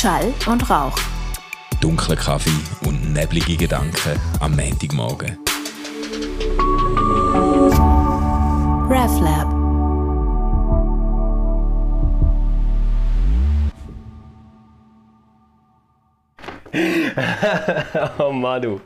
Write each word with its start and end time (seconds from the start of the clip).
Schall 0.00 0.32
und 0.46 0.70
Rauch. 0.70 0.96
Dunkler 1.82 2.16
Kaffee 2.16 2.48
und 2.86 3.12
neblige 3.12 3.54
Gedanken 3.54 4.18
am 4.40 4.56
Montagmorgen. 4.56 5.36
RevLab. 8.88 9.52
oh 18.20 18.32
Manu, 18.32 18.80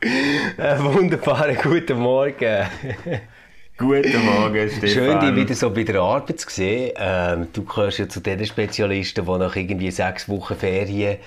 einen 0.58 0.94
wunderbaren 0.94 1.56
guten 1.62 2.00
Morgen. 2.00 2.66
Guten 3.76 4.24
Morgen, 4.24 4.70
Stefan. 4.70 4.88
Schön, 4.88 5.20
dich 5.20 5.34
wieder 5.34 5.54
so 5.56 5.68
bei 5.68 5.82
der 5.82 6.00
Arbeit 6.00 6.38
zu 6.38 6.48
sehen. 6.48 6.92
Ähm, 6.96 7.48
du 7.52 7.64
gehörst 7.64 7.98
ja 7.98 8.08
zu 8.08 8.20
den 8.20 8.46
Spezialisten, 8.46 9.26
die 9.26 9.30
nach 9.32 9.56
irgendwie 9.56 9.90
sechs 9.90 10.28
Wochen 10.28 10.54
Ferien 10.54 11.18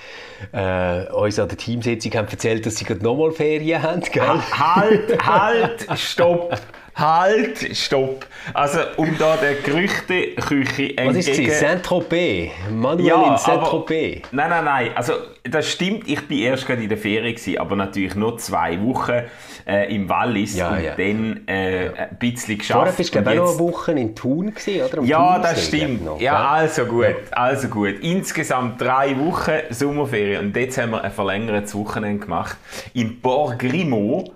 äh, 0.53 1.11
uns 1.11 1.39
an 1.39 1.49
der 1.49 1.57
Teamsitzung 1.57 2.13
haben 2.13 2.29
erzählt, 2.29 2.65
dass 2.65 2.77
sie 2.77 2.85
gerade 2.85 3.03
nochmal 3.03 3.31
Ferien 3.31 3.83
haben. 3.83 3.99
Gell? 3.99 4.23
Halt, 4.23 5.27
halt, 5.27 5.88
stopp. 5.99 6.57
Halt, 6.97 7.77
stopp. 7.77 8.25
Also, 8.53 8.79
um 8.97 9.15
da 9.19 9.38
der 9.38 9.55
Gerüchteküche 9.55 10.97
entgegen... 10.97 11.09
Was 11.09 11.15
ist 11.15 11.39
es? 11.39 11.59
Saint-Tropez? 11.59 12.49
Manuel 12.71 13.05
ja, 13.05 13.31
in 13.31 13.38
Saint-Tropez? 13.38 14.23
Nein, 14.31 14.49
nein, 14.49 14.65
nein. 14.65 14.91
Also, 14.95 15.13
das 15.43 15.69
stimmt. 15.69 16.07
Ich 16.07 16.27
war 16.27 16.38
erst 16.38 16.65
gerade 16.65 16.81
in 16.81 16.89
der 16.89 16.97
Ferien, 16.97 17.35
gewesen, 17.35 17.59
aber 17.59 17.75
natürlich 17.75 18.15
nur 18.15 18.39
zwei 18.39 18.81
Wochen 18.81 19.21
äh, 19.67 19.93
im 19.93 20.09
Wallis 20.09 20.55
ja, 20.55 20.69
und 20.69 20.83
ja. 20.83 20.95
dann 20.95 21.47
äh, 21.47 21.85
ja. 21.85 21.93
ein 21.93 22.17
bisschen 22.17 22.57
geschafft. 22.57 22.77
Vorher 22.77 22.93
bist 22.93 23.13
du, 23.13 23.21
glaube 23.21 23.33
ich, 23.33 23.39
noch 23.39 23.49
eine 23.49 23.59
Woche 23.59 23.91
in 23.91 24.16
Thun 24.16 24.53
gewesen, 24.55 24.81
oder? 24.81 24.97
Am 24.97 25.05
ja, 25.05 25.33
Thunsee, 25.35 25.49
das 25.49 25.67
stimmt. 25.67 26.05
Noch, 26.05 26.19
ja, 26.19 26.49
also 26.49 26.85
gut, 26.85 27.16
also 27.31 27.67
gut. 27.67 27.99
Insgesamt 28.02 28.81
drei 28.81 29.16
Wochen 29.19 29.52
Sommerferien 29.69 30.47
und 30.47 30.55
jetzt 30.55 30.77
haben 30.77 30.91
wir 30.91 31.03
ein 31.03 31.11
verlängertes 31.11 31.75
Wochenende 31.75 32.25
gemacht 32.25 32.57
in 32.94 33.22
Port 33.22 33.59
Grimaud. 33.59 34.31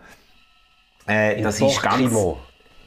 Äh, 1.07 1.37
in 1.37 1.43
das 1.43 1.57
Port 1.59 1.71
ist 1.71 1.81
ganz... 1.81 2.13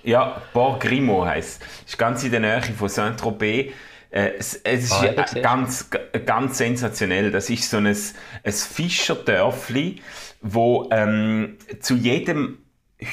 Ja, 0.05 0.43
Port 0.53 0.81
Grimaud 0.81 1.27
heisst 1.27 1.63
es. 1.63 1.91
ist 1.93 1.99
ganz 1.99 2.23
in 2.25 2.31
der 2.31 2.41
Nähe 2.41 2.63
von 2.63 2.89
Saint-Tropez. 2.89 3.73
Äh, 4.11 4.31
es, 4.39 4.55
es 4.63 4.93
Ah, 4.93 5.05
ist 5.07 5.43
ganz, 5.43 5.91
ganz 6.25 6.59
sensationell. 6.59 7.31
Das 7.31 7.51
ist 7.51 7.69
so 7.69 7.79
ein, 7.79 7.87
ein 7.87 8.53
Fischerdörfli, 8.53 10.01
wo 10.43 10.89
ähm, 10.93 11.57
zu 11.81 11.95
jedem 11.95 12.59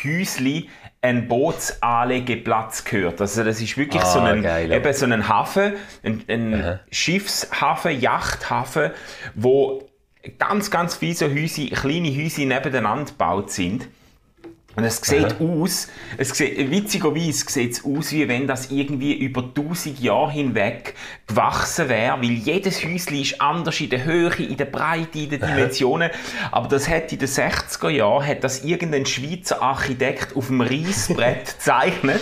Häusli 0.03 0.69
ein 1.01 1.27
Bootsanlegeplatz 1.27 2.83
gehört. 2.83 3.19
Also 3.21 3.43
das 3.43 3.61
ist 3.61 3.77
wirklich 3.77 4.01
Ah, 4.03 4.05
so, 4.05 4.19
ein, 4.19 4.43
geil, 4.43 4.71
eben 4.71 4.93
so 4.93 5.05
ein 5.05 5.27
Hafen, 5.27 5.73
ein, 6.03 6.23
ein. 6.27 6.79
Schiffshafen, 6.91 7.99
Yachthafen, 7.99 8.91
wo 9.33 9.89
ganz, 10.37 10.69
ganz 10.69 10.95
viele 10.95 11.15
so 11.15 11.25
Häuser, 11.27 11.65
kleine 11.73 12.09
Häuser 12.15 12.45
nebeneinander 12.45 13.05
gebaut 13.11 13.49
sind. 13.51 13.87
Und 14.75 14.85
es 14.85 14.97
sieht 14.97 15.35
aus, 15.41 15.89
es 16.17 16.29
sieht, 16.29 16.71
witzigerweise 16.71 17.45
sieht 17.49 17.73
es 17.73 17.83
aus, 17.83 18.13
wie 18.13 18.27
wenn 18.29 18.47
das 18.47 18.71
irgendwie 18.71 19.13
über 19.13 19.53
tausend 19.53 19.99
Jahre 19.99 20.31
hinweg 20.31 20.95
gewachsen 21.27 21.89
wäre, 21.89 22.17
weil 22.21 22.31
jedes 22.31 22.83
Häuschen 22.83 23.19
ist 23.19 23.41
anders 23.41 23.81
in 23.81 23.89
der 23.89 24.05
Höhe, 24.05 24.31
in 24.37 24.55
der 24.55 24.65
Breite, 24.65 25.19
in 25.19 25.29
den 25.29 25.41
Dimensionen. 25.41 26.09
Aber 26.51 26.69
das 26.69 26.87
hat 26.87 27.11
in 27.11 27.19
den 27.19 27.27
60er 27.27 27.89
Jahren, 27.89 28.25
hat 28.25 28.43
das 28.45 28.63
irgendein 28.63 29.05
Schweizer 29.05 29.61
Architekt 29.61 30.37
auf 30.37 30.47
dem 30.47 30.61
Reissbrett 30.61 31.45
gezeichnet, 31.57 32.21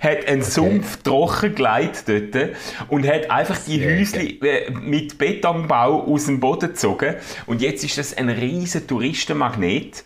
hat 0.00 0.26
einen 0.26 0.42
Sumpf 0.42 1.02
trockengelegt 1.02 2.04
dort 2.08 2.50
und 2.88 3.06
hat 3.06 3.30
einfach 3.30 3.58
die 3.66 3.78
Sehr 3.78 4.00
Häuschen 4.00 4.42
äh, 4.42 4.70
mit 4.70 5.18
Betonbau 5.18 6.04
aus 6.06 6.26
dem 6.26 6.40
Boden 6.40 6.70
gezogen. 6.70 7.16
Und 7.46 7.60
jetzt 7.60 7.84
ist 7.84 7.98
das 7.98 8.16
ein 8.16 8.30
riesen 8.30 8.86
Touristenmagnet. 8.86 10.04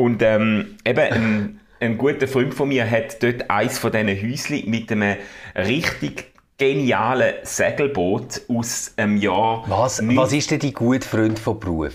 Und 0.00 0.22
ähm, 0.22 0.76
eben 0.84 1.12
ein, 1.12 1.60
ein 1.78 1.98
guter 1.98 2.26
Freund 2.26 2.54
von 2.54 2.68
mir 2.68 2.90
hat 2.90 3.22
dort 3.22 3.50
eins 3.50 3.78
von 3.78 3.92
diesen 3.92 4.08
Häuschen 4.08 4.70
mit 4.70 4.90
einem 4.90 5.16
richtig 5.54 6.32
genialen 6.56 7.34
Segelboot 7.42 8.40
aus 8.48 8.94
dem 8.96 9.18
Jahr... 9.18 9.64
Was, 9.66 10.00
was 10.16 10.32
ist 10.32 10.50
denn 10.50 10.60
dein 10.60 10.72
guter 10.72 11.06
Freund 11.06 11.38
von 11.38 11.60
Beruf? 11.60 11.92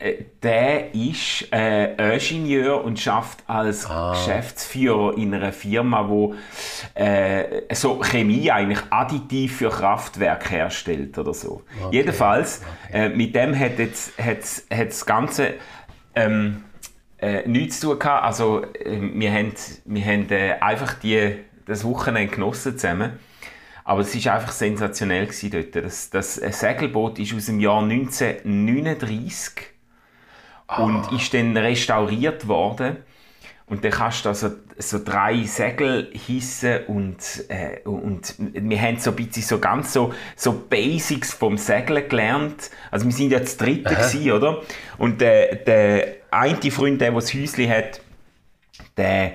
Äh, 0.00 0.14
Der 0.42 0.92
ist 0.92 1.46
äh, 1.52 2.14
Ingenieur 2.14 2.82
und 2.82 2.98
schafft 2.98 3.44
als 3.46 3.86
Ah. 3.88 4.12
Geschäftsführer 4.12 5.16
in 5.16 5.32
einer 5.32 5.52
Firma, 5.52 6.08
wo 6.08 6.34
äh, 6.94 7.62
so 7.74 8.00
Chemie 8.00 8.50
eigentlich 8.50 8.80
additiv 8.90 9.58
für 9.58 9.68
Kraftwerke 9.70 10.48
herstellt 10.50 11.16
oder 11.16 11.34
so. 11.34 11.62
Jedenfalls 11.92 12.62
äh, 12.92 13.08
mit 13.08 13.36
dem 13.36 13.56
hat 13.56 13.78
jetzt 13.78 14.18
hat's, 14.18 14.66
hat's 14.68 14.98
das 14.98 15.06
ganze 15.06 15.54
ähm, 16.16 16.64
äh, 17.20 17.46
nichts 17.48 17.80
zu 17.80 17.88
tun 17.88 17.98
gehabt. 17.98 18.24
Also 18.24 18.62
äh, 18.62 18.98
wir 19.00 19.32
haben, 19.32 19.52
wir 19.84 20.04
haben 20.04 20.30
äh, 20.30 20.52
einfach 20.60 20.94
die, 20.94 21.36
das 21.66 21.84
Wochenende 21.84 22.34
genossen 22.34 22.78
zusammen. 22.78 23.18
Aber 23.84 24.00
es 24.02 24.24
war 24.24 24.34
einfach 24.34 24.52
sensationell 24.52 25.26
gewesen 25.26 25.50
dort. 25.50 25.74
Das, 25.84 26.10
das 26.10 26.34
Segelboot 26.36 27.18
ist 27.18 27.34
aus 27.34 27.46
dem 27.46 27.60
Jahr 27.60 27.82
1939 27.82 29.70
und 30.78 31.10
ist 31.12 31.34
dann 31.34 31.56
restauriert 31.56 32.46
worden. 32.46 32.98
Und 33.70 33.84
dann 33.84 33.92
kannst 33.92 34.24
du 34.24 34.30
also 34.30 34.50
so 34.78 34.98
drei 35.02 35.44
Segel 35.44 36.10
hissen 36.12 36.80
und, 36.88 37.18
äh, 37.48 37.78
und 37.88 38.34
wir 38.38 38.82
haben 38.82 38.98
so 38.98 39.10
ein 39.10 39.16
bisschen 39.16 39.44
so 39.44 39.60
ganz 39.60 39.92
so, 39.92 40.12
so 40.34 40.52
Basics 40.68 41.32
vom 41.32 41.56
Segeln 41.56 42.08
gelernt. 42.08 42.70
Also 42.90 43.06
wir 43.06 43.12
sind 43.12 43.30
ja 43.30 43.38
das 43.38 43.56
dritte 43.56 43.94
gewesen, 43.94 44.32
oder? 44.32 44.62
Und 44.98 45.20
der, 45.20 45.54
der 45.54 46.16
eine 46.32 46.70
Freund, 46.72 47.00
der, 47.00 47.12
der 47.12 47.20
das 47.20 47.32
Häuschen 47.32 47.70
hat, 47.70 48.00
der 48.96 49.34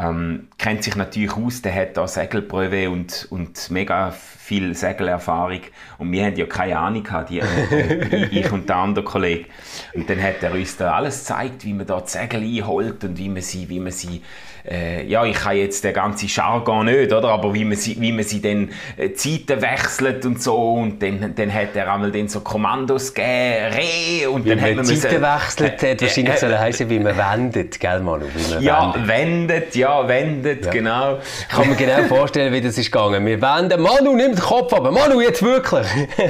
ähm, 0.00 0.48
kennt 0.56 0.82
sich 0.82 0.96
natürlich 0.96 1.36
aus, 1.36 1.62
der 1.62 1.74
hat 1.74 1.96
da 1.96 2.08
Segelprüfe 2.08 2.88
und, 2.90 3.26
und 3.30 3.70
mega 3.70 4.10
viel 4.10 4.74
Segelerfahrung. 4.74 5.60
Und 5.98 6.10
wir 6.10 6.24
haben 6.24 6.36
ja 6.36 6.46
keine 6.46 6.78
Ahnung 6.78 7.04
gehabt, 7.04 7.30
die, 7.30 7.40
äh, 7.40 8.26
ich 8.30 8.50
und 8.50 8.68
der 8.68 8.76
andere 8.76 9.04
Kollege. 9.04 9.46
Und 9.94 10.08
dann 10.08 10.22
hat 10.22 10.42
er 10.42 10.52
uns 10.52 10.76
da 10.76 10.94
alles 10.94 11.20
gezeigt, 11.20 11.64
wie 11.64 11.74
man 11.74 11.86
da 11.86 12.00
die 12.00 12.08
Segel 12.08 12.42
einholt 12.42 13.04
und 13.04 13.18
wie 13.18 13.28
man 13.28 13.42
sie, 13.42 13.68
wie 13.68 13.80
man 13.80 13.92
sie 13.92 14.22
äh, 14.68 15.04
ja, 15.06 15.24
ich 15.24 15.36
kann 15.36 15.56
jetzt 15.56 15.84
den 15.84 15.94
ganzen 15.94 16.28
Jargon 16.28 16.86
nicht, 16.86 17.12
oder? 17.12 17.28
Aber 17.28 17.54
wie 17.54 17.64
man 17.64 17.76
sie, 17.76 17.96
wie 18.00 18.12
man 18.12 18.24
sie 18.24 18.40
dann 18.40 18.70
äh, 18.96 19.12
Zeiten 19.12 19.60
wechselt 19.62 20.24
und 20.26 20.42
so. 20.42 20.72
Und 20.74 21.02
dann, 21.02 21.34
dann 21.34 21.52
hat 21.52 21.74
er 21.74 21.92
einmal 21.92 22.10
dann 22.10 22.28
so 22.28 22.40
Kommandos 22.40 23.14
gegeben, 23.14 23.74
Reh, 23.74 24.26
und 24.26 24.44
Wie 24.44 24.50
dann 24.50 24.60
hat 24.60 24.76
man 24.76 24.84
Zeiten 24.84 25.22
wechselt, 25.22 25.82
hat 25.82 26.02
wahrscheinlich 26.02 26.34
äh, 26.34 26.38
sollen 26.38 26.58
heißen, 26.58 26.90
wie 26.90 26.98
man 26.98 27.16
wendet, 27.16 27.78
gell 27.80 28.00
Manu? 28.00 28.26
Man 28.50 28.62
ja, 28.62 28.94
wendet. 28.94 29.08
wendet, 29.08 29.74
ja, 29.76 30.08
wendet, 30.08 30.64
Ja. 30.66 30.70
genau. 30.70 31.18
Ich 31.40 31.48
kann 31.48 31.68
mir 31.68 31.76
genau 31.76 32.02
vorstellen, 32.08 32.52
wie 32.52 32.60
das 32.60 32.76
ist 32.78 32.90
gegangen. 32.90 33.24
Wir 33.26 33.40
wenden, 33.40 33.80
Manu, 33.80 34.14
nimm 34.14 34.32
den 34.32 34.40
Kopf 34.40 34.72
ab. 34.72 34.90
Manu, 34.90 35.20
jetzt 35.20 35.42
wirklich. 35.42 35.86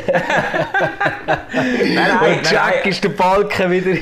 Nein, 1.52 2.38
Und 2.38 2.50
Jack 2.50 2.86
ist 2.86 3.02
der 3.04 3.08
Balken 3.10 3.70
wieder 3.70 3.97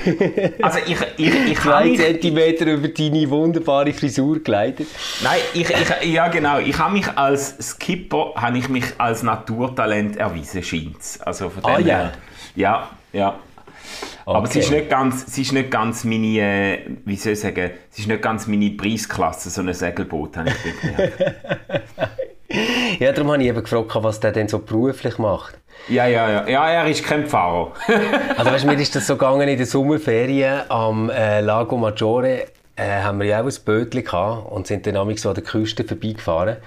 Also 0.62 0.78
ich, 0.86 0.96
ich, 1.16 1.34
ich 1.50 1.58
habe 1.64 1.70
zwei 1.70 1.84
mich, 1.84 1.98
Zentimeter 2.00 2.66
über 2.66 2.88
deine 2.88 3.30
wunderbare 3.30 3.92
Frisur 3.92 4.17
geleitet. 4.26 4.88
nein, 5.22 5.38
ich, 5.54 5.70
ich, 5.70 6.12
ja 6.12 6.28
genau, 6.28 6.58
ich 6.58 6.78
habe 6.78 6.92
mich 6.92 7.08
als 7.16 7.54
Skipper, 7.60 8.32
habe 8.36 8.58
ich 8.58 8.68
mich 8.68 8.84
als 8.98 9.22
Naturtalent 9.22 10.16
erwiesen, 10.16 10.62
scheint's. 10.62 11.20
Also 11.20 11.50
von 11.50 11.64
Ah, 11.64 11.76
dem 11.78 11.86
ja. 11.86 11.96
her, 11.96 12.12
ja, 12.56 12.88
ja. 13.12 13.34
Aber 14.26 14.44
es 14.44 14.50
Okay. 14.50 14.58
ist 14.60 14.70
nicht 14.70 14.90
ganz, 14.90 15.26
es 15.26 15.38
ist 15.38 15.52
nicht 15.52 15.70
ganz 15.70 16.04
meine, 16.04 16.26
äh, 16.38 16.78
wie 17.06 17.16
soll 17.16 17.32
ich 17.32 17.40
sagen, 17.40 17.70
es 17.90 17.98
ist 17.98 18.08
nicht 18.08 18.20
ganz 18.20 18.46
meine 18.46 18.68
Preisklasse, 18.70 19.48
so 19.48 19.62
ein 19.62 19.72
Segelboot, 19.72 20.36
habe 20.36 20.50
ich. 20.50 20.54
Ja, 22.98 23.12
darum 23.12 23.30
habe 23.30 23.42
ich 23.42 23.48
eben 23.50 23.62
gefragt, 23.62 23.90
was 23.94 24.20
der 24.20 24.32
denn 24.32 24.48
so 24.48 24.58
beruflich 24.60 25.18
macht. 25.18 25.58
Ja, 25.88 26.06
ja, 26.06 26.28
ja, 26.30 26.48
ja, 26.48 26.70
er 26.70 26.86
ist 26.88 27.04
kein 27.04 27.26
Pfarrer. 27.26 27.72
Also 28.36 28.50
weißt, 28.50 28.64
mir 28.64 28.72
ist 28.80 28.96
das 28.96 29.06
so 29.06 29.14
gegangen 29.16 29.46
in 29.48 29.58
den 29.58 29.66
Sommerferien 29.66 30.62
am 30.70 31.10
äh, 31.10 31.40
Lago 31.40 31.76
Maggiore. 31.76 32.46
Äh, 32.78 33.02
haben 33.02 33.18
wir 33.18 33.26
ja 33.26 33.40
auch 33.40 33.46
ein 33.46 33.54
Bötchen 33.64 34.04
gehabt 34.04 34.52
und 34.52 34.68
sind 34.68 34.86
dann 34.86 34.96
amigs 34.96 35.22
so 35.22 35.30
an 35.30 35.34
der 35.34 35.42
Küste 35.42 35.82
vorbeigefahren. 35.82 36.58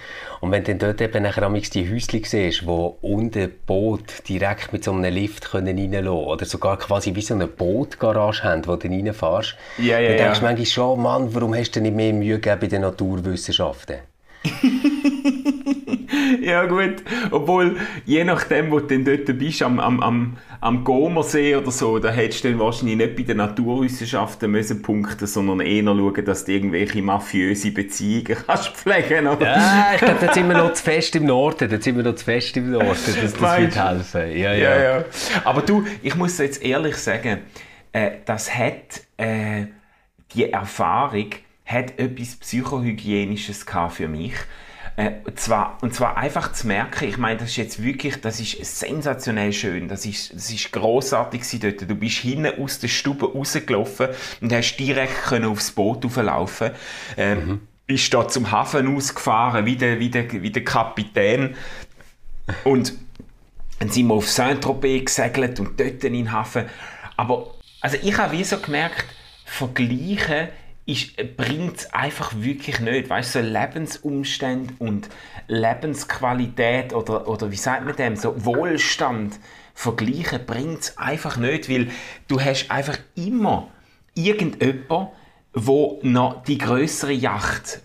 Und 0.41 0.51
wenn 0.51 0.63
du 0.65 0.75
dann 0.75 0.79
dort 0.79 1.01
eben 1.01 1.23
nachher 1.23 1.43
amigs 1.43 1.69
die 1.69 1.89
Häuschen 1.89 2.23
siehst, 2.25 2.67
wo 2.67 2.97
unten 3.01 3.49
Boot 3.65 4.27
direkt 4.27 4.73
mit 4.73 4.83
so 4.83 4.91
einem 4.91 5.13
Lift 5.13 5.51
können 5.51 5.77
reinlassen 5.77 6.09
oder 6.09 6.45
sogar 6.45 6.77
quasi 6.77 7.15
wie 7.15 7.21
so 7.21 7.33
eine 7.33 7.47
Bootgarage 7.47 8.43
haben, 8.43 8.67
wo 8.67 8.75
du 8.75 8.89
reinfährst, 8.89 9.55
Ja, 9.77 9.99
ja, 9.99 10.09
dann 10.09 10.17
denkst 10.17 10.39
du 10.39 10.45
ja. 10.45 10.51
manchmal 10.51 10.65
schon, 10.65 11.01
Mann, 11.01 11.33
warum 11.33 11.55
hast 11.55 11.75
du 11.77 11.81
nicht 11.81 11.95
mehr 11.95 12.11
Mühe 12.11 12.39
gegeben 12.39 12.59
bei 12.59 12.67
den 12.67 12.81
Naturwissenschaften? 12.81 14.10
ja 16.41 16.65
gut, 16.65 17.03
obwohl 17.29 17.77
je 18.05 18.23
nachdem, 18.23 18.71
wo 18.71 18.79
du 18.79 18.87
dann 18.87 19.05
dort 19.05 19.37
bist, 19.37 19.61
am, 19.61 19.79
am, 19.79 20.01
am, 20.01 20.37
am 20.59 20.83
Gomersee 20.83 21.55
oder 21.55 21.69
so, 21.71 21.99
da 21.99 22.09
hättest 22.09 22.43
du 22.43 22.49
dann 22.49 22.59
wahrscheinlich 22.59 22.97
nicht 22.97 23.15
bei 23.15 23.23
den 23.23 23.37
Naturwissenschaften 23.37 24.49
müssen 24.49 24.81
punkten, 24.81 25.27
sondern 25.27 25.59
eher 25.59 25.83
schauen, 25.83 26.25
dass 26.25 26.45
du 26.45 26.53
irgendwelche 26.53 27.01
mafiöse 27.01 27.71
Beziehungen 27.71 28.37
kannst 28.47 28.69
pflegen, 28.69 29.27
oder? 29.27 29.45
Ja, 29.45 29.91
ich 29.93 30.01
glaube, 30.01 30.25
da 30.25 30.33
sind 30.33 30.47
wir 30.47 30.57
noch 30.57 30.73
zu 30.73 30.83
fest 30.83 31.15
im 31.15 31.25
Norden, 31.25 31.69
da 31.69 31.79
sind 31.79 31.95
wir 31.97 32.03
noch 32.03 32.15
zu 32.15 32.25
fest 32.25 32.57
im 32.57 32.71
Norden, 32.71 32.89
das, 32.89 33.15
das 33.15 33.39
wird 33.39 33.75
helfen. 33.75 34.37
Ja, 34.37 34.53
ja. 34.53 34.75
ja, 34.75 34.81
ja. 34.81 35.05
Aber 35.43 35.61
du, 35.61 35.85
ich 36.01 36.15
muss 36.15 36.37
jetzt 36.39 36.63
ehrlich 36.63 36.95
sagen, 36.95 37.41
äh, 37.91 38.11
das 38.25 38.55
hat, 38.55 39.01
äh, 39.17 39.65
die 40.33 40.51
Erfahrung 40.51 41.29
hat 41.71 41.97
etwas 41.99 42.35
Psychohygienisches 42.35 43.65
für 43.89 44.07
mich. 44.07 44.33
Äh, 44.97 45.11
zwar, 45.35 45.77
und 45.81 45.95
zwar 45.95 46.17
einfach 46.17 46.51
zu 46.51 46.67
merken, 46.67 47.07
ich 47.07 47.17
meine, 47.17 47.37
das 47.37 47.49
ist 47.49 47.55
jetzt 47.55 47.81
wirklich, 47.81 48.19
das 48.19 48.41
ist 48.41 48.63
sensationell 48.79 49.53
schön, 49.53 49.87
das 49.87 50.05
ist, 50.05 50.33
das 50.33 50.51
ist 50.51 50.71
grossartig 50.71 51.43
dort. 51.61 51.89
Du 51.89 51.95
bist 51.95 52.17
hinten 52.17 52.61
aus 52.61 52.79
der 52.79 52.89
Stube 52.89 53.31
rausgelaufen 53.31 54.09
und 54.41 54.51
hast 54.51 54.75
direkt 54.75 55.23
können 55.23 55.45
aufs 55.45 55.71
Boot 55.71 56.05
auflaufen 56.05 56.71
ähm, 57.17 57.45
mhm. 57.45 57.59
Bist 57.87 58.13
da 58.13 58.27
zum 58.27 58.51
Hafen 58.51 58.95
ausgefahren, 58.95 59.65
wie 59.65 59.75
der, 59.75 59.99
wie 59.99 60.09
der, 60.09 60.31
wie 60.31 60.51
der 60.51 60.63
Kapitän. 60.63 61.55
Und 62.63 62.93
dann 63.79 63.89
sind 63.89 64.07
wir 64.07 64.13
auf 64.13 64.29
Saint-Tropez 64.29 65.05
gesegelt 65.05 65.59
und 65.59 65.79
dort 65.79 66.03
in 66.03 66.13
den 66.13 66.31
Hafen. 66.31 66.65
Aber 67.17 67.55
also 67.79 67.97
ich 68.01 68.17
habe 68.17 68.37
wie 68.37 68.43
so 68.43 68.59
gemerkt, 68.59 69.05
vergleichen 69.45 70.49
bringt 71.37 71.77
es 71.77 71.93
einfach 71.93 72.33
wirklich 72.35 72.79
nicht. 72.79 73.09
Weißt 73.09 73.35
du, 73.35 73.39
so 73.41 73.45
Lebensumstände 73.45 74.73
und 74.79 75.09
Lebensqualität 75.47 76.93
oder, 76.93 77.27
oder 77.27 77.51
wie 77.51 77.57
sagt 77.57 77.85
man 77.85 77.95
dem, 77.95 78.15
so 78.15 78.33
Wohlstand 78.45 79.39
vergleichen 79.73 80.45
bringt 80.45 80.81
es 80.81 80.97
einfach 80.97 81.37
nicht, 81.37 81.69
weil 81.69 81.89
du 82.27 82.39
hast 82.39 82.69
einfach 82.69 82.97
immer 83.15 83.69
irgendjemand, 84.13 85.09
wo 85.53 85.99
noch 86.03 86.43
die 86.43 86.57
größere 86.57 87.13
Yacht 87.13 87.81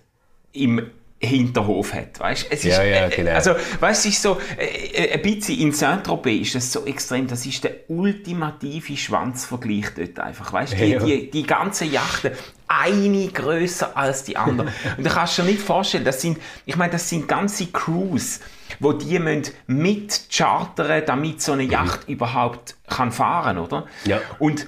im 0.53 0.91
Hinterhof 1.19 1.95
hat. 1.95 2.21
Weißt? 2.21 2.47
Es 2.51 2.65
ist, 2.65 2.77
ja, 2.77 2.83
ja, 2.83 3.09
genau. 3.09 3.33
Also, 3.33 3.53
weißt, 3.81 4.07
es 4.07 4.13
ist 4.13 4.23
so, 4.23 4.39
äh, 4.59 5.15
ein 5.15 5.23
bisschen 5.23 5.59
in 5.59 5.73
Saint-Tropez 5.73 6.43
ist 6.43 6.55
das 6.57 6.73
so 6.73 6.85
extrem, 6.85 7.27
das 7.27 7.47
ist 7.47 7.65
der 7.65 7.89
ultimative 7.89 8.97
Schwanzvergleich 8.97 9.87
dort 9.97 10.21
einfach. 10.21 10.53
Weißt? 10.53 10.75
Die, 10.75 10.85
ja. 10.85 10.99
die, 10.99 11.31
die 11.31 11.43
ganzen 11.45 11.91
Yachten, 11.91 12.33
eine 12.69 13.29
größer 13.29 13.97
als 13.97 14.25
die 14.25 14.37
andere. 14.37 14.69
Und 14.99 15.05
da 15.05 15.11
kannst 15.11 15.39
du 15.39 15.43
dir 15.43 15.53
nicht 15.53 15.63
vorstellen, 15.63 16.05
das 16.05 16.21
sind, 16.21 16.39
ich 16.67 16.77
meine, 16.77 16.93
das 16.93 17.09
sind 17.09 17.27
ganze 17.29 17.67
Crews, 17.67 18.41
wo 18.79 18.93
die 18.93 19.19
müssen 19.19 19.55
mit 19.67 20.29
chartern, 20.31 21.03
damit 21.07 21.41
so 21.41 21.53
eine 21.53 21.65
mhm. 21.65 21.71
Yacht 21.71 22.09
mhm. 22.09 22.15
überhaupt 22.15 22.77
kann 22.89 23.11
fahren, 23.11 23.57
oder? 23.57 23.87
Ja. 24.05 24.21
Und 24.39 24.67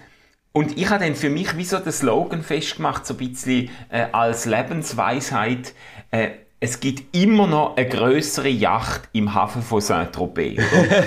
und 0.52 0.76
ich 0.76 0.90
habe 0.90 1.04
dann 1.04 1.14
für 1.14 1.30
mich 1.30 1.56
wie 1.56 1.64
so 1.64 1.78
den 1.78 1.92
Slogan 1.92 2.42
festgemacht, 2.42 3.06
so 3.06 3.14
ein 3.14 3.18
bisschen 3.18 3.70
äh, 3.90 4.06
als 4.10 4.44
Lebensweisheit, 4.44 5.72
äh, 6.10 6.28
es 6.60 6.80
gibt 6.80 7.14
immer 7.14 7.46
noch 7.46 7.76
eine 7.76 7.88
größere 7.88 8.48
Yacht 8.48 9.08
im 9.12 9.32
Hafen 9.32 9.62
von 9.62 9.80
Saint-Tropez. 9.80 10.60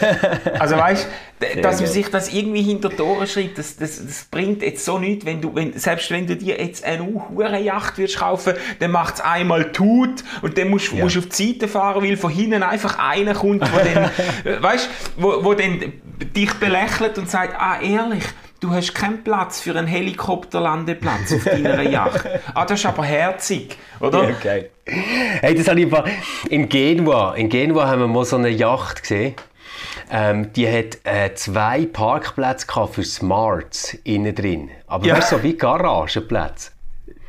also 0.59 0.77
weißt, 0.77 1.07
dass 1.61 1.81
man 1.81 1.89
sich 1.89 2.07
das 2.07 2.33
irgendwie 2.33 2.61
hinter 2.61 2.89
Tore 2.89 3.27
schreibt, 3.27 3.57
das, 3.57 3.75
das, 3.75 3.97
das, 4.05 4.23
bringt 4.31 4.61
jetzt 4.61 4.85
so 4.85 4.97
nichts, 4.97 5.25
wenn 5.25 5.41
du, 5.41 5.53
wenn, 5.53 5.77
selbst 5.77 6.09
wenn 6.09 6.25
du 6.25 6.37
dir 6.37 6.57
jetzt 6.57 6.85
eine 6.85 7.03
hure 7.03 7.59
Yacht 7.59 7.97
würdest 7.97 8.19
kaufen, 8.19 8.53
dann 8.79 8.91
macht 8.91 9.15
es 9.15 9.21
einmal 9.21 9.73
tut 9.73 10.23
und 10.41 10.57
dann 10.57 10.69
musst, 10.69 10.93
ja. 10.93 11.03
musst 11.03 11.17
du 11.17 11.19
auf 11.19 11.27
die 11.27 11.47
Seite 11.47 11.67
fahren, 11.67 12.01
weil 12.01 12.15
von 12.15 12.31
hinten 12.31 12.63
einfach 12.63 12.97
einer 12.97 13.33
kommt, 13.33 13.61
wo 13.61 13.77
dann, 13.77 14.09
weißt, 14.63 14.89
wo, 15.17 15.43
wo 15.43 15.53
dann 15.53 15.91
dich 16.33 16.53
belächelt 16.53 17.17
und 17.17 17.29
sagt, 17.29 17.55
ah 17.59 17.81
ehrlich, 17.81 18.23
du 18.61 18.69
hast 18.71 18.93
keinen 18.93 19.23
Platz 19.23 19.59
für 19.59 19.77
einen 19.77 19.87
Helikopterlandeplatz 19.87 21.33
auf 21.33 21.43
deiner 21.43 21.81
Yacht. 21.89 22.25
Ah, 22.53 22.65
das 22.65 22.79
ist 22.79 22.85
aber 22.85 23.03
herzig, 23.03 23.75
oder? 23.99 24.29
Ja, 24.29 24.35
geil. 24.41 24.69
Hey, 24.85 25.55
das 25.55 25.67
habe 25.67 25.81
ich 25.81 25.91
in 26.49 26.69
Genua. 26.69 27.33
In 27.33 27.49
Genua 27.49 27.87
haben 27.87 28.01
wir 28.01 28.07
mal 28.07 28.23
so 28.23 28.37
eine 28.37 28.49
Yacht 28.49 29.01
gesehen. 29.01 29.35
Ähm, 30.09 30.53
die 30.53 30.67
hat 30.67 30.99
äh, 31.03 31.33
zwei 31.33 31.85
Parkplätze 31.85 32.67
für 32.91 33.03
Smarts 33.03 33.95
innen 34.03 34.35
drin. 34.35 34.69
Aber 34.87 35.05
ja. 35.05 35.17
weißt 35.17 35.29
so 35.29 35.43
wie 35.43 35.57
Garagenplätze. 35.57 36.71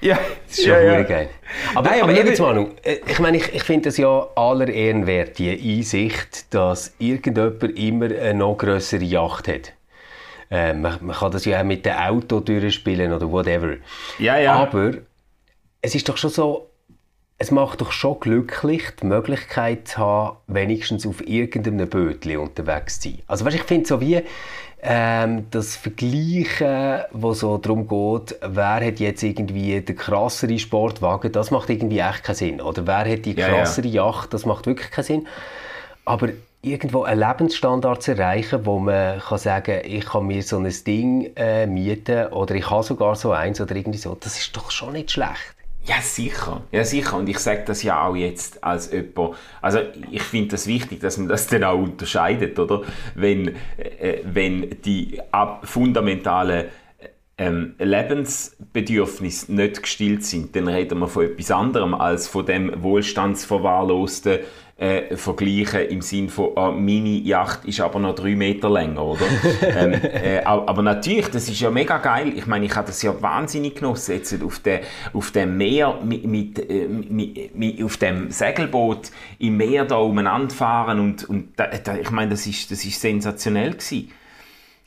Ja, 0.01 0.19
das 0.49 0.59
ist 0.59 0.67
ja, 0.67 0.81
ja. 0.81 1.03
geil. 1.03 1.29
Aber, 1.77 1.89
Nein, 1.89 2.03
aber, 2.03 2.13
aber 2.13 2.25
jetzt, 2.25 2.41
Manu, 2.41 2.71
äh, 2.83 2.97
ich 3.07 3.21
meine, 3.21 3.37
ich, 3.37 3.55
ich 3.55 3.63
finde 3.63 3.89
das 3.89 3.99
ja 3.99 4.27
aller 4.35 4.67
Ehren 4.67 5.07
wert, 5.07 5.39
die 5.39 5.51
Einsicht, 5.51 6.53
dass 6.53 6.93
irgendjemand 6.99 7.63
immer 7.79 8.07
eine 8.07 8.35
noch 8.35 8.57
größere 8.57 9.05
Yacht 9.05 9.47
hat. 9.47 9.73
Äh, 10.53 10.75
man, 10.75 10.99
man, 11.01 11.17
kann 11.17 11.33
das 11.33 11.47
ja 11.47 11.61
auch 11.61 11.65
mit 11.65 11.87
dem 11.87 11.95
Auto 11.95 12.41
durchspielen 12.41 13.11
oder 13.11 13.33
whatever. 13.33 13.77
Ja, 14.19 14.37
ja. 14.37 14.53
Aber 14.53 14.93
es 15.81 15.95
ist 15.95 16.11
doch 16.11 16.19
schon 16.19 16.29
so, 16.29 16.69
es 17.39 17.51
macht 17.51 17.81
doch 17.81 17.91
schon 17.91 18.21
glücklich, 18.21 18.83
die 19.01 19.07
Möglichkeit 19.07 19.89
zu 19.89 19.97
haben, 19.97 20.37
wenigstens 20.49 21.07
auf 21.07 21.27
irgendeinem 21.27 21.89
Bötchen 21.89 22.37
unterwegs 22.37 23.01
zu 23.01 23.09
sein. 23.09 23.23
Also 23.27 23.47
weißt, 23.47 23.57
ich 23.57 23.63
finde 23.63 23.89
so 23.89 24.03
wie 24.03 24.23
ähm, 24.83 25.47
das 25.51 25.75
Vergleichen, 25.75 27.01
wo 27.13 27.33
so 27.33 27.57
darum 27.57 27.89
geht, 27.89 28.37
wer 28.43 28.87
hat 28.87 29.01
jetzt 29.01 29.23
irgendwie 29.23 29.81
den 29.81 29.97
krasseren 29.97 30.59
Sportwagen, 30.59 31.33
das 31.33 31.51
macht 31.51 31.71
irgendwie 31.71 32.01
echt 32.01 32.25
keinen 32.25 32.37
Sinn. 32.37 32.61
Oder 32.61 32.87
wer 32.87 33.11
hat 33.11 33.25
die 33.25 33.35
krassere 33.35 33.87
ja, 33.87 34.03
ja. 34.03 34.07
Yacht, 34.07 34.35
das 34.35 34.45
macht 34.45 34.67
wirklich 34.67 34.91
keinen 34.91 35.05
Sinn. 35.05 35.29
Aber 36.05 36.29
irgendwo 36.63 37.03
einen 37.03 37.21
Lebensstandard 37.21 38.03
zu 38.03 38.13
erreichen, 38.13 38.65
wo 38.65 38.79
man 38.79 39.19
kann 39.19 39.39
sagen, 39.39 39.81
ich 39.85 40.07
kann 40.07 40.27
mir 40.27 40.43
so 40.43 40.59
ein 40.59 40.73
Ding 40.87 41.33
äh, 41.35 41.67
mieten 41.67 42.29
oder 42.29 42.55
ich 42.55 42.71
habe 42.71 42.85
sogar 42.85 43.17
so 43.17 43.33
eins 43.33 43.61
oder 43.61 43.75
irgendwie 43.75 43.99
so, 43.99 44.17
das 44.19 44.39
ist 44.39 44.57
doch 44.57 44.71
schon 44.71 44.93
nicht 44.93 45.11
schlecht. 45.11 45.57
Ja, 45.85 46.01
sicher. 46.01 46.63
Ja, 46.71 46.85
sicher. 46.85 47.17
Und 47.17 47.29
ich 47.29 47.41
sage 47.41 47.65
das 47.67 47.83
ja 47.83 48.07
auch 48.07 48.15
jetzt 48.15 48.63
als 48.63 48.93
jemand, 48.93 49.35
also 49.61 49.81
ich 50.13 50.23
finde 50.23 50.51
das 50.51 50.69
wichtig, 50.69 51.01
dass 51.01 51.19
man 51.19 51.27
das 51.27 51.49
dann 51.49 51.65
auch 51.65 51.77
unterscheidet, 51.77 52.57
oder? 52.61 52.83
Wenn, 53.17 53.57
äh, 53.77 54.21
wenn 54.23 54.81
die 54.83 55.21
fundamentalen 55.65 56.67
ähm, 57.39 57.75
Lebensbedürfnisse 57.79 59.53
nicht 59.55 59.83
gestillt 59.83 60.25
sind, 60.25 60.55
dann 60.55 60.69
reden 60.69 60.99
wir 60.99 61.09
von 61.09 61.25
etwas 61.25 61.51
anderem 61.51 61.95
als 61.95 62.29
von 62.29 62.45
dem 62.45 62.83
wohlstandsverwahrlosten 62.83 64.41
äh, 64.77 65.17
vergleichen 65.17 65.83
im 65.89 66.03
Sinn 66.03 66.29
von, 66.29 66.57
äh, 66.57 66.73
meine 66.73 67.09
Yacht 67.09 67.65
ist 67.65 67.81
aber 67.81 68.01
noch 68.01 68.15
drei 68.15 68.35
Meter 68.35 68.69
länger, 68.69 69.05
oder? 69.05 69.27
ähm, 69.63 69.93
äh, 69.93 70.43
aber 70.45 70.83
natürlich, 70.83 71.29
das 71.29 71.49
ist 71.49 71.61
ja 71.61 71.71
mega 71.71 71.99
geil. 71.99 72.33
Ich 72.37 72.47
meine, 72.47 72.67
ich 72.67 72.75
habe 72.75 72.89
das 72.89 73.01
ja 73.01 73.21
wahnsinnig 73.23 73.77
genossen, 73.77 74.17
jetzt 74.17 74.43
auf 74.43 74.59
dem, 74.59 74.81
auf 75.13 75.31
dem 75.31 75.57
Meer, 75.57 76.01
mit, 76.05 76.25
mit, 76.25 76.71
äh, 76.71 76.89
mit, 76.89 77.55
mit, 77.55 77.83
auf 77.83 77.97
dem 77.97 78.31
Segelboot 78.31 79.11
im 79.39 79.57
Meer 79.57 79.85
da 79.85 79.97
umeinander 79.97 80.55
fahren 80.55 80.99
und, 80.99 81.29
und 81.29 81.59
da, 81.59 81.67
da, 81.67 81.97
ich 81.97 82.11
meine, 82.11 82.33
das 82.33 82.47
ist, 82.47 82.71
das 82.71 82.85
ist 82.85 83.01
sensationell 83.01 83.73
gewesen. 83.73 84.11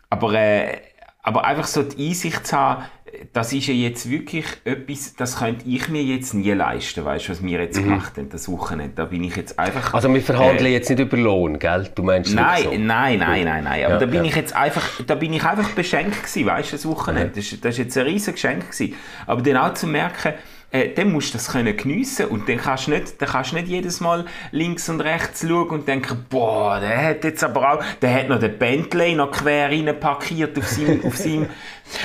Aber, 0.10 0.34
äh, 0.34 0.78
aber 1.26 1.44
einfach 1.44 1.66
so 1.66 1.82
die 1.82 2.10
Einsicht 2.10 2.46
zu 2.46 2.56
haben, 2.56 2.86
das 3.34 3.52
ist 3.52 3.66
ja 3.66 3.74
jetzt 3.74 4.10
wirklich 4.10 4.46
etwas, 4.64 5.16
das 5.16 5.40
könnte 5.40 5.68
ich 5.68 5.90
mir 5.90 6.04
jetzt 6.04 6.36
nie 6.36 6.52
leisten, 6.52 7.04
weißt 7.04 7.28
du, 7.28 7.32
was 7.32 7.44
wir 7.44 7.60
jetzt 7.62 7.80
mhm. 7.80 7.86
gemacht 7.86 8.18
haben, 8.18 8.30
das 8.30 8.48
Wochenende. 8.48 8.94
Da 8.96 9.06
bin 9.06 9.24
ich 9.24 9.36
jetzt 9.36 9.58
einfach... 9.58 9.94
Also 9.94 10.14
wir 10.14 10.22
verhandeln 10.22 10.68
äh, 10.68 10.74
jetzt 10.74 10.90
nicht 10.90 11.00
über 11.00 11.18
Lohn, 11.18 11.58
gell? 11.58 11.90
Du 11.96 12.04
meinst 12.04 12.36
nein, 12.36 12.64
so. 12.64 12.70
Nein, 12.72 13.20
nein, 13.20 13.44
nein, 13.44 13.64
nein. 13.64 13.86
Aber 13.86 13.94
ja, 13.96 14.00
da 14.00 14.06
bin 14.06 14.24
ja. 14.24 14.24
ich 14.24 14.36
jetzt 14.36 14.56
einfach, 14.56 15.02
da 15.08 15.16
bin 15.16 15.34
ich 15.34 15.44
einfach 15.44 15.70
beschenkt 15.72 16.22
gewesen, 16.22 16.46
weißt 16.46 16.72
du, 16.74 16.76
das 16.76 16.86
Wochenende. 16.86 17.30
Mhm. 17.30 17.36
Das, 17.36 17.60
das 17.60 17.72
ist 17.72 17.78
jetzt 17.80 17.98
ein 17.98 18.06
riesiges 18.06 18.34
Geschenk 18.36 18.72
gewesen. 18.72 18.96
Aber 19.26 19.42
dann 19.42 19.58
auch 19.58 19.74
zu 19.74 19.88
merken, 19.88 20.34
äh, 20.76 20.94
dann 20.94 21.12
musst 21.12 21.30
du 21.30 21.38
das 21.38 21.50
können 21.50 21.76
geniessen 21.76 22.28
und 22.28 22.50
dann 22.50 22.58
kannst 22.58 22.88
du 22.88 22.92
nicht, 22.92 23.22
dann 23.22 23.30
kannst 23.30 23.52
du 23.52 23.56
nicht 23.56 23.68
jedes 23.68 24.02
Mal 24.02 24.26
links 24.52 24.90
und 24.90 25.02
rechts 25.02 25.46
schauen 25.48 25.70
und 25.70 25.88
denken, 25.88 26.26
boah, 26.30 26.80
der 26.80 27.10
hat 27.10 27.24
jetzt 27.24 27.44
aber 27.44 27.74
auch, 27.74 27.84
der 28.02 28.14
hat 28.14 28.28
noch 28.28 28.40
den 28.40 28.58
Bentley 28.58 29.16
noch 29.16 29.32
quer 29.32 29.70
rein 29.70 29.98
parkiert 30.00 30.58
auf 30.58 30.68
seinem, 30.68 31.06
auf 31.06 31.16
seinem 31.16 31.48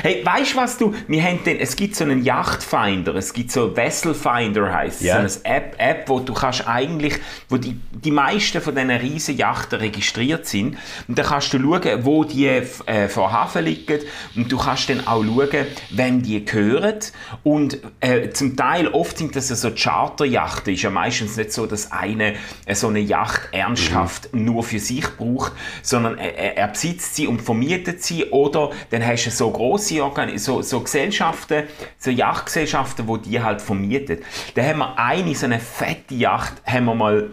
Hey, 0.02 0.24
weißt 0.24 0.52
du 0.52 0.56
was 0.56 0.76
du? 0.76 0.94
Wir 1.08 1.22
haben 1.22 1.42
den, 1.44 1.58
es 1.58 1.74
gibt 1.74 1.96
so 1.96 2.04
einen 2.04 2.22
Yachtfinder, 2.22 3.14
es 3.14 3.32
gibt 3.32 3.50
so 3.50 3.74
Vesselfinder 3.74 4.72
heißt 4.72 5.02
yeah. 5.02 5.26
so 5.26 5.40
eine 5.42 5.56
App, 5.56 5.74
App, 5.78 6.08
wo 6.08 6.20
du 6.20 6.34
kannst 6.34 6.68
eigentlich, 6.68 7.14
wo 7.48 7.56
die, 7.56 7.80
die 7.90 8.10
meisten 8.10 8.60
von 8.60 8.74
diesen 8.74 8.90
riesen 8.90 9.36
Yachten 9.38 9.80
registriert 9.80 10.46
sind 10.46 10.76
und 11.08 11.18
dann 11.18 11.24
kannst 11.24 11.52
du 11.54 11.58
schauen, 11.58 12.04
wo 12.04 12.24
die 12.24 12.46
äh, 12.46 13.08
vor 13.08 13.32
Hafen 13.32 13.64
liegen 13.64 14.00
und 14.36 14.52
du 14.52 14.58
kannst 14.58 14.90
dann 14.90 15.06
auch 15.06 15.24
schauen, 15.24 15.66
wem 15.90 16.22
die 16.22 16.44
gehören 16.44 17.00
und 17.42 17.78
äh, 18.00 18.30
zum 18.30 18.56
Teil, 18.60 18.88
oft 18.88 19.16
sind 19.16 19.34
das 19.36 19.48
ja 19.48 19.56
so 19.56 19.70
Charterjachten, 19.74 20.74
ist 20.74 20.82
ja 20.82 20.90
meistens 20.90 21.38
nicht 21.38 21.50
so, 21.50 21.64
dass 21.64 21.92
eine 21.92 22.34
äh, 22.66 22.74
so 22.74 22.88
eine 22.88 22.98
Yacht 22.98 23.48
ernsthaft 23.52 24.34
mhm. 24.34 24.44
nur 24.44 24.62
für 24.62 24.78
sich 24.78 25.06
braucht, 25.16 25.52
sondern 25.80 26.18
er, 26.18 26.58
er, 26.58 26.68
besitzt 26.68 27.16
sie 27.16 27.26
und 27.26 27.40
vermietet 27.40 28.02
sie 28.02 28.26
oder 28.26 28.70
dann 28.90 29.06
hast 29.06 29.24
du 29.24 29.30
so 29.30 29.50
große 29.50 30.02
so, 30.36 30.60
so 30.60 30.80
Gesellschaften, 30.80 31.64
so 31.96 32.10
Yachtgesellschaften, 32.10 33.08
wo 33.08 33.16
die 33.16 33.40
halt 33.40 33.62
vermietet. 33.62 34.24
Da 34.54 34.62
haben 34.62 34.80
wir 34.80 34.98
eine, 34.98 35.34
so 35.34 35.46
eine 35.46 35.58
fette 35.58 36.14
Yacht, 36.14 36.52
haben 36.66 36.84
wir 36.84 36.94
mal 36.94 37.30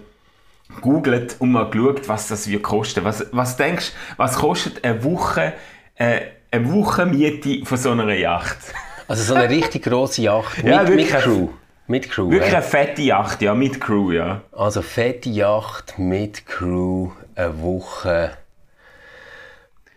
googelt 0.80 1.36
und 1.40 1.52
mal 1.52 1.70
geschaut, 1.70 2.08
was 2.08 2.30
das 2.30 2.50
wird 2.50 2.64
kosten. 2.64 3.04
Was, 3.04 3.26
was 3.34 3.58
denkst 3.58 3.92
du, 3.92 4.14
was 4.16 4.36
kostet 4.36 4.82
eine 4.86 5.04
Woche, 5.04 5.52
äh, 5.96 6.22
eine 6.52 6.72
Woche 6.72 7.06
Miete 7.06 7.66
von 7.66 7.78
so 7.78 7.92
einer 7.92 8.14
Yacht? 8.14 8.60
Also 9.08 9.24
so 9.24 9.36
eine 9.36 9.50
richtig 9.50 9.84
grosse 9.84 10.24
Yacht 10.24 10.64
mit, 10.64 10.68
ja, 10.68 10.84
mit 10.84 11.10
Crew. 11.10 11.50
Mit 11.88 12.10
Crew. 12.10 12.30
Wirklich 12.30 12.52
ja. 12.52 12.58
eine 12.58 12.68
fette 12.68 13.02
Yacht, 13.02 13.42
ja, 13.42 13.54
mit 13.54 13.80
Crew, 13.80 14.12
ja. 14.12 14.42
Also 14.52 14.82
fette 14.82 15.30
Yacht 15.30 15.98
mit 15.98 16.46
Crew, 16.46 17.12
eine 17.36 17.62
Woche. 17.62 18.32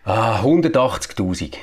Ah, 0.05 0.41
180.000. 0.41 1.55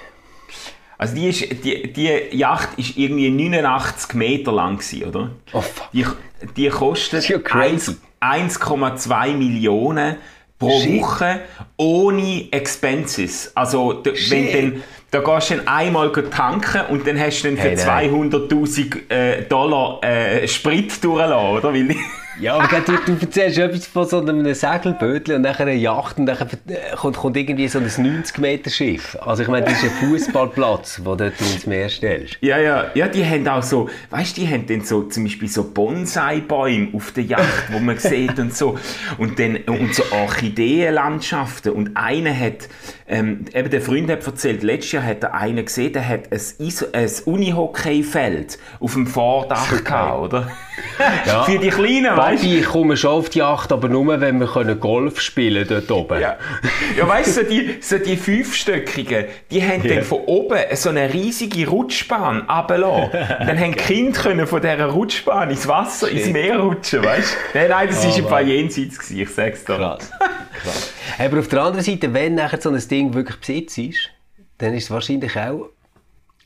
Also 0.98 1.14
die, 1.14 1.28
ist, 1.28 1.64
die, 1.64 1.92
die 1.92 2.36
Yacht 2.36 2.70
ist 2.76 2.96
irgendwie 2.96 3.30
89 3.30 4.14
Meter 4.14 4.52
lang 4.52 4.78
gewesen, 4.78 5.08
oder? 5.08 5.30
Oh, 5.52 5.60
fuck. 5.60 5.90
Die, 5.92 6.04
die 6.56 6.68
kostet 6.68 7.24
1,2 7.24 9.34
Millionen 9.34 10.16
pro 10.58 10.80
Shit. 10.80 11.00
Woche 11.00 11.40
ohne 11.76 12.48
Expenses. 12.50 13.52
Also 13.54 14.02
wenn 14.04 14.52
dann 14.52 14.82
da 15.10 15.20
gehst 15.20 15.50
du 15.50 15.56
dann 15.56 15.68
einmal 15.68 16.12
tanken 16.12 16.82
und 16.90 17.06
dann 17.06 17.18
hast 17.18 17.42
du 17.42 17.48
dann 17.48 17.56
für 17.56 17.70
hey, 17.70 18.10
200'000 18.10 19.10
äh, 19.10 19.42
Dollar 19.42 20.00
äh, 20.02 20.46
Sprit 20.46 21.02
durchgelassen, 21.02 21.56
oder? 21.56 21.72
Weil 21.72 21.88
ja, 22.40 22.54
aber 22.54 22.80
du, 22.80 22.92
du 23.04 23.12
erzählst 23.20 23.58
etwas 23.58 23.86
von 23.86 24.06
so 24.06 24.20
einem 24.20 24.54
Segelbötchen 24.54 25.36
und 25.36 25.42
nachher 25.42 25.66
eine 25.66 25.74
Yacht 25.74 26.18
und 26.18 26.26
dann 26.26 26.36
kommt, 26.96 27.16
kommt 27.16 27.36
irgendwie 27.36 27.68
so 27.68 27.78
ein 27.78 27.88
90-Meter-Schiff. 27.88 29.18
Also 29.20 29.42
ich 29.42 29.48
meine, 29.48 29.66
das 29.66 29.82
ist 29.82 29.84
ein 29.84 30.08
Fußballplatz, 30.08 31.00
wo 31.04 31.14
du 31.14 31.26
ins 31.26 31.66
Meer 31.66 31.88
stellst. 31.88 32.38
Ja, 32.40 32.58
ja, 32.58 32.86
ja, 32.94 33.08
die 33.08 33.24
haben 33.24 33.46
auch 33.48 33.62
so, 33.62 33.88
weißt 34.10 34.36
du, 34.36 34.40
die 34.42 34.48
haben 34.48 34.66
dann 34.66 34.82
so 34.82 35.02
zum 35.02 35.24
Beispiel 35.24 35.48
so 35.48 35.64
Bonsai-Bäume 35.64 36.88
auf 36.94 37.12
der 37.12 37.24
Yacht, 37.24 37.72
wo 37.72 37.78
man 37.78 37.98
sieht 37.98 38.38
und 38.38 38.56
so. 38.56 38.78
Und 39.18 39.38
dann 39.38 39.56
und 39.66 39.94
so 39.94 40.02
Orchideenlandschaften. 40.10 41.72
Und 41.72 41.96
einer 41.96 42.38
hat, 42.38 42.68
ähm, 43.08 43.46
eben 43.52 43.70
der 43.70 43.80
Freund 43.80 44.10
hat 44.10 44.26
erzählt, 44.26 44.62
letztes 44.62 44.92
Jahr 44.92 45.04
hat 45.04 45.22
er 45.22 45.34
einen 45.34 45.64
gesehen, 45.64 45.92
der 45.92 46.06
hat 46.06 46.30
ein, 46.30 46.40
ein 46.92 47.10
Unihockeyfeld 47.24 48.58
auf 48.80 48.92
dem 48.92 49.06
Vordach 49.06 49.84
gehabt, 49.84 50.20
oder? 50.20 50.50
Ja. 51.26 51.42
Für 51.48 51.58
die 51.58 51.68
Kleinen, 51.68 52.16
weißt 52.32 52.44
ich 52.44 52.64
komme 52.64 52.96
schon 52.96 53.10
auf 53.10 53.28
die 53.30 53.38
Yacht, 53.38 53.72
aber 53.72 53.88
nur, 53.88 54.20
wenn 54.20 54.38
wir 54.40 54.74
Golf 54.76 55.20
spielen 55.20 55.66
dort 55.68 55.90
oben. 55.90 56.20
Ja, 56.20 56.36
ja 56.96 57.08
weißt 57.08 57.36
du, 57.36 57.42
so 57.42 57.48
die, 57.48 57.78
so 57.80 57.98
die 57.98 58.16
Fünfstöckigen, 58.16 59.26
die 59.50 59.62
haben 59.62 59.82
ja. 59.84 59.96
dann 59.96 60.04
von 60.04 60.20
oben 60.26 60.58
so 60.74 60.90
eine 60.90 61.12
riesige 61.12 61.68
Rutschbahn 61.68 62.48
runtergelassen. 62.48 63.10
dann 63.12 63.58
haben 63.58 63.76
Kinder 63.76 64.20
können 64.20 64.46
von 64.46 64.60
dieser 64.60 64.86
Rutschbahn 64.86 65.50
ins 65.50 65.66
Wasser, 65.66 66.10
ins 66.10 66.28
Meer 66.28 66.58
rutschen, 66.58 67.04
weißt 67.04 67.34
du? 67.34 67.38
Nein, 67.58 67.68
nein, 67.70 67.88
das 67.88 68.04
war 68.04 68.14
oh, 68.14 68.18
im 68.18 68.26
Fall 68.26 68.48
jenseits, 68.48 68.98
gewesen, 68.98 69.20
ich 69.20 69.30
sag's 69.30 69.64
dir. 69.64 69.76
Krass. 69.76 70.10
Krass. 70.62 70.92
Aber 71.18 71.38
auf 71.38 71.48
der 71.48 71.62
anderen 71.62 71.84
Seite, 71.84 72.12
wenn 72.12 72.34
nachher 72.34 72.60
so 72.60 72.70
ein 72.70 72.88
Ding 72.88 73.14
wirklich 73.14 73.38
Besitz 73.38 73.78
ist, 73.78 74.10
dann 74.58 74.74
ist 74.74 74.84
es 74.84 74.90
wahrscheinlich 74.90 75.36
auch 75.36 75.68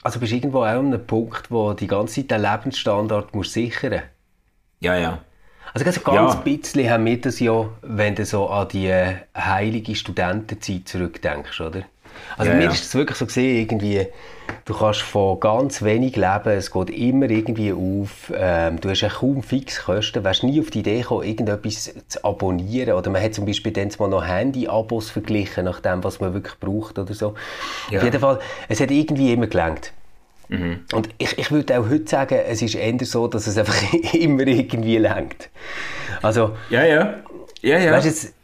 also 0.03 0.19
bist 0.19 0.33
du 0.33 0.37
irgendwo 0.37 0.59
auch 0.59 0.65
an 0.65 0.87
einem 0.87 1.07
Punkt, 1.07 1.51
wo 1.51 1.73
die 1.75 1.87
ganze 1.87 2.17
Zeit 2.17 2.31
den 2.33 2.43
Lebensstandard 2.43 3.35
musst 3.35 3.53
sichern 3.53 3.93
musst. 3.93 4.05
Ja, 4.81 4.97
ja. 4.97 5.19
Also 5.75 5.85
ganz, 5.85 6.05
ganz 6.05 6.35
ja. 6.35 6.41
bisschen 6.41 6.91
haben 6.91 7.07
wir 7.07 7.21
das 7.21 7.41
ja, 7.41 7.67
wenn 7.83 8.15
du 8.15 8.25
so 8.27 8.49
an 8.49 8.69
die 8.69 8.89
äh, 8.89 9.15
heilige 9.37 9.95
Studentenzeit 9.95 10.87
zurückdenkst, 10.87 11.61
oder? 11.61 11.83
Also 12.37 12.51
ja, 12.51 12.57
mir 12.57 12.65
ja. 12.65 12.71
ist 12.71 12.85
es 12.85 12.95
wirklich 12.95 13.17
so 13.17 13.27
gesehen, 13.27 13.57
irgendwie, 13.57 14.07
du 14.65 14.75
kannst 14.75 15.01
von 15.01 15.41
ganz 15.41 15.83
wenig 15.83 16.17
leben, 16.17 16.51
es 16.51 16.71
geht 16.71 16.91
immer 16.91 17.29
irgendwie 17.29 17.73
auf, 17.73 18.33
ähm, 18.35 18.81
du 18.81 18.91
hast 18.91 19.01
ja 19.01 19.09
kaum 19.09 19.43
Fixkosten, 19.43 20.25
wärst 20.25 20.43
nie 20.43 20.61
auf 20.61 20.71
die 20.71 20.81
Idee 20.81 21.01
gekommen, 21.01 21.25
irgendetwas 21.25 21.93
zu 22.09 22.25
abonnieren 22.25 22.95
oder 22.95 23.11
man 23.11 23.23
hat 23.23 23.35
zum 23.35 23.47
Beispiel 23.47 23.73
dann 23.73 23.91
mal 23.99 24.09
noch 24.09 24.27
Handy-Abos 24.27 25.11
verglichen, 25.11 25.65
nach 25.65 25.81
dem, 25.81 26.05
was 26.05 26.21
man 26.21 26.35
wirklich 26.35 26.59
braucht 26.59 26.99
oder 26.99 27.15
so. 27.15 27.35
Ja. 27.91 27.99
Auf 27.99 28.05
jeden 28.05 28.21
Fall, 28.21 28.39
es 28.69 28.81
hat 28.81 28.91
irgendwie 28.91 29.33
immer 29.33 29.47
gelangt. 29.47 29.93
Mhm. 30.53 30.81
Und 30.93 31.09
ich, 31.17 31.39
ich 31.39 31.51
würde 31.51 31.79
auch 31.79 31.89
heute 31.89 32.07
sagen, 32.07 32.39
es 32.47 32.61
ist 32.61 32.75
eher 32.75 32.95
so, 33.03 33.27
dass 33.27 33.47
es 33.47 33.57
einfach 33.57 33.75
immer 34.13 34.47
irgendwie 34.47 34.99
lenkt. 34.99 35.49
Also, 36.21 36.57
ja, 36.69 36.85
ja. 36.85 37.15
Ja, 37.63 37.79
ja. 37.79 37.93
Weißt 37.93 38.07
jetzt, 38.07 38.35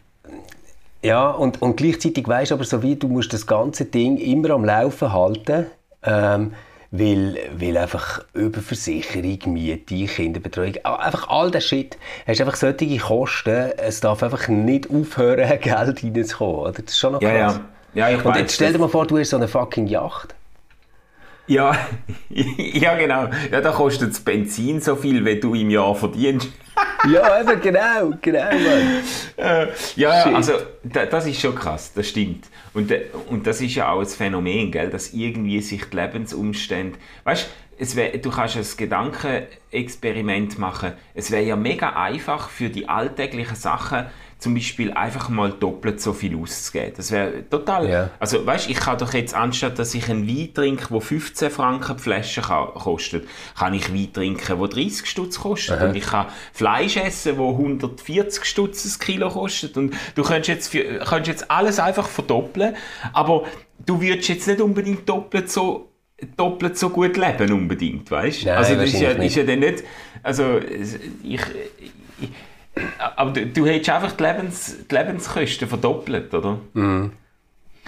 ja, 1.03 1.31
und, 1.31 1.61
und 1.61 1.77
gleichzeitig 1.77 2.27
weißt 2.27 2.51
du 2.51 2.55
aber 2.55 2.65
so 2.65 2.83
wie, 2.83 2.97
du 2.97 3.09
musst 3.09 3.33
das 3.33 3.47
ganze 3.47 3.85
Ding 3.85 4.17
immer 4.17 4.51
am 4.51 4.65
Laufen 4.65 5.13
halten, 5.13 5.67
ähm, 6.03 6.55
weil, 6.91 7.39
weil 7.53 7.77
einfach 7.77 8.25
Überversicherung, 8.33 9.53
Miete, 9.53 10.07
Kinderbetreuung, 10.07 10.77
einfach 10.85 11.29
all 11.29 11.51
das 11.51 11.65
Shit, 11.65 11.99
hast 12.27 12.41
einfach 12.41 12.57
solche 12.57 12.97
Kosten, 12.97 13.73
es 13.77 14.01
darf 14.01 14.23
einfach 14.23 14.49
nicht 14.49 14.89
aufhören, 14.91 15.47
Geld 15.61 16.03
reinzukommen, 16.03 16.57
oder? 16.57 16.73
Das 16.73 16.93
ist 16.93 16.99
schon 16.99 17.13
noch 17.13 17.21
krass. 17.21 17.61
Ja, 17.95 18.09
ja. 18.09 18.09
ja 18.11 18.19
ich 18.19 18.25
und 18.25 18.37
jetzt 18.37 18.55
stell 18.55 18.73
dir 18.73 18.79
mal 18.79 18.89
vor, 18.89 19.07
du 19.07 19.19
hast 19.19 19.29
so 19.29 19.37
eine 19.37 19.47
fucking 19.47 19.87
Yacht. 19.87 20.35
Ja, 21.49 21.77
ja 22.29 22.97
genau. 22.97 23.29
Ja, 23.51 23.61
da 23.61 23.73
kostet 23.73 24.11
das 24.11 24.21
Benzin 24.21 24.81
so 24.81 24.95
viel, 24.95 25.25
wie 25.25 25.41
du 25.41 25.55
im 25.55 25.71
Jahr 25.71 25.95
verdienst. 25.95 26.49
ja, 27.13 27.41
eben, 27.41 27.61
genau, 27.61 28.13
genau, 28.21 28.45
Mann. 28.45 29.03
Äh, 29.37 29.67
ja, 29.97 30.23
Shit. 30.23 30.35
also 30.35 30.53
das 30.85 31.27
ist 31.27 31.41
schon 31.41 31.55
krass, 31.55 31.93
das 31.93 32.09
stimmt. 32.09 32.47
Und, 32.75 32.91
äh, 32.91 33.07
und 33.29 33.47
das 33.47 33.61
ist 33.61 33.75
ja 33.75 33.91
auch 33.91 34.01
ein 34.01 34.07
Phänomen, 34.07 34.71
gell, 34.71 34.91
dass 34.91 35.13
irgendwie 35.13 35.61
sich 35.61 35.85
die 35.87 35.97
Lebensumstände, 35.97 36.99
weißt 37.25 37.49
wär, 37.79 38.19
du 38.19 38.31
kannst 38.31 38.57
ein 38.57 38.67
Gedankenexperiment 38.77 40.59
machen. 40.59 40.93
Es 41.15 41.31
wäre 41.31 41.45
ja 41.45 41.57
mega 41.57 41.91
einfach 41.91 42.49
für 42.51 42.71
die 42.71 42.89
alltäglichen 42.89 43.57
Sachen, 43.57 44.07
zum 44.39 44.55
Beispiel 44.55 44.93
einfach 44.93 45.29
mal 45.29 45.51
doppelt 45.51 46.01
so 46.01 46.13
viel 46.13 46.37
auszugeben. 46.37 46.93
Das 46.97 47.11
wäre 47.11 47.49
total. 47.49 47.87
Yeah. 47.89 48.11
Also, 48.21 48.47
weißt 48.47 48.71
ich 48.71 48.79
kann 48.79 48.97
doch 48.97 49.13
jetzt, 49.13 49.35
anstatt 49.35 49.79
dass 49.81 49.95
ich 49.95 50.09
einen 50.09 50.29
Wein 50.29 50.55
trinke, 50.55 50.87
der 50.91 51.01
15 51.01 51.51
Franken 51.51 51.97
die 51.97 52.03
Flasche 52.03 52.41
kostet, 52.43 53.27
kann 53.59 53.75
ich 53.75 53.93
Wein 53.93 54.13
trinken, 54.13 54.59
der 54.59 54.69
30 54.69 55.07
Stutz 55.07 55.41
kostet. 55.41 55.79
Aha. 55.79 55.87
Und 55.87 55.97
ich 55.97 56.07
kann 56.07 56.27
Fleisch 56.53 56.97
essen, 56.97 57.37
der 57.37 57.47
140 57.47 58.45
Stutz 58.45 58.85
ein 58.85 59.05
Kilo 59.05 59.29
kostet. 59.29 59.77
Und 59.77 59.95
du 60.15 60.23
könntest 60.23 60.49
jetzt, 60.49 60.69
für, 60.69 60.85
könntest 61.01 61.27
jetzt 61.27 61.51
alles 61.51 61.81
einfach 61.81 62.07
verdoppeln, 62.07 62.77
aber 63.13 63.45
du 63.85 64.01
würdest 64.01 64.29
jetzt 64.29 64.47
nicht 64.47 64.61
unbedingt 64.61 65.09
doppelt 65.09 65.51
so 65.51 65.89
doppelt 66.37 66.77
so 66.77 66.91
gut 66.91 67.17
leben 67.17 67.53
unbedingt, 67.53 68.11
weißt? 68.11 68.47
Nein, 68.47 68.57
also 68.57 68.75
das 68.75 68.93
ist 68.93 69.01
ja, 69.01 69.11
ist 69.11 69.37
ja 69.37 69.45
dann 69.45 69.61
nicht, 69.61 69.85
also 70.25 70.59
ich, 71.23 71.41
ich 72.21 72.29
aber 73.17 73.31
du, 73.33 73.47
du 73.47 73.67
hättest 73.67 73.91
einfach 73.91 74.13
die, 74.13 74.23
Lebens, 74.23 74.77
die 74.91 74.95
Lebenskosten 74.95 75.69
verdoppelt, 75.69 76.33
oder? 76.35 76.59
Mhm. 76.75 77.13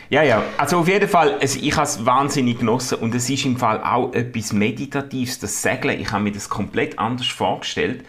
Ja, 0.09 0.23
ja. 0.25 0.43
Also 0.59 0.79
auf 0.79 0.89
jeden 0.89 1.09
Fall, 1.09 1.39
also 1.41 1.59
ich 1.63 1.77
habe 1.77 1.85
es 1.85 2.05
wahnsinnig 2.05 2.59
genossen 2.59 2.99
und 2.99 3.15
es 3.15 3.31
ist 3.31 3.45
im 3.45 3.57
Fall 3.57 3.83
auch 3.83 4.13
etwas 4.13 4.53
Meditatives, 4.53 5.39
das 5.39 5.63
Segeln. 5.63 6.01
Ich 6.01 6.11
habe 6.11 6.25
mir 6.25 6.33
das 6.33 6.49
komplett 6.49 6.99
anders 6.99 7.29
vorgestellt. 7.29 8.05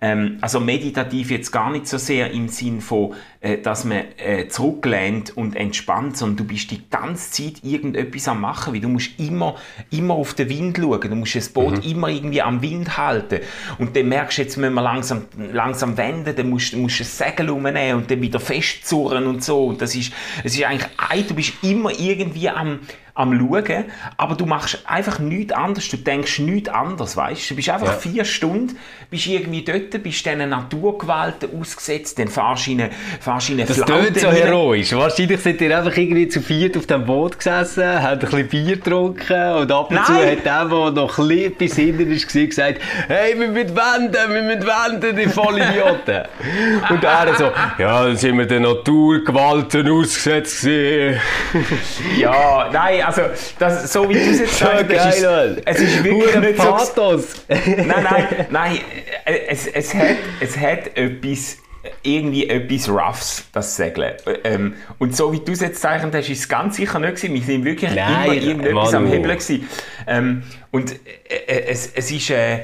Ähm, 0.00 0.38
also 0.40 0.58
meditativ 0.58 1.30
jetzt 1.30 1.52
gar 1.52 1.70
nicht 1.70 1.86
so 1.86 1.96
sehr 1.96 2.32
im 2.32 2.48
Sinn 2.48 2.80
von, 2.80 3.14
äh, 3.44 3.58
dass 3.58 3.84
man 3.84 4.04
äh, 4.16 4.48
zurücklehnt 4.48 5.36
und 5.36 5.54
entspannt, 5.54 6.16
sondern 6.16 6.38
du 6.38 6.44
bist 6.44 6.70
die 6.70 6.88
ganze 6.88 7.30
Zeit 7.30 7.62
irgendetwas 7.62 8.26
am 8.26 8.40
machen, 8.40 8.72
weil 8.72 8.80
du 8.80 8.88
musst 8.88 9.10
immer, 9.18 9.56
immer 9.90 10.14
auf 10.14 10.32
den 10.32 10.48
Wind 10.48 10.78
schauen, 10.78 11.00
du 11.02 11.14
musst 11.14 11.34
das 11.34 11.50
Boot 11.50 11.84
mhm. 11.84 11.90
immer 11.90 12.08
irgendwie 12.08 12.40
am 12.40 12.62
Wind 12.62 12.96
halten 12.96 13.40
und 13.78 13.94
dann 13.94 14.08
merkst 14.08 14.38
du, 14.38 14.42
jetzt 14.42 14.56
müssen 14.56 14.72
wir 14.72 14.80
langsam, 14.80 15.26
langsam 15.52 15.94
wenden, 15.98 16.34
dann 16.34 16.48
musst, 16.48 16.74
musst 16.74 17.00
du 17.00 17.04
ein 17.04 17.06
Segel 17.06 17.50
umnehmen 17.50 17.98
und 17.98 18.10
dann 18.10 18.22
wieder 18.22 18.40
festzurren 18.40 19.26
und 19.26 19.44
so. 19.44 19.66
Und 19.66 19.82
das 19.82 19.94
ist, 19.94 20.10
es 20.42 20.56
ist 20.56 20.64
eigentlich, 20.64 21.26
du 21.26 21.34
bist 21.34 21.52
immer 21.62 21.90
irgendwie 21.90 22.48
am, 22.48 22.80
am 23.14 23.38
Schauen, 23.38 23.84
aber 24.16 24.34
du 24.34 24.44
machst 24.44 24.82
einfach 24.86 25.20
nichts 25.20 25.52
anderes, 25.52 25.88
du 25.88 25.96
denkst 25.96 26.40
nichts 26.40 26.68
anderes, 26.68 27.16
weißt 27.16 27.50
du? 27.50 27.54
bist 27.54 27.68
einfach 27.68 27.86
ja. 27.86 27.92
vier 27.92 28.24
Stunden, 28.24 28.76
bist 29.08 29.28
irgendwie 29.28 29.62
dort, 29.62 30.02
bist 30.02 30.26
diesen 30.26 30.48
Naturgewalten 30.48 31.48
ausgesetzt, 31.60 32.18
dann 32.18 32.26
fahrst 32.26 32.66
du 32.66 32.72
in 32.72 32.80
eine, 32.82 32.90
fahrst 33.20 33.50
in 33.50 33.60
eine 33.60 33.66
Das 33.66 33.80
klingt 33.80 34.18
so 34.18 34.32
heroisch. 34.32 34.92
Wahrscheinlich 34.92 35.40
sind 35.40 35.60
ihr 35.60 35.78
einfach 35.78 35.96
irgendwie 35.96 36.26
zu 36.26 36.40
viert 36.40 36.76
auf 36.76 36.86
dem 36.86 37.06
Boot 37.06 37.38
gesessen, 37.38 37.84
haben 37.84 38.14
ein 38.14 38.18
bisschen 38.18 38.48
Bier 38.48 38.76
getrunken 38.76 39.52
und 39.52 39.70
ab 39.70 39.90
und 39.90 39.96
Nein. 39.96 40.04
zu 40.06 40.14
hat 40.14 40.44
der, 40.44 40.64
der 40.64 40.90
noch 40.90 41.18
ein 41.18 41.28
bisschen 41.28 41.54
bis 41.54 41.76
hinten 41.76 42.10
ist, 42.10 42.32
gesagt, 42.32 42.80
hey, 43.06 43.38
wir 43.38 43.46
müssen 43.46 43.76
wenden, 43.76 44.34
wir 44.34 44.42
müssen 44.42 44.66
wenden, 44.66 45.16
die 45.16 45.28
Vollidioten. 45.28 46.24
und 46.90 47.04
er 47.04 47.34
so, 47.36 47.52
ja, 47.78 48.04
dann 48.04 48.16
sind 48.16 48.36
wir 48.36 48.46
den 48.46 48.62
Naturgewalten 48.62 49.88
ausgesetzt 49.88 50.64
ja, 52.16 52.70
nein, 52.72 53.03
also 53.06 53.22
das, 53.58 53.92
so 53.92 54.08
wie 54.08 54.14
du 54.14 54.20
es 54.20 54.40
jetzt 54.40 54.58
sagst, 54.58 54.90
es, 54.90 55.16
ist, 55.16 55.62
es 55.64 55.80
ist 55.80 56.04
wirklich 56.04 56.56
so... 56.56 56.62
Pathos. 56.62 57.26
Nein, 57.48 57.86
nein, 57.86 58.46
nein, 58.50 58.78
es, 59.24 59.66
es, 59.66 59.94
hat, 59.94 60.16
es 60.40 60.56
hat 60.56 60.96
etwas, 60.96 61.58
irgendwie 62.02 62.48
etwas 62.48 62.88
Roughs, 62.88 63.44
das 63.52 63.76
Segeln. 63.76 64.14
Ähm, 64.44 64.74
und 64.98 65.14
so 65.16 65.32
wie 65.32 65.40
du 65.40 65.52
es 65.52 65.60
jetzt 65.60 65.80
zeichnet 65.80 66.14
hast, 66.14 66.28
ist 66.28 66.38
es 66.40 66.48
ganz 66.48 66.76
sicher 66.76 66.98
nicht 66.98 67.16
gewesen. 67.16 67.34
Wir 67.34 67.42
sind 67.42 67.64
wirklich 67.64 67.90
Nein, 67.94 68.24
immer 68.24 68.34
irgendetwas 68.34 68.92
Manu. 68.92 69.06
am 69.06 69.12
Hebeln 69.12 69.38
gewesen. 69.38 69.68
Ähm, 70.06 70.42
und 70.70 70.92
äh, 70.92 71.34
äh, 71.46 71.64
es, 71.68 71.90
es 71.94 72.10
ist... 72.10 72.30
Äh, 72.30 72.60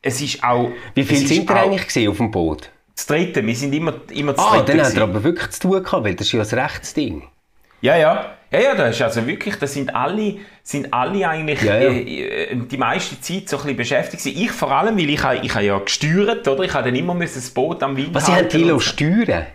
es 0.00 0.20
ist 0.20 0.44
auch... 0.44 0.70
Wie 0.94 1.02
viel 1.02 1.26
sind 1.26 1.50
ihr 1.50 1.56
eigentlich 1.56 2.08
auf 2.08 2.16
dem 2.18 2.30
Boot? 2.30 2.70
Das 2.94 3.06
dritte, 3.06 3.44
wir 3.44 3.54
sind 3.56 3.74
immer, 3.74 3.94
immer 4.12 4.32
das 4.32 4.44
Ah, 4.44 4.56
dritte. 4.58 4.76
dann 4.78 4.86
hat 4.86 4.94
er 4.96 5.02
aber 5.02 5.24
wirklich 5.24 5.50
zu 5.50 5.60
tun 5.68 5.82
gehabt, 5.82 6.04
weil 6.04 6.14
das 6.14 6.28
ist 6.28 6.32
ja 6.32 6.42
ein 6.42 6.64
Rechtsding. 6.66 7.22
Ja, 7.80 7.96
ja. 7.96 8.34
Ja, 8.50 8.60
ja, 8.60 8.74
das 8.74 8.96
ist 8.96 9.02
also 9.02 9.26
wirklich, 9.26 9.56
das 9.56 9.74
sind 9.74 9.94
alle, 9.94 10.36
sind 10.62 10.92
alle 10.94 11.28
eigentlich 11.28 11.60
Ja, 11.60 11.76
ja. 11.78 11.90
Äh, 11.90 12.56
die 12.56 12.78
meiste 12.78 13.20
Zeit 13.20 13.46
so 13.46 13.56
ein 13.58 13.62
bisschen 13.62 13.76
beschäftigt 13.76 14.24
gewesen. 14.24 14.42
Ich 14.42 14.50
vor 14.52 14.70
allem, 14.72 14.96
weil 14.96 15.10
ich, 15.10 15.22
ha- 15.22 15.34
ich 15.34 15.54
habe 15.54 15.64
ja 15.66 15.78
gesteuert, 15.78 16.48
oder? 16.48 16.62
Ich 16.64 16.72
habe 16.72 16.84
dann 16.86 16.96
immer 16.96 17.12
müssen 17.12 17.34
das 17.42 17.50
Boot 17.50 17.82
am 17.82 17.94
Wind 17.94 18.14
Was, 18.14 18.24
sie 18.24 18.32
haben 18.32 18.48
so. 18.48 18.80
steuern? 18.80 19.46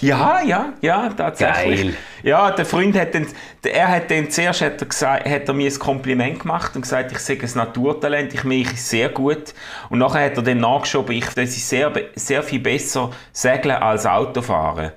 Ja, 0.00 0.40
ja, 0.44 0.72
ja, 0.80 1.08
tatsächlich. 1.16 1.82
Geil. 1.82 1.94
Ja, 2.22 2.50
der 2.50 2.64
Freund 2.64 2.98
hat 2.98 3.14
dann, 3.14 3.26
er 3.62 3.86
hat 3.88 4.10
dann 4.10 4.30
zuerst 4.30 4.62
hat 4.62 4.80
er 4.80 4.88
gesagt, 4.88 5.28
hat 5.28 5.46
er 5.46 5.54
mir 5.54 5.70
ein 5.70 5.78
Kompliment 5.78 6.40
gemacht 6.40 6.74
und 6.74 6.82
gesagt, 6.82 7.12
ich 7.12 7.18
sei 7.18 7.38
ein 7.40 7.50
Naturtalent, 7.54 8.32
ich 8.34 8.44
es 8.72 8.88
sehr 8.90 9.10
gut. 9.10 9.54
Und 9.90 9.98
nachher 10.00 10.24
hat 10.24 10.36
er 10.36 10.42
dann 10.42 10.58
nachgeschoben, 10.58 11.14
ich, 11.14 11.26
das 11.26 11.50
ist 11.50 11.68
sehr, 11.68 11.92
sehr 12.16 12.42
viel 12.42 12.60
besser 12.60 13.10
segeln 13.32 13.76
als 13.76 14.04
Autofahren. 14.06 14.92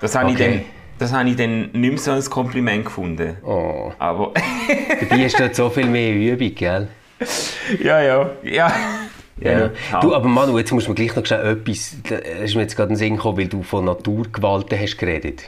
Das 0.00 0.14
habe 0.14 0.30
ich 0.30 0.36
Okay. 0.36 0.48
dann, 0.48 0.79
das 1.00 1.12
habe 1.12 1.28
ich 1.28 1.36
dann 1.36 1.70
nicht 1.72 1.74
mehr 1.74 1.98
so 1.98 2.12
als 2.12 2.30
Kompliment 2.30 2.84
gefunden. 2.84 3.36
Oh. 3.44 3.90
Aber, 3.98 4.32
Dabei 5.00 5.24
ist 5.24 5.38
dort 5.40 5.54
so 5.56 5.70
viel 5.70 5.86
mehr 5.86 6.14
Übung, 6.14 6.54
gell? 6.54 6.88
ja, 7.82 8.00
ja, 8.02 8.30
ja. 8.42 8.72
Ja. 9.42 9.70
Ja. 9.92 10.00
Du, 10.00 10.14
aber 10.14 10.28
Manu, 10.28 10.58
jetzt 10.58 10.70
muss 10.70 10.86
man 10.86 10.94
gleich 10.94 11.16
noch 11.16 11.24
schnell 11.24 11.46
etwas, 11.56 11.96
da 12.08 12.16
ist 12.16 12.54
mir 12.54 12.60
jetzt 12.62 12.76
gerade 12.76 12.88
in 12.90 12.94
den 12.94 12.98
Sinn 12.98 13.16
gekommen, 13.16 13.38
weil 13.38 13.48
du 13.48 13.62
von 13.62 13.86
Naturgewalten 13.86 14.78
hast 14.78 14.98
geredet. 14.98 15.44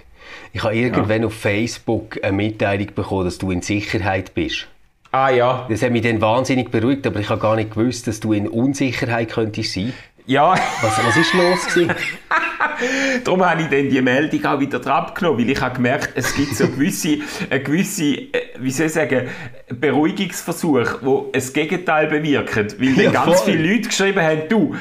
Ich 0.54 0.62
habe 0.62 0.74
irgendwann 0.74 1.24
auf 1.26 1.34
Facebook 1.34 2.18
eine 2.22 2.32
Mitteilung 2.32 2.88
bekommen, 2.94 3.26
dass 3.26 3.36
du 3.36 3.50
in 3.50 3.60
Sicherheit 3.60 4.34
bist. 4.34 4.66
Ah 5.10 5.28
ja, 5.28 5.66
Das 5.68 5.82
hat 5.82 5.90
mich 5.90 6.00
dann 6.02 6.22
wahnsinnig 6.22 6.70
beruhigt, 6.70 7.06
aber 7.06 7.20
ich 7.20 7.28
habe 7.28 7.40
gar 7.40 7.54
nicht 7.54 7.74
gewusst, 7.74 8.06
dass 8.06 8.18
du 8.20 8.32
in 8.32 8.48
Unsicherheit 8.48 9.30
könntest 9.30 9.74
sein. 9.74 9.92
ja. 10.26 10.54
Was, 10.80 11.04
was 11.06 11.16
ist 11.18 11.34
los 11.34 11.66
gewesen? 11.66 11.94
Darum 13.24 13.44
habe 13.44 13.62
ich 13.62 13.68
dann 13.68 13.88
die 13.88 14.00
Meldung 14.02 14.44
auch 14.44 14.60
wieder 14.60 14.78
drauf 14.78 15.14
genommen, 15.14 15.38
weil 15.38 15.50
ich 15.50 15.60
habe 15.60 15.74
gemerkt, 15.76 16.10
es 16.14 16.34
gibt 16.34 16.56
so 16.56 16.68
gewisse, 16.68 17.18
eine 17.50 17.60
gewisse 17.62 18.04
äh, 18.14 18.28
wie 18.58 18.70
soll 18.70 18.86
ich 18.86 18.92
sagen, 18.92 19.28
Beruhigungsversuche, 19.72 20.98
die 21.02 21.32
das 21.32 21.52
Gegenteil 21.52 22.06
bewirken. 22.06 22.66
Weil 22.78 22.94
dann 22.94 23.04
Ja, 23.04 23.10
ganz 23.10 23.40
voll. 23.42 23.52
viele 23.54 23.72
Leute 23.72 23.88
geschrieben 23.88 24.20
haben, 24.22 24.42
du, 24.48 24.74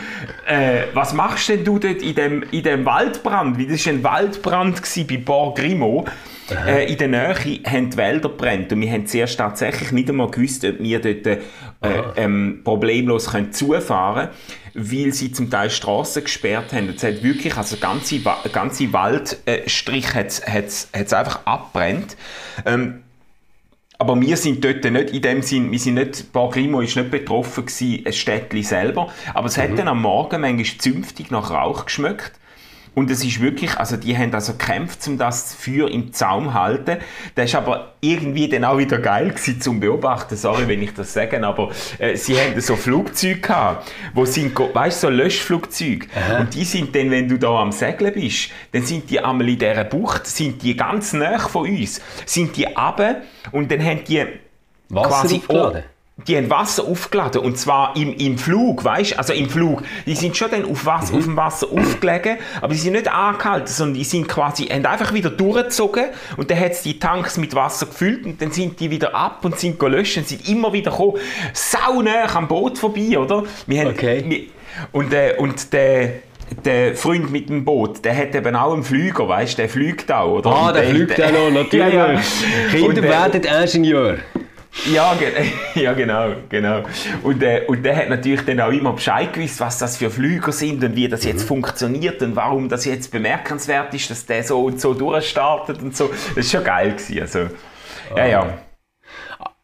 äh, 0.45 0.83
was 0.93 1.13
machst 1.13 1.49
denn 1.49 1.63
du 1.63 1.79
dort 1.79 2.01
in 2.01 2.15
dem, 2.15 2.43
in 2.51 2.63
dem 2.63 2.85
Waldbrand? 2.85 3.57
Weil 3.57 3.67
das 3.67 3.85
war 3.85 3.93
ein 3.93 4.03
Waldbrand 4.03 4.81
gewesen 4.81 5.07
bei 5.07 5.17
Bar 5.17 5.53
Grimo. 5.53 6.05
Äh, 6.67 6.91
in 6.91 6.97
der 6.97 7.07
Nähe 7.07 7.35
haben 7.65 7.89
die 7.91 7.97
Wälder 7.97 8.29
brennt 8.29 8.73
und 8.73 8.81
wir 8.81 8.91
haben 8.91 9.05
zuerst 9.05 9.37
tatsächlich 9.37 9.91
nicht 9.91 10.09
einmal 10.09 10.29
gewusst, 10.29 10.65
ob 10.65 10.79
wir 10.79 10.99
dort 10.99 11.25
äh, 11.27 11.39
ähm, 12.17 12.61
problemlos 12.63 13.31
können 13.31 13.53
zufahren 13.53 14.29
können, 14.73 14.89
weil 14.89 15.13
sie 15.13 15.31
zum 15.31 15.49
Teil 15.49 15.69
Straßen 15.69 16.23
gesperrt 16.23 16.73
haben. 16.73 16.89
Es 16.89 17.03
hat 17.03 17.23
wirklich, 17.23 17.55
also 17.55 17.77
ganze, 17.77 18.19
ganze 18.51 18.91
Waldstrich 18.91 20.13
hat 20.13 20.27
es 20.27 21.13
einfach 21.13 21.45
abbrennt. 21.45 22.17
Ähm, 22.65 23.03
aber 24.01 24.19
wir 24.19 24.35
sind 24.35 24.65
dort 24.65 24.83
nicht 24.83 25.11
in 25.11 25.21
dem 25.21 25.43
Sinn, 25.43 25.71
wir 25.71 25.77
sind 25.77 25.93
nicht, 25.93 26.33
Bar 26.33 26.49
Grimo 26.49 26.81
ist 26.81 26.95
nicht 26.95 27.11
betroffen 27.11 27.67
gewesen, 27.67 28.03
ein 28.03 28.13
Städtchen 28.13 28.63
selber, 28.63 29.13
aber 29.35 29.45
es 29.45 29.59
hat 29.59 29.77
dann 29.77 29.87
am 29.87 30.01
Morgen 30.01 30.41
manchmal 30.41 30.79
zünftig 30.79 31.29
nach 31.29 31.51
Rauch 31.51 31.85
geschmeckt. 31.85 32.31
Und 32.93 33.09
es 33.09 33.23
ist 33.23 33.39
wirklich, 33.39 33.77
also 33.77 33.95
die 33.95 34.17
haben 34.17 34.33
also 34.33 34.51
gekämpft, 34.53 35.07
um 35.07 35.17
das 35.17 35.53
Feuer 35.53 35.89
im 35.89 36.11
Zaum 36.11 36.47
zu 36.47 36.53
halten. 36.53 36.97
Das 37.35 37.45
ist 37.45 37.55
aber 37.55 37.93
irgendwie 38.01 38.49
dann 38.49 38.65
auch 38.65 38.77
wieder 38.77 38.97
geil 38.97 39.29
gewesen 39.29 39.61
zum 39.61 39.79
Beobachten. 39.79 40.35
Sorry, 40.35 40.67
wenn 40.67 40.81
ich 40.81 40.93
das 40.93 41.13
sage, 41.13 41.41
aber 41.41 41.71
äh, 41.99 42.17
sie 42.17 42.37
haben 42.37 42.59
so 42.59 42.75
Flugzeuge 42.75 43.39
gehabt, 43.39 43.89
wo 44.13 44.25
sind, 44.25 44.59
weißt 44.59 45.03
du, 45.03 45.07
so 45.07 45.13
Löschflugzeuge. 45.13 46.07
Und 46.39 46.53
die 46.53 46.65
sind 46.65 46.93
dann, 46.93 47.11
wenn 47.11 47.29
du 47.29 47.37
da 47.37 47.61
am 47.61 47.71
Segeln 47.71 48.13
bist, 48.13 48.51
dann 48.73 48.83
sind 48.83 49.09
die 49.09 49.21
einmal 49.21 49.47
in 49.47 49.59
dieser 49.59 49.85
Bucht, 49.85 50.27
sind 50.27 50.61
die 50.61 50.75
ganz 50.75 51.13
nah 51.13 51.39
von 51.39 51.69
uns, 51.69 52.01
sind 52.25 52.57
die 52.57 52.65
runter 52.65 53.21
und 53.53 53.71
dann 53.71 53.83
haben 53.83 54.03
die 54.03 54.25
Wasser 54.89 55.09
quasi 55.09 55.35
aufgeladen? 55.37 55.83
Die 56.27 56.37
haben 56.37 56.49
Wasser 56.49 56.83
aufgeladen 56.85 57.41
und 57.41 57.57
zwar 57.57 57.95
im, 57.95 58.13
im 58.15 58.37
Flug, 58.37 58.83
weißt 58.83 59.17
also 59.17 59.33
im 59.33 59.49
Flug. 59.49 59.83
Die 60.05 60.15
sind 60.15 60.37
schon 60.37 60.51
dann 60.51 60.65
auf, 60.65 60.85
Wasser, 60.85 61.15
auf 61.15 61.23
dem 61.23 61.35
Wasser 61.37 61.67
aufgelegen, 61.71 62.37
aber 62.61 62.73
die 62.73 62.79
sind 62.79 62.93
nicht 62.93 63.11
angehalten, 63.11 63.67
sondern 63.67 63.95
die 63.95 64.03
sind 64.03 64.27
quasi, 64.27 64.65
haben 64.65 64.85
einfach 64.85 65.13
wieder 65.13 65.29
durchgezogen 65.29 66.05
und 66.37 66.49
dann 66.51 66.59
hat 66.59 66.71
es 66.71 66.81
die 66.83 66.99
Tanks 66.99 67.37
mit 67.37 67.55
Wasser 67.55 67.85
gefüllt 67.87 68.25
und 68.25 68.41
dann 68.41 68.51
sind 68.51 68.79
die 68.79 68.91
wieder 68.91 69.15
ab 69.15 69.43
und 69.43 69.59
sind 69.59 69.79
gelöscht 69.79 70.17
und 70.17 70.27
sind 70.27 70.47
immer 70.47 70.71
wieder 70.73 70.91
gekommen, 70.91 71.17
sau 71.53 72.01
nah 72.01 72.33
am 72.35 72.47
Boot 72.47 72.77
vorbei, 72.77 73.17
oder? 73.17 73.43
Wir 73.67 73.81
haben, 73.81 73.87
Okay. 73.91 74.23
wir, 74.27 74.41
und, 74.91 75.13
äh, 75.13 75.35
und 75.37 75.73
der 75.73 76.13
der 76.65 76.95
Freund 76.97 77.31
mit 77.31 77.47
dem 77.47 77.63
Boot, 77.63 78.03
der 78.03 78.13
hat 78.17 78.35
eben 78.35 78.57
auch 78.57 78.73
einen 78.73 78.83
Flüger, 78.83 79.25
weißt 79.25 79.53
du, 79.53 79.61
der 79.61 79.69
fliegt 79.69 80.11
auch, 80.11 80.39
oder? 80.39 80.49
Ah, 80.49 80.67
Und 80.67 80.75
der 80.75 80.83
fliegt 80.83 81.17
der- 81.17 81.27
auch 81.27 81.31
noch, 81.31 81.49
natürlich. 81.49 81.93
Ja, 81.93 82.11
ja. 82.11 82.19
Kinder 82.71 82.87
Und, 82.89 82.97
äh, 82.97 83.03
werden 83.03 83.41
Ingenieur. 83.63 84.17
Ja, 84.91 85.13
ge 85.15 85.31
ja, 85.81 85.93
genau, 85.93 86.33
genau. 86.49 86.83
Und, 87.23 87.43
äh, 87.43 87.63
und 87.67 87.83
der 87.83 87.95
hat 87.95 88.09
natürlich 88.09 88.45
dann 88.45 88.59
auch 88.61 88.71
immer 88.71 88.93
Bescheid 88.93 89.33
gewusst, 89.33 89.59
was 89.59 89.77
das 89.77 89.97
für 89.97 90.09
Flüger 90.09 90.51
sind 90.51 90.83
und 90.83 90.95
wie 90.95 91.07
das 91.07 91.23
jetzt 91.23 91.43
funktioniert 91.43 92.21
und 92.21 92.35
warum 92.35 92.69
das 92.69 92.85
jetzt 92.85 93.11
bemerkenswert 93.11 93.93
ist, 93.93 94.09
dass 94.09 94.25
der 94.25 94.43
so 94.43 94.63
und 94.63 94.79
so 94.79 94.93
durchstartet 94.93 95.81
und 95.81 95.95
so. 95.95 96.07
Das 96.07 96.45
ist 96.45 96.51
schon 96.51 96.63
geil 96.63 96.91
gewesen, 96.91 97.21
also. 97.21 97.39
Ja, 98.15 98.25
ja. 98.25 98.57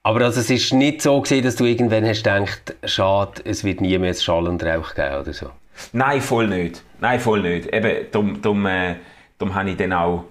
Aber 0.03 0.21
also 0.21 0.39
es 0.39 0.49
ist 0.49 0.71
nicht 0.73 1.01
so 1.01 1.21
gewesen, 1.21 1.43
dass 1.43 1.55
du 1.55 1.65
irgendwann 1.65 2.05
hast 2.05 2.23
gedacht, 2.23 2.75
schade, 2.85 3.41
es 3.43 3.63
wird 3.63 3.81
nie 3.81 3.97
mehr 3.97 4.13
Schall 4.13 4.47
und 4.47 4.63
Rauch 4.63 4.93
geben 4.93 5.15
oder 5.21 5.33
so. 5.33 5.47
Nein, 5.91 6.21
voll 6.21 6.47
nicht. 6.47 6.81
Nein, 6.99 7.19
voll 7.19 7.41
nicht. 7.41 7.73
Eben, 7.73 8.07
darum, 8.11 8.41
darum, 8.41 8.65
äh, 8.65 8.95
darum 9.37 9.53
habe 9.53 9.69
ich 9.69 9.77
dann 9.77 9.93
auch 9.93 10.25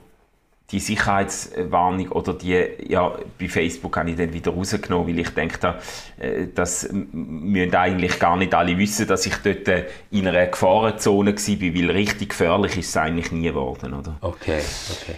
die 0.72 0.80
Sicherheitswarnung 0.80 2.08
oder 2.08 2.34
die, 2.34 2.66
ja, 2.88 3.12
bei 3.38 3.48
Facebook 3.48 3.96
habe 3.96 4.10
ich 4.10 4.16
dann 4.16 4.32
wieder 4.32 4.50
rausgenommen, 4.52 5.06
weil 5.06 5.20
ich 5.20 5.30
denke, 5.30 5.76
äh, 6.18 6.46
das 6.54 6.88
müssen 6.92 7.74
eigentlich 7.74 8.18
gar 8.18 8.36
nicht 8.36 8.52
alle 8.52 8.76
wissen, 8.76 9.06
dass 9.06 9.26
ich 9.26 9.36
dort 9.36 9.68
äh, 9.68 9.84
in 10.10 10.26
einer 10.26 10.46
Gefahrenzone 10.46 11.34
war, 11.36 11.74
weil 11.74 11.90
richtig 11.90 12.30
gefährlich 12.30 12.76
ist 12.78 12.88
es 12.88 12.96
eigentlich 12.96 13.30
nie 13.30 13.44
geworden, 13.44 13.94
oder? 13.94 14.16
Okay, 14.20 14.58
okay. 14.90 15.16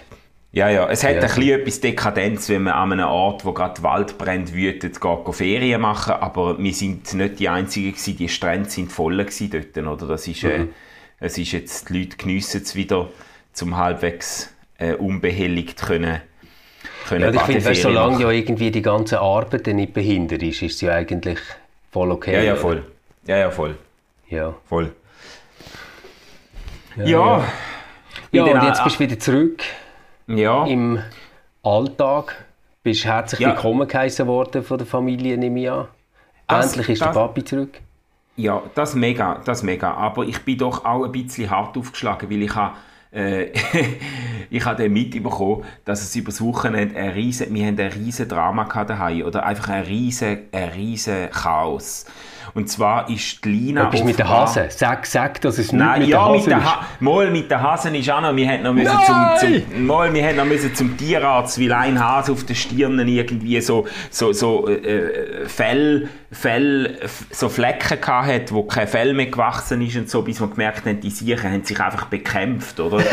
Ja, 0.53 0.71
ja, 0.71 0.89
es 0.89 1.05
hat 1.05 1.15
Ja. 1.17 1.21
ein 1.21 1.27
bisschen 1.27 1.61
etwas 1.61 1.81
Dekadenz, 1.81 2.49
wenn 2.49 2.63
man 2.65 2.73
an 2.75 2.93
einem 2.93 3.09
Ort, 3.09 3.45
wo 3.45 3.53
gerade 3.53 3.83
Waldbrände 3.83 4.53
wütet, 4.55 5.01
geht, 5.01 5.35
Ferien 5.35 5.81
machen, 5.81 6.15
aber 6.15 6.59
wir 6.59 6.73
sind 6.75 7.13
nicht 7.15 7.39
die 7.39 7.49
Einzigen 7.49 7.93
gewesen, 7.93 8.17
die 8.17 8.29
Strände 8.29 8.69
sind 8.69 8.91
voll 8.91 9.17
gewesen 9.19 9.51
dort, 9.51 9.87
oder? 9.87 10.07
Das 10.09 10.27
ist, 10.27 10.45
äh, 10.45 10.59
Mhm. 10.61 10.69
es 11.21 11.37
ist 11.39 11.53
jetzt, 11.53 11.89
die 11.89 11.99
Leute 11.99 12.17
geniessen 12.17 12.63
es 12.63 12.75
wieder, 12.75 13.09
zum 13.53 13.77
halbwegs 13.77 14.55
äh, 14.79 14.95
unbehelligt 14.95 15.83
können, 15.83 16.21
können 17.07 17.23
Ja, 17.23 17.31
ich 17.33 17.41
finde, 17.43 17.65
weißt, 17.65 17.83
solange 17.83 18.13
machen. 18.13 18.23
ja 18.23 18.31
irgendwie 18.31 18.71
die 18.71 18.83
ganze 18.83 19.21
Arbeit 19.21 19.67
nicht 19.67 19.93
behindert 19.93 20.43
ist, 20.43 20.63
ist 20.63 20.77
es 20.77 20.81
ja 20.81 20.95
eigentlich 20.95 21.39
voll 21.91 22.11
okay. 22.13 22.33
Ja, 22.33 22.43
ja, 22.43 22.57
voll. 22.57 22.85
Ja, 23.27 23.37
ja, 23.37 23.51
voll. 23.51 23.77
Ja, 24.29 24.55
voll. 24.69 24.93
ja. 26.97 27.05
Ja, 27.07 27.45
ja 28.33 28.45
und 28.45 28.63
jetzt 28.63 28.85
bist 28.85 28.97
du 28.97 29.01
wieder 29.05 29.19
zurück 29.19 29.63
ja. 30.27 30.65
im 30.67 31.03
Alltag. 31.63 32.45
Bist 32.83 33.05
herzlich 33.05 33.41
Ja. 33.41 33.49
willkommen 33.49 33.87
geheißen 33.89 34.27
worden 34.27 34.63
von 34.63 34.79
der 34.79 34.87
Familie, 34.87 35.37
nehme 35.37 35.61
ich 35.61 35.71
an. 35.71 35.89
Das- 36.47 36.67
Endlich 36.69 36.91
ist 36.91 37.01
der 37.01 37.09
das- 37.09 37.17
Papi 37.17 37.45
zurück. 37.45 37.81
Ja, 38.37 38.63
das 38.77 38.95
mega, 38.95 39.41
das 39.45 39.65
mega. 39.65 39.93
Aber 39.95 40.23
ich 40.25 40.39
bin 40.45 40.59
doch 40.59 40.85
auch 40.85 41.05
ein 41.05 41.11
bisschen 41.11 41.51
hart 41.51 41.77
aufgeschlagen, 41.77 42.31
weil 42.31 42.43
ich 42.43 42.55
habe 42.55 42.77
äh, 43.13 43.47
ich 44.51 44.65
habe 44.65 44.83
dann 44.83 44.93
mitbekommen, 44.93 45.65
dass 45.85 46.03
es 46.03 46.15
über 46.17 46.31
das 46.31 46.41
Wochenende 46.41 46.97
ein 46.97 47.11
riesen, 47.11 47.53
wir 47.55 47.67
haben 47.67 47.79
ein 47.79 47.93
riesen 47.93 48.29
Drama 48.29 48.65
gehabt 48.65 48.91
oder 49.25 49.45
einfach 49.45 49.69
ein 49.69 49.85
riesen, 49.85 50.39
ein 50.53 50.69
riesen 50.71 51.31
Chaos. 51.31 52.07
Und 52.55 52.69
zwar 52.69 53.09
ist 53.11 53.45
die 53.45 53.49
Lina 53.51 53.89
Etwas 53.89 54.05
mit 54.05 54.19
der 54.19 54.27
offenbar- 54.27 54.47
Hase. 54.47 54.67
Sag, 54.71 55.07
sag, 55.07 55.41
dass 55.41 55.59
es 55.59 55.73
Nein, 55.73 56.01
nicht 56.01 56.09
mit 56.09 56.09
ja, 56.11 56.25
der 56.25 56.33
mit 56.33 56.41
Hase 56.41 56.49
der 56.51 56.59
ist. 56.59 56.65
ha 56.65 56.87
mal 57.01 57.31
mit 57.31 57.51
der 57.51 57.63
Hasen 57.63 57.95
ist 57.95 58.11
auch 58.11 58.21
noch, 58.21 58.35
wir 58.37 58.47
hätten 58.49 58.65
noch 58.65 58.73
müssen 58.73 58.99
zum, 59.07 59.17
Nein! 59.17 59.63
zum, 59.73 59.87
mal, 59.87 60.13
wir 60.15 60.23
hätten 60.23 60.37
noch 60.39 60.45
müssen 60.47 60.75
zum 60.75 60.97
Tierarzt, 60.97 61.61
weil 61.61 61.73
ein 61.73 62.03
Hase 62.03 62.33
auf 62.33 62.45
der 62.45 62.55
Stirn 62.55 62.99
irgendwie 63.07 63.61
so, 63.61 63.87
so, 64.11 64.33
so 64.33 64.69
äh, 64.69 64.75
äh, 64.75 65.47
Fell, 65.49 66.09
Fell, 66.33 66.99
so 67.31 67.49
Flecken 67.49 68.01
gehabt 68.01 68.27
hat, 68.29 68.53
wo 68.53 68.63
kein 68.65 68.89
Fell 68.89 69.15
mehr 69.15 69.27
gewachsen 69.27 69.81
ist 69.83 69.97
und 69.97 70.09
so, 70.11 70.23
bis 70.23 70.41
wir 70.41 70.49
gemerkt 70.49 70.87
haben, 70.87 71.01
die 71.01 71.11
Siechen 71.11 71.51
haben 71.53 71.65
sich 71.65 71.79
einfach 71.81 72.07
bekämpft, 72.07 72.81
oder? 72.81 73.03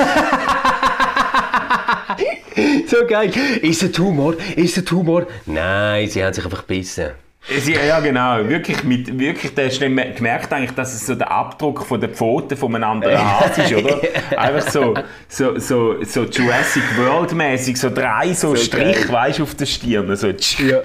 So 2.88 3.06
geil. 3.06 3.32
Ist 3.62 3.84
es 3.84 3.92
Tumor? 3.92 4.36
Ist 4.56 4.78
es 4.78 4.86
Tumor? 4.86 5.26
Nein, 5.46 6.08
sie 6.08 6.24
haben 6.24 6.34
sich 6.34 6.46
einfach 6.46 6.62
gebissen. 6.66 7.10
Ja, 7.48 8.00
genau. 8.00 8.48
Wirklich, 8.48 8.84
mit, 8.84 9.20
wirklich, 9.20 9.54
da 9.54 9.64
hast 9.64 9.80
du 9.80 9.90
gemerkt, 9.90 10.52
eigentlich, 10.52 10.72
dass 10.72 10.96
es 10.96 11.06
so 11.06 11.14
der 11.14 11.30
Abdruck 11.30 11.86
von 11.86 12.00
der 12.00 12.10
Pfoten 12.10 12.58
von 12.58 12.74
einem 12.76 12.84
anderen 12.84 13.18
Hase 13.40 13.62
ist, 13.62 13.74
oder? 13.74 14.02
Einfach 14.38 14.70
so, 14.72 14.96
so, 15.28 15.60
so, 15.60 16.04
so 16.04 16.24
Jurassic 16.24 16.84
World-mäßig, 16.98 17.78
so 17.78 17.90
drei 17.90 18.34
so, 18.34 18.56
so 18.56 18.64
Strich, 18.64 19.12
weißt 19.12 19.42
auf 19.42 19.54
der 19.56 19.68
Stirn. 19.68 20.16
So, 20.16 20.28
ja. 20.28 20.82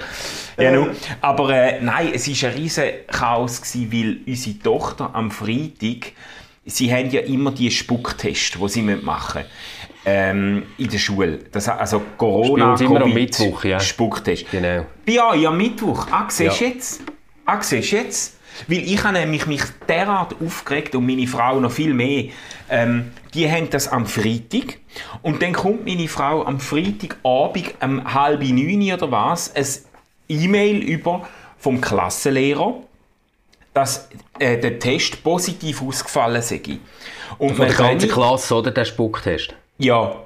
Ja, 0.58 0.72
no. 0.72 0.88
Aber 1.22 1.50
äh, 1.50 1.80
nein, 1.80 2.10
es 2.14 2.28
war 2.28 2.50
ein 2.50 2.56
riesen 2.56 2.84
Chaos, 3.06 3.62
gewesen, 3.62 3.92
weil 3.92 4.18
unsere 4.26 4.58
Tochter 4.58 5.10
am 5.14 5.30
Freitag, 5.30 6.12
sie 6.66 6.92
haben 6.92 7.10
ja 7.10 7.20
immer 7.22 7.52
die 7.52 7.70
Spucktests, 7.70 8.58
die 8.58 8.68
sie 8.68 8.82
machen 8.82 9.42
müssen 9.42 9.50
ähm, 10.04 10.64
in 10.78 10.88
der 10.88 10.98
Schule. 10.98 11.38
Das, 11.50 11.68
also 11.68 12.02
Corona, 12.16 12.74
Covid, 12.74 12.86
immer 12.86 13.02
am 13.02 13.12
Mittwoch, 13.12 13.64
ja. 13.64 13.80
Spucktest. 13.80 14.50
Genau. 14.50 14.86
Ja, 15.06 15.34
ja, 15.34 15.50
Mittwoch. 15.50 16.06
Ah, 16.10 16.26
siehst 16.28 16.60
ja. 16.60 16.68
jetzt? 16.68 17.02
Ah, 17.44 17.62
siehst 17.62 17.92
jetzt? 17.92 18.36
Weil 18.66 18.78
ich 18.78 19.02
habe 19.04 19.18
nämlich 19.18 19.46
mich 19.46 19.62
derart 19.88 20.34
aufgeregt 20.44 20.94
und 20.94 21.06
meine 21.06 21.26
Frau 21.26 21.60
noch 21.60 21.70
viel 21.70 21.94
mehr. 21.94 22.24
Ähm, 22.68 23.12
die 23.34 23.50
haben 23.50 23.70
das 23.70 23.88
am 23.88 24.06
Freitag 24.06 24.78
und 25.22 25.42
dann 25.42 25.52
kommt 25.52 25.86
meine 25.86 26.08
Frau 26.08 26.44
am 26.44 26.60
Freitagabend 26.60 27.74
um 27.82 28.12
halb 28.12 28.42
neun 28.42 28.92
oder 28.92 29.10
was 29.10 29.54
ein 29.54 29.66
E-Mail 30.28 30.78
über 30.78 31.28
vom 31.58 31.80
Klassenlehrer, 31.80 32.80
dass 33.74 34.08
äh, 34.38 34.58
der 34.58 34.78
Test 34.78 35.22
positiv 35.22 35.82
ausgefallen 35.82 36.42
sei. 36.42 36.60
Und 37.38 37.56
von 37.56 37.66
der 37.66 37.76
ganzen 37.76 38.10
Klasse, 38.10 38.54
oder? 38.56 38.70
Der 38.70 38.84
Spucktest? 38.84 39.54
Ja, 39.80 40.16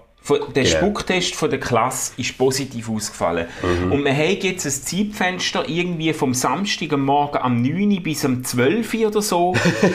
der 0.55 0.65
genau. 0.65 0.77
Spucktest 0.77 1.35
von 1.35 1.51
der 1.51 1.61
Klasse 1.61 2.13
ist 2.17 2.37
positiv 2.39 2.89
ausgefallen. 2.89 3.47
Mhm. 3.63 3.93
Und 3.93 4.05
wir 4.05 4.15
haben 4.15 4.39
jetzt 4.41 4.65
ein 4.65 4.73
Zeitfenster 4.73 5.69
irgendwie 5.69 6.13
vom 6.13 6.33
Samstag 6.33 6.93
am 6.95 7.05
Morgen 7.05 7.39
am 7.39 7.63
9 7.63 8.03
bis 8.03 8.25
am 8.25 8.43
12 8.43 8.95
oder 9.07 9.23
so. 9.23 9.55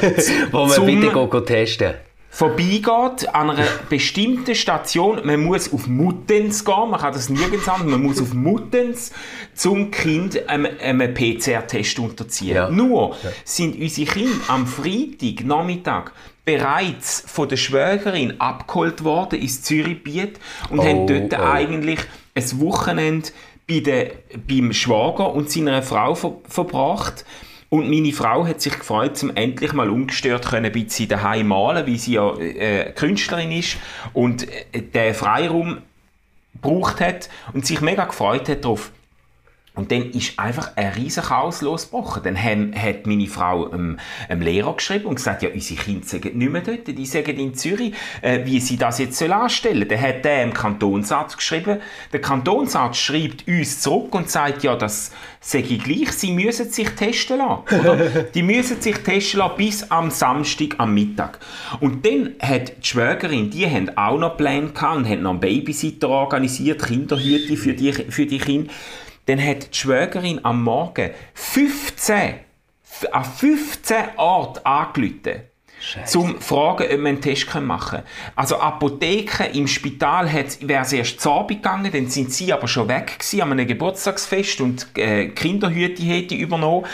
Wo 0.52 0.68
wir 0.68 0.82
bitte 0.82 1.12
go, 1.12 1.28
go 1.28 1.40
testen 1.40 1.96
vorbeigeht 2.32 3.34
an 3.34 3.50
einer 3.50 3.66
bestimmten 3.90 4.56
Station. 4.56 5.20
Man 5.26 5.44
muss 5.44 5.74
auf 5.74 5.88
Muttens 5.88 6.64
gehen, 6.64 6.90
man 6.90 7.00
kann 7.00 7.14
das 7.14 7.30
nirgends 7.30 7.68
anders. 7.68 7.88
Man 7.88 8.04
muss 8.04 8.22
auf 8.22 8.34
Muttens 8.34 9.12
zum 9.56 9.92
Kind 9.92 10.48
einem, 10.48 10.72
einem 10.82 11.14
PCR-Test 11.14 12.00
unterziehen. 12.00 12.56
Ja. 12.56 12.70
Nur 12.70 13.16
ja. 13.24 13.32
sind 13.44 13.80
unsere 13.80 14.12
Kinder 14.12 14.36
am 14.48 14.68
Freitag 14.68 15.44
Nachmittag 15.46 16.14
bereits 16.50 17.24
von 17.28 17.48
der 17.48 17.58
Schwägerin 17.58 18.42
abgeholt 18.42 19.04
worden 19.04 19.40
ins 19.40 19.62
Zürichbiet 19.62 20.40
und 20.72 20.80
oh, 20.80 20.84
haben 20.84 21.06
dort 21.06 21.40
oh. 21.40 21.46
eigentlich 21.46 22.00
ein 22.34 22.60
Wochenende 22.60 23.30
bei 23.68 23.82
der, 23.82 24.14
beim 24.48 24.74
Schwager 24.74 25.32
und 25.32 25.52
seiner 25.52 25.84
Frau 25.84 26.16
ver 26.16 26.38
verbracht. 26.48 27.24
Und 27.70 27.88
meine 27.88 28.12
Frau 28.14 28.48
hat 28.48 28.62
sich 28.62 28.80
gefreut, 28.80 29.16
zum 29.16 29.36
endlich 29.36 29.74
mal 29.74 29.92
ungestört 29.92 30.48
können, 30.48 30.66
ein 30.66 30.72
bisschen 30.72 31.08
daheim 31.08 31.50
malen, 31.50 31.86
weil 31.86 31.98
sie 31.98 32.14
ja 32.14 32.36
äh, 32.40 32.94
Künstlerin 32.94 33.52
ist 33.52 33.78
und 34.14 34.48
äh, 34.74 34.82
den 34.82 35.14
Freiraum 35.14 35.78
gebraucht 36.56 37.00
hat 37.00 37.30
und 37.54 37.68
sich 37.68 37.80
mega 37.82 38.06
gefreut 38.06 38.50
hat 38.50 38.66
darauf. 38.66 38.92
Und 39.80 39.94
dann 39.94 40.12
ist 40.12 40.38
einfach 40.38 40.72
ein 40.76 40.92
riesen 40.92 41.24
Chaos 41.24 41.62
losgebrochen. 41.62 42.22
Dann 42.22 42.38
hat 42.44 43.08
meine 43.08 43.28
Frau 43.28 43.72
einem, 43.72 43.98
einem 44.28 44.42
Lehrer 44.42 44.74
geschrieben 44.74 45.06
und 45.06 45.16
gesagt, 45.16 45.42
ja, 45.42 45.48
unsere 45.54 45.82
Kinder 45.82 46.06
sind 46.06 46.36
nicht 46.36 46.52
mehr 46.52 46.62
dort, 46.62 46.86
die 46.86 47.06
sagen 47.06 47.38
in 47.38 47.54
Zürich, 47.54 47.94
äh, 48.22 48.42
wie 48.44 48.60
sie 48.60 48.76
das 48.76 49.00
jetzt 49.00 49.18
soll 49.18 49.32
anstellen 49.32 49.88
Dann 49.88 50.02
hat 50.02 50.26
der 50.26 50.44
im 50.44 50.54
Kantonsarzt 50.54 51.38
geschrieben. 51.38 51.78
Der 52.12 52.20
Kantonsarzt 52.20 53.00
schreibt 53.00 53.48
uns 53.48 53.80
zurück 53.80 54.14
und 54.16 54.30
sagt, 54.30 54.64
ja, 54.64 54.76
das 54.76 55.14
sage 55.40 55.68
ich 55.70 55.82
gleich, 55.82 56.12
sie 56.12 56.34
müssen 56.34 56.70
sich 56.70 56.90
testen 56.90 57.38
lassen. 57.38 57.80
Oder? 57.80 57.96
die 58.36 58.44
müssen 58.44 58.82
sich 58.82 58.98
testen 58.98 59.40
lassen 59.40 59.56
bis 59.56 59.90
am 59.90 60.12
Samstag 60.12 60.76
am 60.78 60.94
Mittag. 60.94 61.40
Und 61.80 62.06
dann 62.06 62.36
hat 62.42 62.84
die 62.84 62.86
Schwägerin, 62.86 63.50
die 63.50 63.66
haben 63.66 63.98
auch 63.98 64.20
noch 64.20 64.36
Pläne 64.36 64.74
gehabt 64.74 64.98
und 64.98 65.08
haben 65.08 65.22
noch 65.22 65.32
einen 65.32 65.40
Babysitter 65.40 66.10
organisiert, 66.10 66.84
Kinderhüte 66.86 67.56
für 67.56 67.74
die, 67.74 67.94
für 67.94 68.26
die 68.26 68.40
Kinder 68.40 68.70
dann 69.30 69.46
hat 69.46 69.74
die 69.74 69.78
Schwägerin 69.78 70.44
am 70.44 70.64
Morgen 70.64 71.12
15, 71.36 72.34
an 73.12 73.24
15 73.24 73.96
Orten 74.18 74.66
angerufen 74.66 75.42
Scheiße. 75.80 76.12
zum 76.12 76.42
fragen, 76.42 76.88
ob 76.92 76.98
man 76.98 77.08
einen 77.08 77.22
Test 77.22 77.54
machen 77.56 77.90
können. 77.90 78.04
Also 78.36 78.58
Apotheken 78.58 79.46
im 79.54 79.68
Spital 79.68 80.30
wäre 80.62 80.82
es 80.82 80.92
erst 80.92 81.22
zu 81.22 81.32
Abend 81.32 81.62
gegangen, 81.62 81.92
dann 81.92 82.08
sind 82.08 82.34
sie 82.34 82.52
aber 82.52 82.68
schon 82.68 82.88
weg 82.88 83.20
gewesen, 83.20 83.42
an 83.42 83.52
einem 83.52 83.68
Geburtstagsfest 83.68 84.62
und 84.62 84.88
äh, 84.98 85.28
Kinderhüte 85.30 86.02
hätte 86.04 86.36
übernommen. 86.36 86.86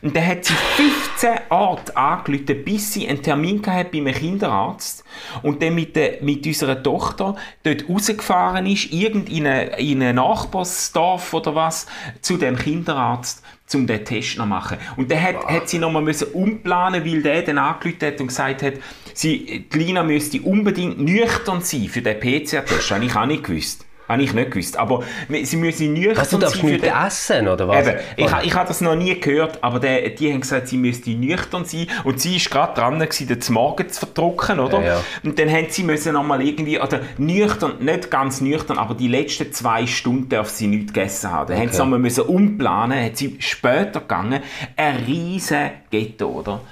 Und 0.00 0.16
dann 0.16 0.26
hat 0.26 0.44
sie 0.44 0.54
15 0.54 1.50
Orte 1.50 1.96
angerufen, 1.96 2.64
bis 2.64 2.94
sie 2.94 3.08
einen 3.08 3.22
Termin 3.22 3.60
hatte 3.66 3.90
bei 3.90 3.98
einem 3.98 4.14
Kinderarzt 4.14 5.04
und 5.42 5.62
dann 5.62 5.74
mit, 5.74 5.96
der, 5.96 6.22
mit 6.22 6.46
unserer 6.46 6.82
Tochter 6.82 7.36
dort 7.62 7.88
rausgefahren 7.88 8.66
ist, 8.66 8.86
in 8.92 9.46
ein 9.46 10.14
Nachbarsdorf 10.14 11.34
oder 11.34 11.54
was, 11.54 11.86
zu 12.20 12.36
dem 12.36 12.56
Kinderarzt 12.56 13.42
um 13.74 13.86
den 13.86 14.04
Test 14.04 14.36
noch 14.36 14.46
machen. 14.46 14.78
Und 14.96 15.10
dann 15.10 15.22
hat, 15.22 15.46
hat 15.46 15.68
sie 15.68 15.78
noch 15.78 15.92
mal 15.92 16.02
müssen 16.02 16.28
umplanen, 16.32 17.04
weil 17.04 17.22
der 17.22 17.42
dann 17.42 17.58
angerufen 17.58 18.06
hat 18.06 18.20
und 18.20 18.28
gesagt 18.28 18.62
hat, 18.62 18.74
sie, 19.14 19.66
die 19.72 19.78
Lina 19.78 20.02
müsste 20.02 20.40
unbedingt 20.42 20.98
nüchtern 20.98 21.60
sein 21.60 21.88
für 21.88 22.02
den 22.02 22.18
PCR-Test. 22.18 22.90
Habe 22.90 23.04
ich 23.04 23.14
auch 23.14 23.26
nicht 23.26 23.44
gewusst. 23.44 23.86
Habe 24.10 24.22
ich 24.22 24.34
nicht 24.34 24.50
gewusst. 24.50 24.76
Aber 24.76 25.04
sie 25.42 25.56
müssen 25.56 25.92
nüchtern 25.92 26.16
was, 26.16 26.30
du 26.30 26.38
darfst 26.38 26.64
nicht 26.64 26.82
den... 26.82 26.92
essen, 26.92 27.46
oder 27.46 27.68
was? 27.68 27.86
Eben, 27.86 27.98
ich, 28.16 28.26
ich 28.42 28.54
habe 28.54 28.66
das 28.66 28.80
noch 28.80 28.96
nie 28.96 29.18
gehört, 29.20 29.62
aber 29.62 29.78
der, 29.78 30.10
die 30.10 30.32
haben 30.32 30.40
gesagt, 30.40 30.66
sie 30.66 30.78
müsste 30.78 31.10
nüchtern 31.10 31.64
sein. 31.64 31.86
Und 32.02 32.20
sie 32.20 32.36
ist 32.36 32.50
gerade 32.50 32.74
dran, 32.74 32.98
gewesen, 32.98 33.28
den 33.28 33.54
Magen 33.54 33.88
zu 33.88 34.00
verdrucken, 34.00 34.58
oder? 34.58 34.80
Ja, 34.80 34.86
ja. 34.94 35.04
Und 35.22 35.38
dann 35.38 35.48
haben 35.48 35.66
sie 35.68 35.84
müssen 35.84 36.14
noch 36.14 36.24
mal 36.24 36.42
irgendwie, 36.42 36.80
oder 36.80 37.02
nüchtern, 37.18 37.74
nicht 37.78 38.10
ganz 38.10 38.40
nüchtern, 38.40 38.78
aber 38.78 38.94
die 38.94 39.06
letzten 39.06 39.52
zwei 39.52 39.86
Stunden 39.86 40.28
darf 40.28 40.48
sie 40.48 40.66
nichts 40.66 40.92
gegessen 40.92 41.30
haben. 41.30 41.46
Dann 41.46 41.58
okay. 41.58 41.66
haben 41.66 41.72
sie 41.72 41.78
noch 41.78 41.86
mal 41.86 41.98
müssen 42.00 42.24
umplanen, 42.24 43.04
hat 43.04 43.16
sie 43.16 43.36
später 43.38 44.00
gegangen. 44.00 44.42
Ein 44.76 44.96
riesen 45.06 45.70
Ghetto, 45.90 46.26
oder? 46.30 46.62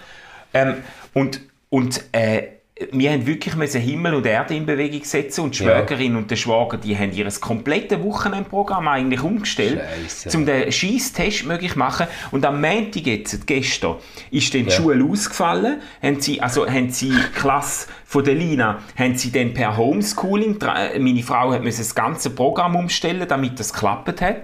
Ähm, 0.53 0.79
und, 1.15 1.41
und, 1.71 2.03
äh, 2.11 2.58
wir 2.93 3.11
haben 3.11 3.27
wirklich 3.27 3.57
müssen 3.57 3.81
Himmel 3.81 4.15
und 4.15 4.27
Erde 4.27 4.55
in 4.55 4.65
Bewegung 4.65 5.03
setzen 5.03 5.43
und 5.43 5.55
die 5.55 5.65
Schwägerin 5.65 6.13
ja. 6.13 6.19
und 6.19 6.31
der 6.31 6.37
Schwager, 6.37 6.77
die 6.77 6.97
haben 6.97 7.13
ihr 7.13 7.29
komplette 7.41 8.03
Wochenendprogramm 8.03 8.87
eigentlich 8.87 9.23
umgestellt, 9.23 9.81
Scheisse. 10.07 10.37
um 10.37 10.47
den 10.47 10.71
Schießtest 10.71 11.45
möglich 11.47 11.73
zu 11.73 11.79
machen. 11.79 12.07
Und 12.31 12.45
am 12.45 12.61
Montag 12.61 13.07
jetzt, 13.07 13.47
gestern, 13.47 13.97
ist 14.31 14.55
dann 14.55 14.65
die 14.65 14.71
ja. 14.71 14.77
Schule 14.77 15.05
ausgefallen, 15.05 15.81
haben 16.03 16.21
sie, 16.21 16.41
also 16.41 16.67
haben 16.67 16.91
sie 16.91 17.13
Klasse 17.35 17.89
von 18.05 18.25
der 18.25 18.35
Lina, 18.35 18.79
haben 18.97 19.17
sie 19.17 19.33
dann 19.33 19.55
per 19.55 19.77
Homeschooling, 19.77 20.59
meine 20.99 21.23
Frau 21.23 21.53
hat 21.53 21.65
das 21.67 21.95
ganze 21.95 22.31
Programm 22.31 22.77
umstellen, 22.77 23.27
damit 23.29 23.59
das 23.59 23.73
geklappt 23.73 24.21
hat. 24.21 24.43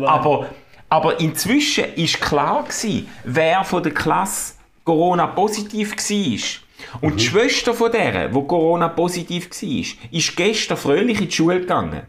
Oh 0.00 0.06
aber, 0.06 0.50
aber 0.88 1.18
inzwischen 1.20 1.84
ist 1.96 2.20
klar 2.20 2.62
gewesen, 2.62 3.08
wer 3.24 3.64
von 3.64 3.82
der 3.82 3.92
Klasse 3.92 4.54
Corona 4.84 5.26
positiv 5.26 5.96
war. 5.96 6.63
Und 7.00 7.14
mhm. 7.14 7.16
die 7.18 7.24
Schwester 7.24 7.74
von 7.74 7.92
der, 7.92 8.28
die 8.28 8.46
Corona 8.46 8.88
positiv 8.88 9.50
war, 9.50 9.84
ist 10.10 10.36
gestern 10.36 10.76
fröhlich 10.76 11.20
in 11.20 11.28
die 11.28 11.34
Schule 11.34 11.60
gegangen. 11.60 12.02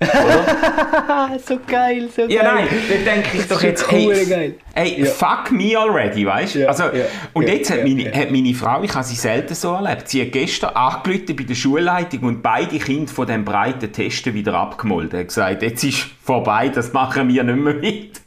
so 1.46 1.58
geil, 1.66 2.08
so 2.08 2.22
geil. 2.22 2.30
Ja, 2.30 2.42
nein, 2.42 2.68
dann 2.88 3.04
denke 3.04 3.36
ich 3.36 3.46
doch 3.46 3.62
jetzt, 3.62 3.84
cool, 3.92 4.14
hey, 4.14 4.26
geil. 4.26 4.54
hey 4.74 5.04
ja. 5.04 5.10
fuck 5.10 5.52
me 5.52 5.76
already, 5.76 6.24
weißt 6.24 6.54
du? 6.54 6.58
Ja, 6.60 6.68
also, 6.68 6.84
ja, 6.84 7.04
und 7.34 7.46
jetzt 7.46 7.70
hat, 7.70 7.84
meine, 7.84 8.10
hat 8.10 8.30
meine 8.30 8.54
Frau, 8.54 8.82
ich 8.82 8.94
habe 8.94 9.04
sie 9.04 9.14
selten 9.14 9.54
so 9.54 9.74
erlebt, 9.74 10.08
sie 10.08 10.22
hat 10.22 10.32
gestern 10.32 10.74
angerufen 10.74 11.36
bei 11.36 11.44
der 11.44 11.54
Schulleitung 11.54 12.20
und 12.20 12.42
beide 12.42 12.78
Kinder 12.78 13.12
von 13.12 13.26
dem 13.26 13.44
breiten 13.44 13.92
Testen 13.92 14.32
wieder 14.32 14.54
abgemolden. 14.54 15.20
hat 15.20 15.28
gesagt, 15.28 15.62
jetzt 15.62 15.84
ist 15.84 16.06
vorbei, 16.24 16.70
das 16.70 16.94
machen 16.94 17.28
wir 17.28 17.44
nicht 17.44 17.56
mehr 17.58 17.74
mit. 17.74 18.22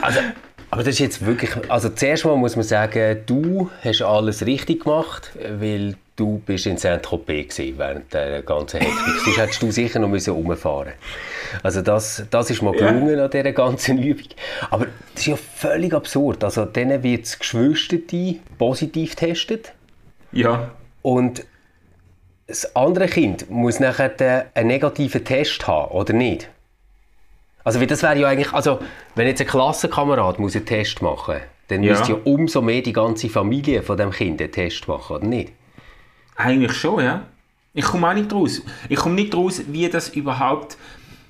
also, 0.00 0.20
aber 0.70 0.82
das 0.82 0.94
ist 0.94 0.98
jetzt 0.98 1.26
wirklich, 1.26 1.50
also 1.70 1.88
zuerst 1.88 2.24
mal 2.24 2.36
muss 2.36 2.56
man 2.56 2.64
sagen, 2.64 3.22
du 3.26 3.70
hast 3.82 4.02
alles 4.02 4.44
richtig 4.44 4.84
gemacht, 4.84 5.32
weil 5.58 5.94
du 6.16 6.42
bist 6.44 6.66
in 6.66 6.76
Saint-Tropez 6.76 7.58
während 7.76 8.12
der 8.12 8.42
ganzen 8.42 8.80
Hektik. 8.80 9.14
Sonst 9.24 9.38
hättest 9.38 9.62
du 9.62 9.70
sicher 9.70 9.98
noch 9.98 10.08
müssen 10.08 10.34
rumfahren 10.34 10.92
Also 11.62 11.80
das, 11.80 12.24
das 12.30 12.50
ist 12.50 12.60
mal 12.60 12.72
gelungen 12.72 13.16
ja. 13.16 13.24
an 13.24 13.30
dieser 13.30 13.52
ganzen 13.52 13.98
Übung. 14.02 14.28
Aber 14.70 14.86
das 15.14 15.22
ist 15.22 15.26
ja 15.26 15.36
völlig 15.36 15.94
absurd. 15.94 16.44
Also 16.44 16.64
denen 16.64 17.02
wird 17.02 17.22
das 17.22 17.38
Geschwisterte 17.38 18.36
positiv 18.58 19.16
getestet. 19.16 19.72
Ja. 20.32 20.70
Und 21.02 21.44
das 22.46 22.74
andere 22.76 23.06
Kind 23.06 23.50
muss 23.50 23.78
nachher 23.80 24.46
einen 24.54 24.68
negativen 24.68 25.24
Test 25.24 25.66
haben, 25.66 25.92
oder 25.92 26.12
nicht? 26.12 26.48
Also, 27.68 27.84
das 27.84 28.02
wäre 28.02 28.18
ja 28.18 28.28
eigentlich, 28.28 28.54
also, 28.54 28.78
wenn 29.14 29.26
jetzt 29.26 29.42
ein 29.42 29.46
Klassenkamerad 29.46 30.38
muss 30.38 30.56
einen 30.56 30.64
Test 30.64 31.02
machen 31.02 31.34
muss, 31.34 31.42
dann 31.68 31.82
ja. 31.82 31.92
müsste 31.92 32.12
ja 32.12 32.18
umso 32.24 32.62
mehr 32.62 32.80
die 32.80 32.94
ganze 32.94 33.28
Familie 33.28 33.82
von 33.82 33.98
dem 33.98 34.10
Kind 34.10 34.40
einen 34.40 34.50
Test 34.50 34.88
machen, 34.88 35.16
oder 35.16 35.26
nicht? 35.26 35.52
Eigentlich 36.34 36.72
schon, 36.72 37.04
ja. 37.04 37.26
Ich 37.74 37.84
komme 37.84 38.08
auch 38.08 38.14
nicht 38.14 38.32
raus. 38.32 38.62
Ich 38.88 38.98
komme 38.98 39.16
nicht 39.16 39.34
raus, 39.34 39.60
wie 39.66 39.86
das 39.90 40.08
überhaupt 40.08 40.78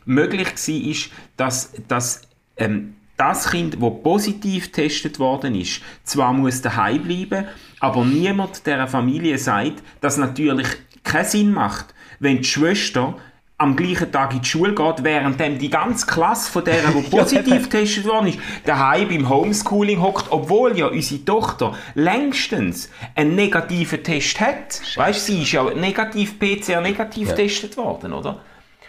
möglich 0.04 0.46
war, 0.46 1.10
dass, 1.36 1.72
dass 1.88 2.22
ähm, 2.56 2.94
das 3.16 3.50
Kind, 3.50 3.82
das 3.82 4.02
positiv 4.04 4.66
getestet 4.66 5.18
worden 5.18 5.56
ist, 5.56 5.82
zwar 6.04 6.32
muss 6.32 6.62
daheim 6.62 7.02
bleiben, 7.02 7.46
aber 7.80 8.04
niemand 8.04 8.64
der 8.64 8.86
Familie 8.86 9.38
sagt, 9.38 9.82
dass 10.00 10.18
natürlich 10.18 10.68
keinen 11.02 11.24
Sinn 11.24 11.52
macht, 11.52 11.86
wenn 12.20 12.36
die 12.36 12.44
Schwester 12.44 13.16
am 13.60 13.74
gleichen 13.74 14.12
Tag 14.12 14.32
in 14.32 14.40
die 14.40 14.48
Schule 14.48 14.72
geht, 14.72 15.02
während 15.02 15.40
die 15.60 15.68
ganze 15.68 16.06
Klasse 16.06 16.50
von 16.50 16.64
der, 16.64 16.76
die 16.76 17.02
positiv 17.10 17.68
getestet 17.68 18.06
worden 18.06 18.28
ist, 18.28 18.38
daheim 18.64 19.08
beim 19.08 19.28
Homeschooling 19.28 20.00
hockt, 20.00 20.26
obwohl 20.30 20.78
ja 20.78 20.86
unsere 20.86 21.24
Tochter 21.24 21.74
längstens 21.94 22.88
einen 23.16 23.34
negativen 23.34 24.02
Test 24.04 24.40
hat. 24.40 24.80
Weißt 24.94 25.26
sie 25.26 25.42
ist 25.42 25.52
ja 25.52 25.64
negativ 25.74 26.38
PCR 26.38 26.80
negativ 26.80 27.30
getestet 27.30 27.76
ja. 27.76 27.82
worden, 27.82 28.12
oder? 28.12 28.40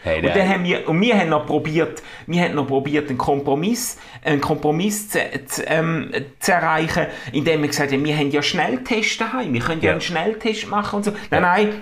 Hey, 0.01 0.25
und, 0.25 0.33
dann 0.33 0.47
haben 0.47 0.63
wir, 0.63 0.87
und 0.87 1.01
wir 1.01 1.17
haben 1.17 1.29
noch 1.29 1.45
probiert, 1.45 2.01
wir 2.25 2.41
haben 2.41 2.55
noch 2.55 2.67
probiert, 2.67 3.09
einen 3.09 3.17
Kompromiss, 3.17 3.97
einen 4.23 4.39
Kompromiss 4.39 5.09
zu, 5.09 5.19
zu, 5.45 5.63
ähm, 5.65 6.11
zu 6.39 6.53
erreichen, 6.53 7.07
indem 7.33 7.63
wir 7.63 7.67
gesagt 7.67 7.91
haben, 7.91 8.05
wir 8.05 8.15
haben 8.15 8.31
ja 8.31 8.41
Schnelltests 8.41 9.17
daheim, 9.17 9.51
wir 9.53 9.59
können 9.59 9.81
ja, 9.81 9.87
ja 9.87 9.91
einen 9.93 10.01
Schnelltest 10.01 10.69
machen 10.69 10.97
und 10.97 11.03
so. 11.03 11.11
Nein, 11.31 11.41
nein, 11.41 11.81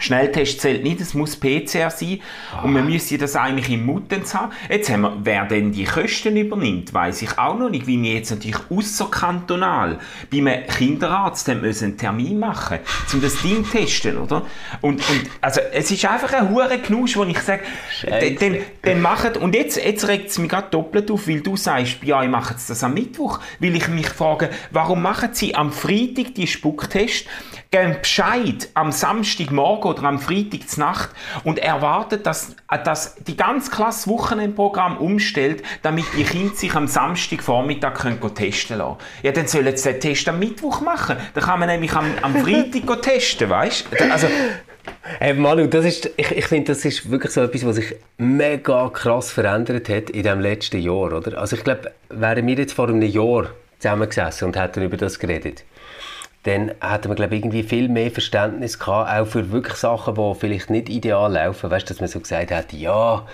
Schnelltest 0.00 0.60
zählt 0.60 0.82
nicht, 0.82 1.00
es 1.00 1.14
muss 1.14 1.36
PCR 1.36 1.90
sein. 1.90 2.20
Ah. 2.52 2.62
Und 2.62 2.74
wir 2.74 2.82
müssen 2.82 3.18
das 3.18 3.36
eigentlich 3.36 3.70
im 3.70 3.86
Muttenz 3.86 4.34
haben. 4.34 4.52
Jetzt 4.68 4.90
haben 4.90 5.02
wir, 5.02 5.16
wer 5.22 5.44
denn 5.44 5.72
die 5.72 5.84
Kosten 5.84 6.36
übernimmt, 6.36 6.92
weiß 6.92 7.22
ich 7.22 7.38
auch 7.38 7.58
noch 7.58 7.70
nicht. 7.70 7.86
Wie 7.86 8.00
wir 8.02 8.14
jetzt 8.14 8.30
natürlich 8.30 8.58
außerkantonal 8.70 9.98
bei 10.30 10.38
einem 10.38 10.66
Kinderarzt 10.66 11.48
müssen 11.48 11.84
einen 11.84 11.98
Termin 11.98 12.38
machen, 12.38 12.78
um 13.12 13.20
das 13.20 13.40
Ding 13.42 13.64
zu 13.64 13.70
testen, 13.70 14.18
oder? 14.18 14.46
Und, 14.80 15.08
und 15.08 15.22
also 15.40 15.60
es 15.72 15.90
ist 15.90 16.04
einfach 16.04 16.32
ein 16.32 16.50
hoher 16.50 16.68
Knusch, 16.68 17.16
wo 17.16 17.24
ich 17.24 17.38
sage, 17.40 17.62
den, 18.02 18.58
den 18.84 19.00
machen, 19.00 19.36
und 19.36 19.54
jetzt, 19.54 19.76
jetzt 19.76 20.08
regt 20.08 20.30
es 20.30 20.38
mich 20.38 20.48
gerade 20.48 20.68
doppelt 20.70 21.10
auf, 21.10 21.28
weil 21.28 21.40
du 21.40 21.56
sagst, 21.56 22.02
ja, 22.02 22.22
ich 22.22 22.30
mache 22.30 22.54
das 22.54 22.82
am 22.82 22.94
Mittwoch, 22.94 23.40
weil 23.58 23.76
ich 23.76 23.88
mich 23.88 24.08
frage, 24.08 24.50
warum 24.70 25.02
machen 25.02 25.30
sie 25.32 25.54
am 25.54 25.72
Freitag 25.72 26.34
die 26.34 26.46
Spucktest, 26.46 27.26
geben 27.70 27.96
Bescheid 28.00 28.68
am 28.74 28.90
Samstagmorgen 28.90 29.92
oder 29.92 30.04
am 30.04 30.18
Freitag 30.18 30.60
Nacht 30.76 31.10
und 31.44 31.58
erwartet, 31.60 32.26
dass, 32.26 32.56
dass 32.84 33.14
die 33.16 33.36
ganze 33.36 33.70
Klasse 33.70 34.10
Wochenendprogramm 34.10 34.96
umstellt, 34.98 35.62
damit 35.82 36.06
die 36.16 36.24
Kinder 36.24 36.54
sich 36.54 36.74
am 36.74 36.88
Samstagvormittag 36.88 37.94
können 37.94 38.34
testen 38.34 38.78
lassen. 38.78 38.96
Ja, 39.22 39.30
dann 39.30 39.46
sollen 39.46 39.76
sie 39.76 39.92
den 39.92 40.00
Test 40.00 40.28
am 40.28 40.40
Mittwoch 40.40 40.80
machen. 40.80 41.16
Dann 41.34 41.44
kann 41.44 41.60
man 41.60 41.68
nämlich 41.68 41.92
am, 41.92 42.06
am 42.22 42.34
Freitag 42.36 43.02
testen, 43.02 43.48
weißt? 43.48 43.86
Also, 44.10 44.26
Hey 45.18 45.34
Manu, 45.34 45.66
das 45.66 45.84
ist, 45.84 46.10
ich, 46.16 46.30
ich 46.30 46.46
finde, 46.46 46.72
das 46.72 46.84
ist 46.84 47.10
wirklich 47.10 47.32
so 47.32 47.42
etwas, 47.42 47.66
was 47.66 47.76
sich 47.76 47.94
mega 48.16 48.88
krass 48.88 49.30
verändert 49.30 49.88
hat 49.88 50.10
in 50.10 50.22
dem 50.22 50.40
letzten 50.40 50.80
Jahr, 50.80 51.12
oder? 51.12 51.38
Also 51.38 51.56
ich 51.56 51.64
glaube, 51.64 51.92
wären 52.08 52.46
wir 52.46 52.54
jetzt 52.54 52.72
vor 52.72 52.88
einem 52.88 53.02
Jahr 53.02 53.50
zusammengesessen 53.78 54.46
und 54.46 54.56
hätten 54.56 54.82
über 54.82 54.96
das 54.96 55.18
geredet, 55.18 55.64
dann 56.44 56.72
hätten 56.80 57.10
wir, 57.10 57.16
glaube 57.16 57.34
ich, 57.34 57.42
irgendwie 57.42 57.62
viel 57.62 57.88
mehr 57.88 58.10
Verständnis 58.10 58.78
gehabt, 58.78 59.10
auch 59.10 59.26
für 59.26 59.52
wirklich 59.52 59.74
Sachen, 59.74 60.14
die 60.14 60.34
vielleicht 60.38 60.70
nicht 60.70 60.88
ideal 60.88 61.32
laufen. 61.32 61.70
Weißt 61.70 61.88
du, 61.88 61.92
dass 61.92 62.00
man 62.00 62.08
so 62.08 62.18
gesagt 62.18 62.50
hat, 62.50 62.72
ja, 62.72 63.26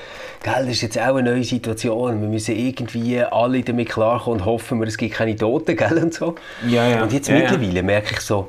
gell, 0.43 0.55
das 0.55 0.69
ist 0.69 0.83
jetzt 0.83 0.99
auch 0.99 1.15
eine 1.15 1.31
neue 1.31 1.45
Situation, 1.45 2.21
wir 2.21 2.29
müssen 2.29 2.57
irgendwie 2.57 3.23
alle 3.23 3.63
damit 3.63 3.91
klarkommen 3.91 4.41
und 4.41 4.47
hoffen 4.47 4.81
wir, 4.81 4.89
es 4.89 4.99
gibt 4.99 5.15
keine 5.15 5.37
Toten, 5.37 5.77
gell, 5.77 5.99
und 5.99 6.15
so. 6.15 6.35
Ja, 6.67 6.89
ja. 6.89 7.03
Und 7.05 7.13
jetzt 7.13 7.29
ja, 7.29 7.37
mittlerweile 7.37 7.85
merke 7.85 8.15
ich 8.15 8.21
so, 8.21 8.49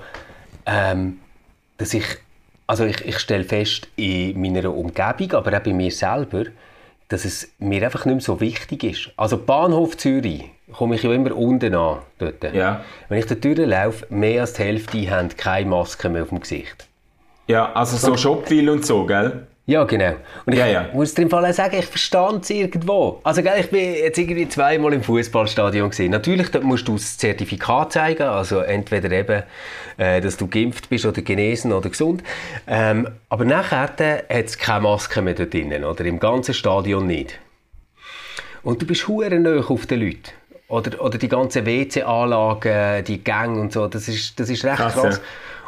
ähm, 0.65 1.19
dass 1.77 1.93
ich, 1.93 2.05
also 2.65 2.83
ich, 2.85 3.05
ich 3.05 3.19
stelle 3.19 3.43
fest, 3.43 3.87
in 3.95 4.41
meiner 4.41 4.73
Umgebung, 4.73 5.33
aber 5.33 5.55
auch 5.55 5.61
bei 5.61 5.73
mir 5.73 5.91
selber, 5.91 6.45
dass 7.09 7.25
es 7.25 7.49
mir 7.59 7.83
einfach 7.83 8.05
nicht 8.05 8.15
mehr 8.15 8.21
so 8.21 8.39
wichtig 8.39 8.83
ist. 8.83 9.11
Also 9.15 9.37
Bahnhof 9.37 9.97
Zürich, 9.97 10.45
komme 10.73 10.95
ich 10.95 11.03
ja 11.03 11.11
immer 11.13 11.35
unten 11.35 11.73
an. 11.75 11.99
Dort. 12.19 12.43
Ja. 12.53 12.83
Wenn 13.09 13.19
ich 13.19 13.25
da 13.25 13.35
durchlaufe, 13.35 14.05
mehr 14.09 14.41
als 14.41 14.53
die 14.53 14.63
Hälfte 14.63 15.09
haben 15.09 15.29
keine 15.37 15.69
Maske 15.69 16.09
mehr 16.09 16.23
auf 16.23 16.29
dem 16.29 16.41
Gesicht. 16.41 16.87
Ja, 17.47 17.71
also 17.73 17.95
so 17.95 18.17
Shopville 18.17 18.71
und 18.71 18.85
so, 18.85 19.05
gell? 19.05 19.47
Ja, 19.69 19.83
genau. 19.83 20.13
Und 20.45 20.53
ich 20.53 20.59
ja, 20.59 20.65
ja. 20.65 20.89
muss 20.93 21.13
dir 21.13 21.23
im 21.23 21.29
Fall 21.29 21.45
auch 21.45 21.53
sagen, 21.53 21.75
ich 21.77 21.85
verstand 21.85 22.45
es 22.45 22.49
irgendwo. 22.51 23.19
Also, 23.23 23.43
gell, 23.43 23.59
ich 23.59 23.69
bin 23.69 23.95
jetzt 23.95 24.17
irgendwie 24.17 24.47
zweimal 24.47 24.93
im 24.93 25.03
Fußballstadion 25.03 25.89
gesehen. 25.89 26.09
Natürlich, 26.11 26.49
dort 26.51 26.63
musst 26.63 26.87
du 26.87 26.93
das 26.93 27.17
Zertifikat 27.17 27.91
zeigen, 27.91 28.23
also 28.23 28.59
entweder 28.61 29.11
eben, 29.11 29.43
äh, 29.97 30.21
dass 30.21 30.37
du 30.37 30.47
geimpft 30.47 30.87
bist 30.89 31.05
oder 31.05 31.21
genesen 31.21 31.73
oder 31.73 31.89
gesund. 31.89 32.23
Ähm, 32.65 33.09
aber 33.27 33.43
nachher 33.43 33.81
hat 33.81 33.99
es 34.29 34.57
keine 34.57 34.83
Maske 34.83 35.21
mehr 35.21 35.33
dort 35.33 35.53
drinnen, 35.53 35.83
oder 35.83 36.05
im 36.05 36.21
ganzen 36.21 36.53
Stadion 36.53 37.05
nicht. 37.05 37.37
Und 38.63 38.81
du 38.81 38.87
bist 38.87 39.09
hure 39.09 39.37
nah 39.37 39.59
auf 39.67 39.85
den 39.85 39.99
Leuten. 39.99 40.31
Oder, 40.69 41.01
oder 41.01 41.17
die 41.17 41.27
ganzen 41.27 41.65
WC-Anlagen, 41.65 43.03
die 43.03 43.21
Gänge 43.21 43.59
und 43.59 43.73
so, 43.73 43.87
das 43.87 44.07
ist, 44.07 44.39
das 44.39 44.49
ist 44.49 44.63
recht 44.63 44.77
krass. 44.77 44.93
krass. 44.93 45.21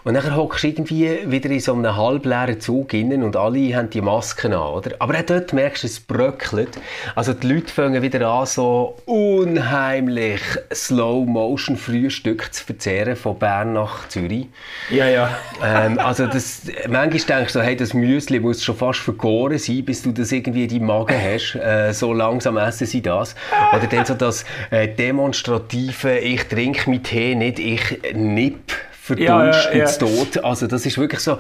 Und 0.03 0.13
dann 0.13 0.35
hockst 0.35 0.63
du 0.63 0.67
irgendwie 0.67 1.19
wieder 1.25 1.49
in 1.49 1.59
so 1.59 1.73
einem 1.73 1.95
halbleeren 1.95 2.59
Zug 2.59 2.93
innen 2.93 3.23
und 3.23 3.35
alle 3.35 3.75
haben 3.75 3.89
die 3.89 4.01
Masken 4.01 4.53
an, 4.53 4.73
oder? 4.73 4.91
Aber 4.99 5.17
auch 5.17 5.21
dort 5.23 5.53
merkst 5.53 5.83
du, 5.83 5.87
es 5.87 5.99
bröckelt. 5.99 6.79
Also 7.15 7.33
die 7.33 7.47
Leute 7.47 7.73
fangen 7.73 8.01
wieder 8.01 8.27
an, 8.27 8.45
so 8.45 8.97
unheimlich 9.05 10.41
Slow-Motion-Frühstück 10.73 12.53
zu 12.53 12.63
verzehren 12.65 13.15
von 13.15 13.37
Bern 13.37 13.73
nach 13.73 14.07
Zürich. 14.07 14.47
Ja, 14.89 15.07
ja. 15.07 15.37
ähm, 15.63 15.99
also 15.99 16.27
das, 16.27 16.63
manchmal 16.87 17.39
denkst 17.39 17.53
du, 17.53 17.61
hey, 17.61 17.75
das 17.75 17.93
Müsli 17.93 18.39
muss 18.39 18.63
schon 18.63 18.75
fast 18.75 18.99
vergoren 18.99 19.57
sein, 19.57 19.83
bis 19.83 20.01
du 20.01 20.11
das 20.11 20.31
irgendwie 20.31 20.63
in 20.63 20.69
deinem 20.69 20.85
Magen 20.85 21.17
hast. 21.21 21.55
Äh, 21.55 21.93
so 21.93 22.13
langsam 22.13 22.57
essen 22.57 22.87
sie 22.87 23.01
das. 23.01 23.35
Oder 23.75 23.87
dann 23.87 24.05
so 24.05 24.13
das 24.13 24.45
äh, 24.71 24.87
demonstrative, 24.87 26.19
ich 26.19 26.43
trinke 26.45 26.89
mit 26.89 27.05
Tee, 27.05 27.35
nicht 27.35 27.59
ich 27.59 27.99
nipp 28.13 28.73
verdunsten 29.15 29.71
ja, 29.71 29.85
ja, 29.85 29.85
ja. 29.85 29.91
tot. 29.91 30.43
Also 30.43 30.67
das 30.67 30.85
ist 30.85 30.97
wirklich 30.97 31.19
so. 31.19 31.37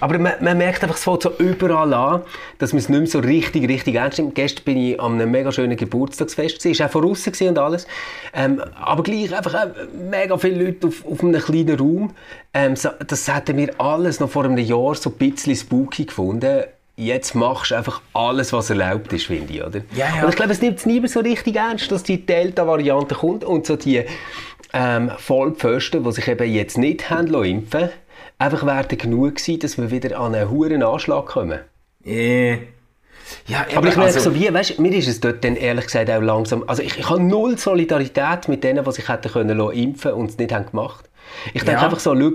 Aber 0.00 0.18
man, 0.18 0.32
man 0.40 0.58
merkt 0.58 0.82
einfach, 0.82 0.96
es 0.96 1.04
fängt 1.04 1.22
so 1.22 1.32
überall 1.38 1.92
an, 1.94 2.22
dass 2.58 2.72
man 2.72 2.78
es 2.78 2.88
nicht 2.88 2.98
mehr 2.98 3.06
so 3.06 3.18
richtig, 3.20 3.68
richtig 3.68 3.94
ernst 3.94 4.18
nimmt. 4.18 4.34
Gestern 4.34 4.64
bin 4.64 4.76
ich 4.78 5.00
an 5.00 5.14
einem 5.14 5.30
mega 5.30 5.52
schönen 5.52 5.76
Geburtstagsfest, 5.76 6.64
es 6.64 6.78
war 6.78 6.86
auch 6.86 6.90
von 6.90 7.04
und 7.04 7.58
alles. 7.58 7.86
Ähm, 8.34 8.62
aber 8.80 9.02
gleich 9.02 9.34
einfach 9.34 9.68
mega 10.10 10.36
viele 10.38 10.64
Leute 10.64 10.88
auf, 10.88 11.04
auf 11.04 11.22
einem 11.22 11.40
kleinen 11.40 11.78
Raum. 11.78 12.14
Ähm, 12.54 12.76
so, 12.76 12.90
das 13.06 13.32
hätten 13.32 13.56
wir 13.56 13.80
alles 13.80 14.20
noch 14.20 14.30
vor 14.30 14.44
einem 14.44 14.58
Jahr 14.58 14.94
so 14.94 15.10
ein 15.10 15.16
bisschen 15.16 15.56
spooky 15.56 16.06
gefunden 16.06 16.64
jetzt 16.98 17.34
machst 17.34 17.70
du 17.70 17.76
einfach 17.76 18.02
alles, 18.12 18.52
was 18.52 18.70
erlaubt 18.70 19.12
ist, 19.12 19.26
finde 19.26 19.52
ich, 19.52 19.62
oder? 19.62 19.80
Ja, 19.94 20.06
ja. 20.16 20.22
Und 20.24 20.30
ich 20.30 20.36
glaube, 20.36 20.52
es 20.52 20.60
nimmt 20.60 20.78
es 20.78 20.86
niemand 20.86 21.12
so 21.12 21.20
richtig 21.20 21.56
ernst, 21.56 21.90
dass 21.92 22.02
die 22.02 22.26
Delta-Variante 22.26 23.14
kommt 23.14 23.44
und 23.44 23.66
so 23.66 23.76
die 23.76 24.04
ähm, 24.72 25.10
Vollpfosten, 25.16 26.04
die 26.04 26.12
sich 26.12 26.28
eben 26.28 26.52
jetzt 26.52 26.78
nicht 26.78 27.10
haben 27.10 27.32
impfen 27.44 27.90
einfach 28.38 28.64
werden 28.64 28.98
genug 28.98 29.40
sein, 29.40 29.58
dass 29.58 29.78
wir 29.78 29.90
wieder 29.90 30.18
an 30.18 30.34
einen 30.34 30.50
hohen 30.50 30.82
Anschlag 30.82 31.26
kommen. 31.26 31.60
Yeah. 32.06 32.58
Ja, 33.46 33.66
aber 33.74 33.88
ich 33.88 33.96
merke 33.96 34.14
also, 34.14 34.30
so 34.30 34.34
wie, 34.34 34.52
weißt, 34.52 34.78
mir 34.78 34.92
ist 34.92 35.06
es 35.06 35.20
dort 35.20 35.44
dann 35.44 35.56
ehrlich 35.56 35.86
gesagt 35.86 36.10
auch 36.10 36.22
langsam, 36.22 36.64
also 36.66 36.82
ich, 36.82 36.98
ich 36.98 37.10
habe 37.10 37.22
null 37.22 37.58
Solidarität 37.58 38.48
mit 38.48 38.64
denen, 38.64 38.82
die 38.84 38.92
sich 38.92 39.08
hätten 39.08 39.30
können 39.30 39.60
impfen 39.60 40.12
und 40.12 40.30
es 40.30 40.38
nicht 40.38 40.52
haben 40.52 40.64
gemacht. 40.66 41.04
Ich 41.52 41.62
denke 41.62 41.80
ja. 41.80 41.84
einfach 41.84 42.00
so, 42.00 42.18
schau, 42.18 42.30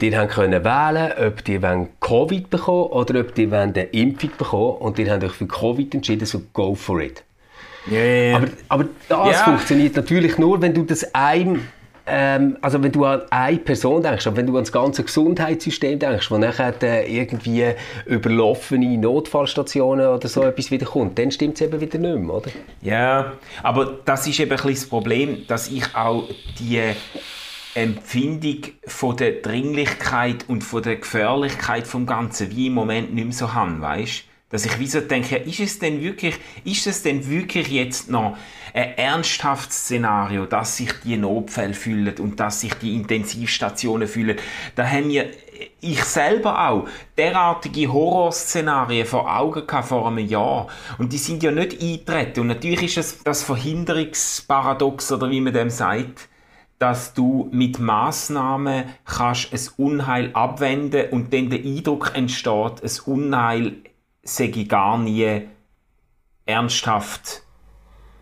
die 0.00 0.16
haben 0.16 0.28
können 0.28 0.64
wählen, 0.64 1.12
ob 1.26 1.44
die 1.44 1.58
Covid 2.00 2.50
bekommen 2.50 2.90
oder 2.90 3.20
ob 3.20 3.34
die 3.34 3.52
eine 3.52 3.82
Impfung 3.82 4.30
bekommen 4.38 4.76
und 4.76 4.98
die 4.98 5.10
haben 5.10 5.24
euch 5.24 5.32
für 5.32 5.48
Covid 5.48 5.92
entschieden, 5.92 6.24
so 6.24 6.42
go 6.52 6.76
for 6.76 7.00
it. 7.00 7.24
Yeah. 7.90 8.36
Aber, 8.36 8.48
aber 8.68 8.84
das 9.08 9.32
ja. 9.32 9.44
funktioniert 9.44 9.96
natürlich 9.96 10.38
nur, 10.38 10.60
wenn 10.60 10.74
du 10.74 10.82
das 10.82 11.14
einem 11.14 11.62
ähm, 12.10 12.56
also 12.62 12.82
wenn 12.82 12.90
du 12.90 13.04
an 13.04 13.22
eine 13.30 13.58
Person 13.58 14.02
denkst, 14.02 14.26
aber 14.26 14.38
wenn 14.38 14.46
du 14.46 14.56
an 14.56 14.62
das 14.62 14.72
ganze 14.72 15.04
Gesundheitssystem 15.04 15.98
denkst, 15.98 16.30
wo 16.30 16.38
nachher 16.38 17.06
irgendwie 17.06 17.72
überlaufene 18.06 18.96
Notfallstationen 18.96 20.06
oder 20.06 20.26
so 20.26 20.42
etwas 20.42 20.70
wieder 20.70 20.86
kommt, 20.86 21.18
dann 21.18 21.30
stimmt 21.30 21.56
es 21.56 21.60
eben 21.60 21.80
wieder 21.80 21.98
nicht 21.98 22.18
mehr, 22.18 22.34
oder? 22.34 22.50
Ja, 22.80 23.32
aber 23.62 23.98
das 24.04 24.26
ist 24.26 24.40
eben 24.40 24.50
ein 24.50 24.56
bisschen 24.56 24.74
das 24.74 24.86
Problem, 24.86 25.46
dass 25.48 25.68
ich 25.68 25.94
auch 25.94 26.24
die 26.58 26.80
Empfindung 27.74 28.58
von 28.86 29.16
der 29.16 29.32
Dringlichkeit 29.32 30.48
und 30.48 30.62
von 30.62 30.82
der 30.82 30.96
Gefährlichkeit 30.96 31.86
vom 31.86 32.06
Ganzen 32.06 32.50
wie 32.56 32.68
im 32.68 32.74
Moment 32.74 33.14
nicht 33.14 33.24
mehr 33.24 33.34
so 33.34 33.52
habe, 33.52 33.80
weißt? 33.80 34.24
Dass 34.50 34.64
ich 34.64 34.78
wie 34.78 34.86
so 34.86 35.00
denke, 35.00 35.36
ist 35.36 35.60
es 35.60 35.78
denn 35.78 36.00
wirklich, 36.00 36.34
ist 36.64 36.86
es 36.86 37.02
denn 37.02 37.28
wirklich 37.28 37.68
jetzt 37.68 38.08
noch 38.10 38.36
ein 38.72 38.96
ernsthaftes 38.96 39.84
Szenario, 39.84 40.46
dass 40.46 40.78
sich 40.78 40.90
die 41.04 41.18
Notfälle 41.18 41.74
fühlen 41.74 42.14
und 42.18 42.40
dass 42.40 42.62
sich 42.62 42.72
die 42.74 42.94
Intensivstationen 42.94 44.08
fühlen? 44.08 44.38
Da 44.74 44.88
haben 44.88 45.10
wir 45.10 45.30
ich 45.80 46.02
selber 46.04 46.68
auch 46.68 46.88
derartige 47.16 47.92
Horrorszenarien 47.92 49.06
vor 49.06 49.36
Augen 49.36 49.66
gehabt 49.66 49.88
vor 49.88 50.06
einem 50.06 50.26
Jahr. 50.26 50.68
Und 50.98 51.12
die 51.12 51.18
sind 51.18 51.42
ja 51.42 51.50
nicht 51.50 51.80
eingetreten. 51.82 52.40
Und 52.40 52.46
natürlich 52.46 52.96
ist 52.96 52.96
es 52.96 53.22
das 53.24 53.42
Verhinderungsparadox, 53.42 55.12
oder 55.12 55.30
wie 55.30 55.40
man 55.40 55.52
dem 55.52 55.70
sagt, 55.70 56.28
dass 56.78 57.12
du 57.12 57.48
mit 57.52 57.80
Maßnahmen 57.80 58.84
kannst 59.04 59.52
ein 59.52 59.84
Unheil 59.84 60.30
abwenden 60.32 61.10
und 61.10 61.32
dann 61.32 61.50
der 61.50 61.58
Eindruck 61.58 62.12
entsteht, 62.14 62.82
ein 62.82 62.90
Unheil 63.06 63.74
sei 64.34 64.48
gar 64.68 64.98
nie 64.98 65.42
ernsthaft 66.46 67.42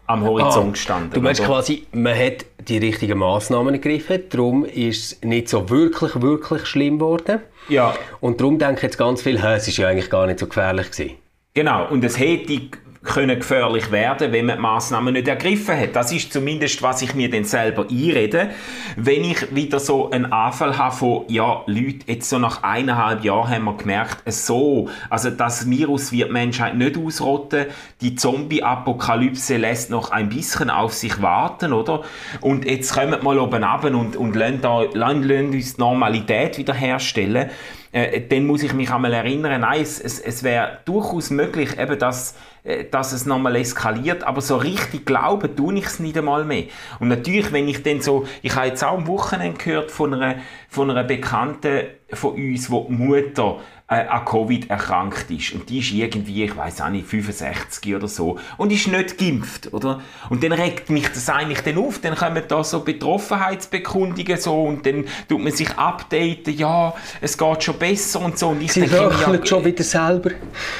am 0.06 0.24
Horizont 0.24 0.68
ah, 0.68 0.70
gestanden. 0.70 1.10
Du 1.12 1.20
meinst 1.20 1.40
oder? 1.40 1.48
quasi, 1.48 1.86
man 1.92 2.16
hat 2.16 2.46
die 2.68 2.78
richtigen 2.78 3.18
Maßnahmen 3.18 3.74
ergriffen, 3.74 4.22
darum 4.30 4.64
ist 4.64 5.12
es 5.12 5.22
nicht 5.22 5.48
so 5.48 5.68
wirklich, 5.68 6.20
wirklich 6.20 6.66
schlimm 6.66 6.98
geworden. 6.98 7.40
Ja. 7.68 7.94
Und 8.20 8.40
darum 8.40 8.58
denken 8.58 8.80
jetzt 8.82 8.98
ganz 8.98 9.22
viele, 9.22 9.40
es 9.54 9.66
ist 9.66 9.76
ja 9.76 9.88
eigentlich 9.88 10.10
gar 10.10 10.26
nicht 10.26 10.38
so 10.38 10.46
gefährlich 10.46 10.90
gewesen. 10.90 11.16
Genau, 11.54 11.88
und 11.88 12.04
es 12.04 12.18
hätte 12.18 12.60
können 13.06 13.38
gefährlich 13.38 13.90
werden, 13.90 14.32
wenn 14.32 14.46
man 14.46 14.56
die 14.56 14.62
Massnahmen 14.62 15.14
nicht 15.14 15.28
ergriffen 15.28 15.78
hat. 15.78 15.96
Das 15.96 16.12
ist 16.12 16.32
zumindest, 16.32 16.82
was 16.82 17.02
ich 17.02 17.14
mir 17.14 17.30
dann 17.30 17.44
selber 17.44 17.86
einrede. 17.90 18.50
Wenn 18.96 19.24
ich 19.24 19.54
wieder 19.54 19.80
so 19.80 20.10
einen 20.10 20.32
Anfall 20.32 20.76
habe 20.76 20.94
von, 20.94 21.24
ja, 21.28 21.62
Leute, 21.66 22.00
jetzt 22.06 22.28
so 22.28 22.38
nach 22.38 22.62
eineinhalb 22.62 23.24
Jahren 23.24 23.50
haben 23.50 23.64
wir 23.64 23.76
gemerkt, 23.76 24.30
so, 24.30 24.88
also 25.08 25.30
das 25.30 25.70
Virus 25.70 26.12
wird 26.12 26.28
die 26.28 26.32
Menschheit 26.32 26.76
nicht 26.76 26.98
ausrotten, 26.98 27.66
die 28.00 28.14
Zombie-Apokalypse 28.14 29.56
lässt 29.56 29.90
noch 29.90 30.10
ein 30.10 30.28
bisschen 30.28 30.68
auf 30.68 30.92
sich 30.92 31.22
warten, 31.22 31.72
oder? 31.72 32.02
Und 32.40 32.64
jetzt 32.64 32.92
kommen 32.92 33.12
wir 33.12 33.22
mal 33.22 33.38
oben 33.38 33.64
runter 33.64 33.96
und, 33.96 34.16
und 34.16 34.36
lassen, 34.36 34.60
da, 34.60 34.82
lassen 34.92 35.30
uns 35.30 35.74
die 35.74 35.80
Normalität 35.80 36.58
wiederherstellen 36.58 37.50
äh, 37.96 38.20
dann 38.28 38.46
muss 38.46 38.62
ich 38.62 38.74
mich 38.74 38.90
einmal 38.90 39.14
erinnern, 39.14 39.62
nein, 39.62 39.80
es, 39.80 39.98
es, 39.98 40.20
es 40.20 40.42
wäre 40.42 40.80
durchaus 40.84 41.30
möglich, 41.30 41.78
eben, 41.78 41.98
dass, 41.98 42.34
äh, 42.62 42.84
dass 42.84 43.12
es 43.12 43.24
nochmal 43.24 43.56
eskaliert, 43.56 44.22
aber 44.22 44.42
so 44.42 44.56
richtig 44.56 45.06
glauben 45.06 45.56
tue 45.56 45.78
ich 45.78 45.86
es 45.86 45.98
nicht 45.98 46.18
einmal 46.18 46.44
mehr. 46.44 46.64
Und 47.00 47.08
natürlich, 47.08 47.52
wenn 47.52 47.66
ich 47.66 47.82
dann 47.82 48.02
so, 48.02 48.26
ich 48.42 48.54
habe 48.54 48.66
jetzt 48.66 48.84
auch 48.84 48.98
am 48.98 49.06
Wochenende 49.06 49.56
gehört 49.56 49.90
von 49.90 50.12
einer, 50.12 50.36
von 50.68 50.90
einer 50.90 51.04
Bekannten 51.04 51.84
von 52.12 52.34
uns, 52.34 52.68
die 52.68 52.92
Mutter 52.92 53.60
äh, 53.88 54.06
an 54.06 54.24
Covid 54.24 54.68
erkrankt 54.68 55.30
ist. 55.30 55.52
Und 55.52 55.68
die 55.68 55.78
ist 55.78 55.92
irgendwie, 55.92 56.44
ich 56.44 56.56
weiß 56.56 56.80
auch 56.80 56.88
nicht, 56.88 57.06
65 57.06 57.94
oder 57.94 58.08
so. 58.08 58.38
Und 58.56 58.72
ist 58.72 58.88
nicht 58.88 59.16
geimpft, 59.16 59.72
oder? 59.72 60.00
Und 60.28 60.42
dann 60.42 60.52
regt 60.52 60.90
mich 60.90 61.08
das 61.08 61.28
eigentlich 61.28 61.60
dann 61.60 61.78
auf. 61.78 62.00
Dann 62.00 62.16
kommen 62.16 62.42
da 62.48 62.64
so 62.64 62.80
Betroffenheitsbekundungen 62.80 64.38
so 64.38 64.64
und 64.64 64.84
dann 64.86 65.04
tut 65.28 65.40
man 65.40 65.52
sich 65.52 65.70
updaten, 65.76 66.56
ja, 66.56 66.94
es 67.20 67.38
geht 67.38 67.62
schon 67.62 67.78
besser 67.78 68.20
und 68.20 68.38
so. 68.38 68.48
Und 68.48 68.62
ich 68.62 68.72
Sie 68.72 68.80
denke, 68.80 69.14
ja, 69.20 69.46
schon 69.46 69.64
wieder 69.64 69.84
selber. 69.84 70.30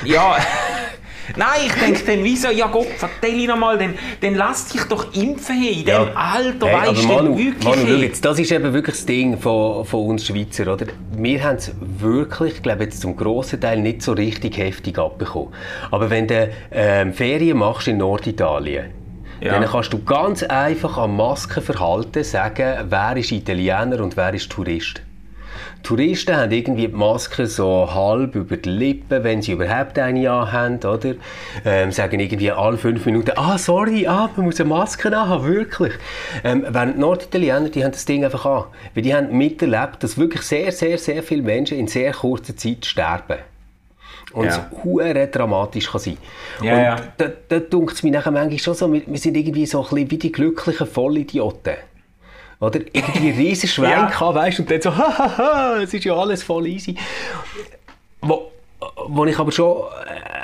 Ja, 0.04 0.36
Nein, 1.36 1.60
ich 1.66 1.72
denke 1.72 2.02
dann, 2.04 2.24
wieso, 2.24 2.48
ja 2.50 2.66
Gott, 2.66 2.86
vertell 2.96 3.46
nochmal, 3.46 3.78
dann, 3.78 3.94
dann 4.20 4.34
lass 4.34 4.68
dich 4.68 4.82
doch 4.84 5.12
impfen 5.14 5.56
hey, 5.60 5.80
in 5.80 5.86
ja. 5.86 6.04
dem 6.04 6.16
Alter, 6.16 6.66
hey, 6.66 6.88
weißt 6.90 7.04
du, 7.04 7.38
wirklich. 7.38 7.64
Manu, 7.64 7.86
hey. 7.86 8.02
jetzt, 8.02 8.24
das 8.24 8.38
ist 8.38 8.52
eben 8.52 8.72
wirklich 8.72 8.96
das 8.96 9.06
Ding 9.06 9.38
von, 9.38 9.84
von 9.84 10.06
uns 10.06 10.26
Schweizer, 10.26 10.72
oder? 10.72 10.86
Wir 11.16 11.42
haben 11.42 11.56
es 11.56 11.72
wirklich, 11.80 12.54
ich 12.54 12.62
glaube 12.62 12.84
jetzt 12.84 13.00
zum 13.00 13.16
grossen 13.16 13.60
Teil 13.60 13.80
nicht 13.80 14.02
so 14.02 14.12
richtig 14.12 14.56
heftig 14.58 14.98
abbekommen. 14.98 15.52
Aber 15.90 16.10
wenn 16.10 16.28
du 16.28 16.50
ähm, 16.70 17.12
Ferien 17.12 17.58
machst 17.58 17.88
in 17.88 17.98
Norditalien, 17.98 18.96
ja. 19.40 19.52
Dann 19.52 19.68
kannst 19.68 19.92
du 19.92 20.02
ganz 20.02 20.42
einfach 20.42 20.96
am 20.96 21.16
Maskenverhalten 21.16 22.24
sagen, 22.24 22.86
wer 22.88 23.16
ist 23.16 23.32
Italiener 23.32 24.00
und 24.00 24.16
wer 24.16 24.32
ist 24.32 24.50
Tourist. 24.50 25.02
Touristen 25.82 26.36
haben 26.36 26.50
irgendwie 26.50 26.88
die 26.88 26.94
Maske 26.94 27.46
so 27.46 27.88
halb 27.92 28.34
über 28.34 28.56
die 28.56 28.68
Lippen, 28.68 29.22
wenn 29.22 29.42
sie 29.42 29.52
überhaupt 29.52 29.98
eine 29.98 30.28
haben, 30.30 30.76
oder? 30.78 31.14
Ähm, 31.64 31.92
sagen 31.92 32.18
irgendwie 32.18 32.50
alle 32.50 32.76
fünf 32.76 33.06
Minuten, 33.06 33.32
ah, 33.36 33.56
sorry, 33.56 34.06
ah, 34.06 34.28
man 34.36 34.46
muss 34.46 34.60
eine 34.60 34.68
Maske 34.68 35.10
haben, 35.10 35.44
wirklich. 35.44 35.92
Ähm, 36.42 36.64
während 36.68 36.96
die 36.96 37.00
Norditaliener, 37.00 37.68
die 37.68 37.84
haben 37.84 37.92
das 37.92 38.04
Ding 38.04 38.24
einfach 38.24 38.44
an. 38.46 38.64
Weil 38.94 39.02
die 39.02 39.14
haben 39.14 39.36
miterlebt, 39.36 40.02
dass 40.02 40.18
wirklich 40.18 40.42
sehr, 40.42 40.72
sehr, 40.72 40.98
sehr 40.98 41.22
viele 41.22 41.42
Menschen 41.42 41.78
in 41.78 41.86
sehr 41.86 42.12
kurzer 42.12 42.56
Zeit 42.56 42.84
sterben. 42.84 43.38
Und 44.32 44.46
ja. 44.46 44.70
es 45.14 45.30
dramatisch 45.30 45.90
kann 45.90 46.00
sein. 46.00 46.18
Ja, 46.62 46.72
und 46.74 46.82
ja. 46.82 46.96
da, 47.16 47.28
da 47.48 47.58
dunkt 47.60 47.94
es 47.94 48.02
mir 48.02 48.10
nachher 48.10 48.32
manchmal 48.32 48.58
schon 48.58 48.74
so, 48.74 48.92
wir, 48.92 49.02
wir 49.06 49.18
sind 49.18 49.36
irgendwie 49.36 49.66
so 49.66 49.78
ein 49.82 49.88
bisschen 49.88 50.10
wie 50.10 50.18
die 50.18 50.32
glücklichen 50.32 50.86
Vollidioten. 50.86 51.74
Oder 52.60 52.80
irgendwie 52.92 53.30
riesen 53.48 53.68
Schwein 53.68 53.90
ja. 53.90 54.06
gehabt, 54.06 54.34
weißt, 54.34 54.60
und 54.60 54.70
dann 54.70 54.80
so, 54.80 54.90
hahaha, 54.96 55.82
es 55.82 55.92
ist 55.92 56.04
ja 56.04 56.14
alles 56.14 56.42
voll 56.42 56.66
easy. 56.66 56.96
Wo, 58.20 58.50
wo 59.06 59.24
ich 59.26 59.38
aber 59.38 59.52
schon 59.52 59.84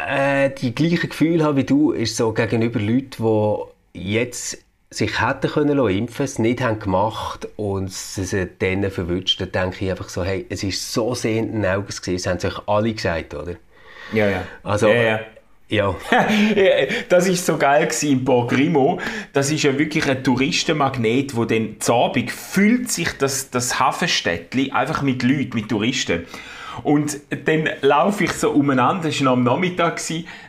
äh, 0.09 0.51
die 0.51 0.75
gleichen 0.75 1.09
Gefühle 1.09 1.44
habe 1.44 1.57
wie 1.57 1.64
du, 1.64 1.92
ist 1.92 2.16
so 2.16 2.33
gegenüber 2.33 2.81
Leuten, 2.81 3.25
die 3.94 4.12
jetzt 4.12 4.59
sich 4.90 5.20
hätten 5.22 5.51
können 5.51 5.88
impfen, 5.88 6.25
es 6.25 6.38
nicht 6.38 6.61
haben 6.61 6.79
gemacht 6.79 7.48
und 7.57 7.88
es 7.88 8.37
dann 8.59 8.90
verwünscht, 8.90 9.40
dann 9.40 9.53
denke 9.53 9.85
ich 9.85 9.90
einfach 9.90 10.11
so, 10.11 10.22
hey, 10.22 10.44
es 10.51 10.62
ist 10.62 10.92
so 10.92 11.14
sehenden 11.14 11.64
Auges 11.64 12.03
gewesen, 12.03 12.22
das 12.25 12.31
haben 12.31 12.40
sich 12.40 12.68
alle 12.68 12.92
gesagt, 12.92 13.35
oder? 13.35 13.55
Ja, 14.12 14.29
ja. 14.29 14.42
Also, 14.62 14.88
ja, 14.88 15.03
ja. 15.03 15.20
Ja. 15.72 15.94
das 17.09 17.29
ist 17.29 17.46
so 17.46 17.57
geil 17.57 17.88
in 18.03 18.25
Borgrimo. 18.25 19.01
Das 19.33 19.51
ist 19.51 19.62
ja 19.62 19.79
wirklich 19.79 20.07
ein 20.07 20.22
Touristenmagnet, 20.22 21.35
wo 21.35 21.46
dann 21.46 21.77
Abend 21.88 22.31
füllt 22.31 22.90
sich 22.90 23.09
das, 23.16 23.48
das 23.48 23.81
Hafenstädtli 23.81 24.70
einfach 24.72 25.01
mit 25.01 25.22
Leuten, 25.22 25.53
mit 25.55 25.70
Touristen. 25.70 26.27
Und 26.83 27.20
dann 27.44 27.68
laufe 27.83 28.25
ich 28.25 28.33
so 28.33 28.51
umeinander, 28.51 29.09
das 29.09 29.18
war 29.20 29.25
noch 29.25 29.33
am 29.33 29.44
Nachmittag, 29.44 30.01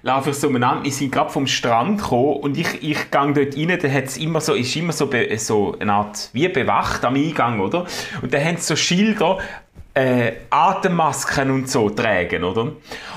laufe 0.03 0.29
ich 0.29 0.35
so 0.35 0.47
umeinander, 0.47 0.85
wir 0.85 0.91
sind 0.91 1.11
gerade 1.11 1.29
vom 1.29 1.47
Strand 1.47 2.01
gekommen 2.01 2.37
und 2.37 2.57
ich, 2.57 2.81
ich 2.81 3.11
gehe 3.11 3.33
dort 3.33 3.57
rein, 3.57 3.79
da 3.81 3.89
hat's 3.89 4.17
immer 4.17 4.39
so, 4.41 4.53
ist 4.53 4.75
immer 4.75 4.93
so, 4.93 5.09
so 5.37 5.75
eine 5.79 5.93
Art, 5.93 6.29
wie 6.33 6.47
bewacht 6.47 7.03
am 7.03 7.15
Eingang, 7.15 7.59
oder? 7.59 7.85
Und 8.21 8.33
da 8.33 8.39
haben 8.39 8.57
sie 8.57 8.63
so 8.63 8.75
Schilder, 8.75 9.39
äh, 9.95 10.31
Atemmasken 10.49 11.51
und 11.51 11.69
so 11.69 11.87
tragen, 11.89 12.43
oder? 12.43 12.71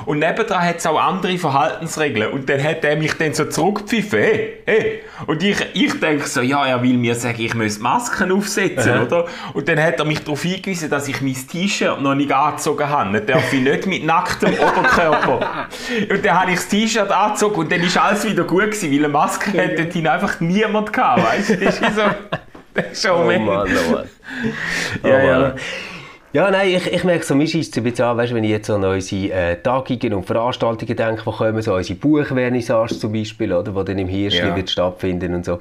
Und 0.05 0.19
nebendran 0.19 0.63
hat 0.63 0.77
es 0.77 0.87
auch 0.87 1.01
andere 1.01 1.39
Verhaltensregeln. 1.39 2.31
Und 2.31 2.51
dann 2.51 2.63
hat 2.63 2.85
er 2.85 2.97
mich 2.97 3.15
dann 3.15 3.33
so 3.33 3.47
zurückgepfiffen, 3.47 4.19
hey, 4.19 4.63
hey. 4.67 5.01
Und 5.27 5.43
ich, 5.43 5.57
ich 5.73 5.99
denke 5.99 6.27
so, 6.27 6.43
ja, 6.43 6.67
er 6.67 6.83
will 6.83 6.99
mir 6.99 7.15
sagen, 7.15 7.41
ich 7.41 7.55
muss 7.55 7.79
Masken 7.79 8.31
aufsetzen, 8.31 8.93
Aha. 8.93 9.03
oder? 9.05 9.25
Und 9.55 9.67
dann 9.69 9.83
hat 9.83 9.99
er 9.99 10.05
mich 10.05 10.21
darauf 10.23 10.43
hingewiesen, 10.43 10.91
dass 10.91 11.09
ich 11.09 11.23
mein 11.23 11.35
T-Shirt 11.35 12.03
noch 12.03 12.15
nicht 12.15 12.31
angezogen 12.31 12.89
habe. 12.89 13.21
Dann 13.21 13.27
darf 13.27 13.53
ich 13.55 13.61
nicht 13.63 13.87
mit 13.87 14.05
nacktem 14.05 14.53
Oberkörper. 14.59 15.69
und 16.11 16.25
dann 16.25 16.41
habe 16.41 16.51
ich 16.51 16.57
das 16.59 16.69
T-Shirt 16.69 17.11
angezogen 17.11 17.57
und 17.57 17.73
dann 17.73 17.81
ist 17.81 17.97
alles 17.97 18.29
wieder 18.29 18.45
gut 18.45 18.65
gewesen, 18.65 18.91
weil 18.93 18.99
eine 18.99 19.09
Maske 19.09 19.51
hat 19.53 19.79
dort 19.79 20.07
einfach 20.07 20.41
niemand 20.41 20.93
gehabt, 20.93 21.25
weißt 21.25 21.51
du? 21.51 21.57
Das 21.57 21.81
ist 21.81 21.97
so, 21.97 22.03
das 22.75 22.87
ist 22.93 23.03
schon 23.03 23.13
oh 23.13 23.25
Mann, 23.25 23.69
oh 23.89 23.93
Mann. 23.93 24.09
ja, 25.03 25.11
oh 25.11 25.27
Mann. 25.27 25.27
ja. 25.27 25.55
Ja, 26.37 26.51
nein, 26.51 26.69
ich, 26.69 26.93
ich 26.93 27.03
merke 27.03 27.25
so, 27.25 27.35
mir 27.35 27.47
schießt 27.47 27.73
es 27.73 27.79
ein 27.79 27.85
bisschen 27.85 28.05
an, 28.05 28.19
weißt, 28.19 28.35
wenn 28.35 28.45
ich 28.45 28.51
jetzt 28.51 28.69
an 28.69 28.85
unsere 28.85 29.33
äh, 29.33 29.57
Tagungen 29.57 30.13
und 30.13 30.27
Veranstaltungen 30.27 30.95
denke, 30.95 31.23
die 31.25 31.31
kommen, 31.31 31.63
so 31.63 31.75
unsere 31.75 31.99
Buchvernissage 31.99 32.99
zum 32.99 33.15
Beispiel, 33.15 33.55
oder, 33.55 33.73
die 33.73 33.85
dann 33.87 33.99
im 33.99 34.09
Hirschli 34.09 34.49
ja. 34.49 34.55
wird 34.55 34.69
stattfinden 34.69 35.35
und 35.35 35.47
so. 35.47 35.61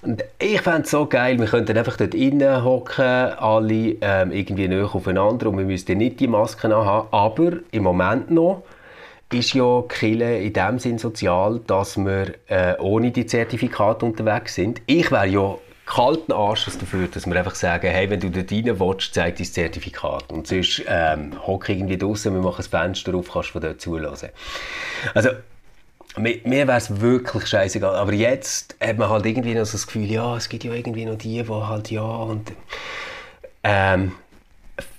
Und 0.00 0.24
ich 0.38 0.62
fände 0.62 0.84
es 0.84 0.92
so 0.92 1.04
geil, 1.04 1.38
wir 1.38 1.44
könnten 1.44 1.76
einfach 1.76 1.98
dort 1.98 2.14
innen 2.14 2.64
hocken, 2.64 3.04
alle 3.04 3.96
ähm, 4.00 4.32
irgendwie 4.32 4.66
näher 4.66 4.88
aufeinander 4.90 5.50
und 5.50 5.58
wir 5.58 5.66
müssten 5.66 5.98
nicht 5.98 6.20
die 6.20 6.26
Masken 6.26 6.72
haben, 6.72 7.06
aber 7.10 7.58
im 7.70 7.82
Moment 7.82 8.30
noch 8.30 8.62
ist 9.30 9.52
ja 9.52 9.82
Kille 9.86 10.40
in 10.40 10.54
dem 10.54 10.78
Sinn 10.78 10.96
sozial, 10.96 11.60
dass 11.66 11.98
wir 11.98 12.32
äh, 12.46 12.76
ohne 12.78 13.10
die 13.10 13.26
Zertifikate 13.26 14.06
unterwegs 14.06 14.54
sind. 14.54 14.80
Ich 14.86 15.10
wäre 15.10 15.26
ja 15.26 15.54
kalten 15.86 16.32
Arsch 16.32 16.64
dafür, 16.64 17.08
dass 17.08 17.26
wir 17.26 17.36
einfach 17.36 17.54
sagen, 17.54 17.90
hey, 17.90 18.08
wenn 18.08 18.20
du 18.20 18.30
dort 18.30 18.50
rein 18.50 18.80
willst, 18.80 19.14
zeig 19.14 19.36
dein 19.36 19.46
Zertifikat. 19.46 20.32
Und 20.32 20.46
sonst 20.46 20.82
ähm, 20.86 21.32
hock 21.46 21.68
irgendwie 21.68 21.98
draußen, 21.98 22.32
wir 22.32 22.40
machen 22.40 22.56
das 22.58 22.68
Fenster 22.68 23.14
auf, 23.14 23.30
kannst 23.32 23.50
von 23.50 23.60
dort 23.60 23.80
zulassen. 23.80 24.30
Also, 25.14 25.30
mir, 26.16 26.40
mir 26.44 26.66
wäre 26.66 26.78
es 26.78 27.00
wirklich 27.00 27.46
scheißegal. 27.46 27.96
Aber 27.96 28.12
jetzt 28.12 28.76
hat 28.80 28.98
man 28.98 29.10
halt 29.10 29.26
irgendwie 29.26 29.54
noch 29.54 29.66
so 29.66 29.72
das 29.72 29.86
Gefühl, 29.86 30.10
ja, 30.10 30.36
es 30.36 30.48
gibt 30.48 30.64
ja 30.64 30.72
irgendwie 30.72 31.04
noch 31.04 31.18
die, 31.18 31.42
die 31.42 31.48
halt 31.48 31.90
ja 31.90 32.02
und 32.02 32.52
ähm, 33.62 34.12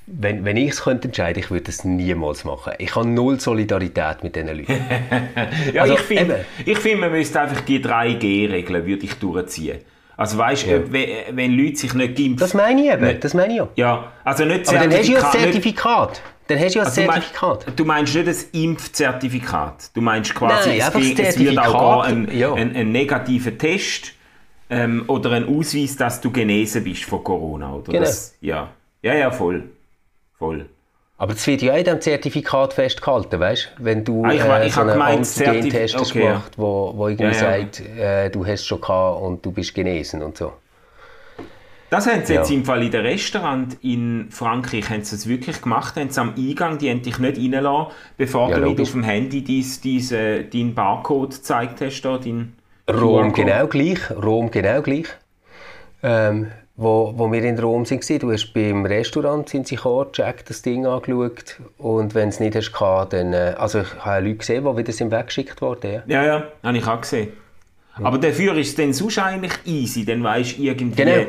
wenn, 0.08 0.46
wenn 0.46 0.58
ich 0.58 0.72
es 0.72 0.84
könnte 0.84 1.08
entscheiden, 1.08 1.40
ich 1.40 1.50
würde 1.50 1.70
es 1.70 1.84
niemals 1.84 2.44
machen. 2.44 2.74
Ich 2.78 2.96
habe 2.96 3.08
null 3.08 3.40
Solidarität 3.40 4.24
mit 4.24 4.36
diesen 4.36 4.50
Leuten. 4.50 4.74
ja, 5.74 5.82
also, 5.82 5.96
ich 5.96 6.02
finde, 6.02 6.46
find, 6.76 7.00
man 7.00 7.12
müsste 7.12 7.42
einfach 7.42 7.62
die 7.62 7.84
3G-Regeln 7.84 8.86
würde 8.86 9.06
ich 9.06 9.16
durchziehen. 9.16 9.80
Also 10.18 10.38
weißt, 10.38 10.68
ja. 10.68 10.80
wenn, 10.92 11.10
wenn 11.32 11.52
Leute 11.58 11.76
sich 11.78 11.94
nicht 11.94 12.20
impfen... 12.20 12.38
Das 12.38 12.54
meine 12.54 12.82
ich 12.82 12.92
eben, 12.92 13.20
das 13.20 13.34
meine 13.34 13.54
ich 13.54 13.62
auch. 13.62 13.70
Ja, 13.76 14.12
also 14.24 14.46
nicht 14.46 14.68
Aber 14.70 14.80
dann 14.80 14.92
hast 14.92 15.08
du 15.08 15.14
ja 15.14 15.32
ein 15.32 15.40
Zertifikat. 15.40 16.22
Dann 16.48 16.60
hast 16.60 16.76
du 16.76 16.80
ja 16.80 16.84
ein 16.84 16.88
also 16.88 17.02
Zertifikat. 17.02 17.66
Du 17.76 17.86
meinst, 17.86 18.16
nicht 18.16 18.28
ein 18.28 18.62
Impfzertifikat. 18.62 19.92
Du 19.94 20.02
meinst 20.02 20.34
quasi, 20.36 20.70
Nein, 20.70 20.80
es, 20.80 20.94
geht, 20.94 21.20
es 21.20 21.40
wird 21.40 21.58
auch 21.58 22.04
ein, 22.04 22.30
ja. 22.36 22.54
ein, 22.54 22.76
ein 22.76 22.92
negativer 22.92 23.58
Test 23.58 24.14
ähm, 24.70 25.04
oder 25.08 25.32
ein 25.32 25.48
Ausweis, 25.48 25.96
dass 25.98 26.22
du 26.22 26.32
genesen 26.32 26.84
bist 26.84 27.04
von 27.04 27.24
Corona. 27.24 27.74
Oder 27.74 27.92
genau. 27.92 28.00
Das, 28.00 28.36
ja. 28.42 28.70
ja, 29.02 29.16
ja, 29.16 29.32
voll. 29.32 29.64
Voll. 30.38 30.70
Aber 31.18 31.34
das 31.34 31.48
wird 31.48 31.62
ja 31.62 31.74
auch 31.74 31.78
in 31.78 31.86
diesem 31.86 32.02
Zertifikat 32.02 32.74
festgehalten, 32.74 33.40
weißt 33.40 33.72
du? 33.78 33.86
Wenn 33.86 34.04
du 34.04 34.26
ah, 34.26 34.34
ich, 34.34 34.42
äh, 34.42 34.68
ich 34.68 34.74
so 34.74 34.82
einen 34.82 35.02
Antigen-Test 35.02 35.96
okay. 35.96 36.20
gemacht 36.20 36.52
wo, 36.58 36.92
wo 36.96 37.08
irgendwie 37.08 37.34
ja, 37.34 37.56
ja. 37.56 37.60
sagt, 37.62 37.80
äh, 37.80 38.30
du 38.30 38.46
hast 38.46 38.62
es 38.62 38.66
schon 38.66 38.82
gehabt 38.82 39.22
und 39.22 39.46
du 39.46 39.52
bist 39.52 39.74
genesen 39.74 40.22
und 40.22 40.36
so. 40.38 40.54
Das 41.90 42.08
haben 42.08 42.26
sie 42.26 42.34
Ja. 42.34 42.42
jetzt 42.42 42.52
im 42.52 42.66
Fall 42.66 42.84
in 42.84 42.92
den 42.92 43.06
Restaurant 43.06 43.78
in 43.82 44.28
Frankreich 44.30 44.90
haben 44.90 45.04
sie 45.04 45.16
das 45.16 45.28
wirklich 45.28 45.62
gemacht. 45.62 45.96
Haben 45.96 46.10
sie 46.10 46.20
am 46.20 46.34
Eingang, 46.36 46.78
die 46.80 46.90
haben 46.90 47.02
dich 47.02 47.20
nicht 47.20 47.38
reinlassen, 47.38 47.94
bevor 48.18 48.50
Ja, 48.50 48.58
du 48.58 48.64
logisch. 48.66 48.90
auf 48.90 48.92
dem 48.94 49.04
Handy 49.04 49.42
dies, 49.44 49.80
dies, 49.80 50.12
äh, 50.12 50.44
deinen 50.44 50.74
Barcode 50.76 51.36
gezeigt 51.36 51.80
hast. 51.80 52.02
Da, 52.02 52.18
dein 52.18 52.56
Rom 52.90 53.32
QR-Code. 53.32 53.46
genau 53.46 53.68
gleich. 53.68 54.00
Rom 54.12 54.52
genau 54.52 54.82
gleich. 54.82 55.08
Ähm, 56.04 56.52
wo, 56.78 57.14
wo 57.16 57.32
wir 57.32 57.44
in 57.44 57.58
Rom 57.58 57.90
waren, 57.90 58.20
du 58.20 58.32
hast 58.32 58.54
beim 58.54 58.86
Restaurant 58.86 59.48
sind 59.48 59.68
sie 59.68 59.76
gekommen, 59.76 60.12
checkt 60.12 60.50
das 60.50 60.62
Ding 60.62 60.86
angeschaut 60.86 61.60
und 61.78 62.14
wenn 62.16 62.30
es 62.30 62.40
nicht 62.40 62.56
hast 62.56 62.72
dann, 63.12 63.34
äh, 63.34 63.56
also 63.58 63.82
ich 63.82 63.96
habe 64.04 64.26
Leute 64.26 64.38
gesehen, 64.38 64.66
die 64.66 64.78
wieder 64.78 64.92
sind 64.92 65.12
weggeschickt 65.12 65.62
worden. 65.62 66.02
Ja. 66.08 66.24
Ja, 66.24 66.26
ja, 66.26 66.44
habe 66.64 66.78
ich 66.78 66.86
auch 66.86 67.02
gesehen. 67.02 67.32
Aber 68.04 68.18
dafür 68.18 68.58
ist 68.58 68.70
es 68.70 68.76
dann 68.76 68.92
sonst 68.92 69.20
eigentlich 69.20 69.54
easy. 69.64 70.04
Dann 70.04 70.22
weißt 70.22 70.58
du 70.58 70.64
irgendwie, 70.64 71.04
Genau. 71.04 71.26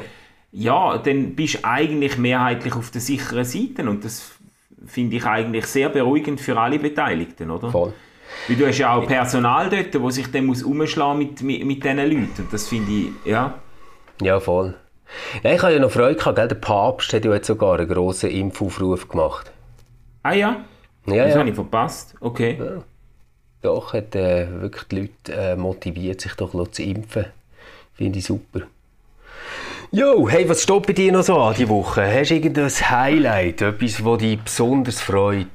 ja, 0.50 0.98
dann 0.98 1.36
bist 1.36 1.54
du 1.54 1.58
eigentlich 1.64 2.18
mehrheitlich 2.18 2.74
auf 2.74 2.90
der 2.90 3.00
sicheren 3.00 3.44
Seite 3.44 3.88
und 3.88 4.04
das 4.04 4.32
finde 4.84 5.16
ich 5.16 5.24
eigentlich 5.24 5.66
sehr 5.66 5.88
beruhigend 5.90 6.40
für 6.40 6.58
alle 6.58 6.80
Beteiligten, 6.80 7.50
oder? 7.50 7.70
Voll. 7.70 7.92
Weil 8.48 8.56
du 8.56 8.66
hast 8.66 8.78
ja 8.78 8.94
auch 8.94 9.06
Personal 9.06 9.70
dort, 9.70 10.00
wo 10.02 10.10
sich 10.10 10.30
dann 10.30 10.46
muss 10.46 10.62
umschlagen 10.64 11.18
mit, 11.18 11.42
mit, 11.42 11.64
mit 11.64 11.84
diesen 11.84 11.98
Leuten. 11.98 12.32
Und 12.38 12.52
das 12.52 12.66
finde 12.68 12.90
ich, 12.90 13.08
ja. 13.24 13.54
Ja, 14.20 14.40
voll. 14.40 14.74
Nein, 15.42 15.56
ich 15.56 15.62
habe 15.62 15.72
ja 15.72 15.78
noch 15.78 15.90
Freude 15.90 16.16
gehabt, 16.16 16.36
gell? 16.36 16.48
der 16.48 16.56
Papst 16.56 17.12
hat 17.12 17.24
ja 17.24 17.32
jetzt 17.32 17.46
sogar 17.46 17.78
einen 17.78 17.88
grossen 17.88 18.30
Impfaufruf 18.30 19.08
gemacht. 19.08 19.50
Ah 20.22 20.32
ja, 20.32 20.64
Ja, 21.06 21.24
das 21.24 21.34
ja. 21.34 21.40
habe 21.40 21.48
ich 21.48 21.54
verpasst. 21.54 22.14
Okay. 22.20 22.58
Doch, 23.62 23.92
hat 23.92 24.14
äh, 24.14 24.48
wirklich 24.60 24.84
die 24.84 25.00
Leute 25.00 25.32
äh, 25.32 25.56
motiviert, 25.56 26.20
sich 26.20 26.34
doch 26.34 26.70
zu 26.70 26.82
impfen. 26.82 27.26
Finde 27.94 28.18
ich 28.18 28.24
super. 28.24 28.62
Jo, 29.92 30.28
hey, 30.28 30.48
was 30.48 30.62
steht 30.62 30.86
bei 30.86 30.92
dir 30.92 31.12
noch 31.12 31.22
so 31.22 31.38
an 31.38 31.54
die 31.54 31.68
Woche? 31.68 32.02
Hast 32.02 32.30
du 32.30 32.34
irgendein 32.34 32.68
Highlight, 32.68 33.62
etwas, 33.62 34.02
das 34.02 34.18
dich 34.18 34.40
besonders 34.40 35.00
freut? 35.00 35.46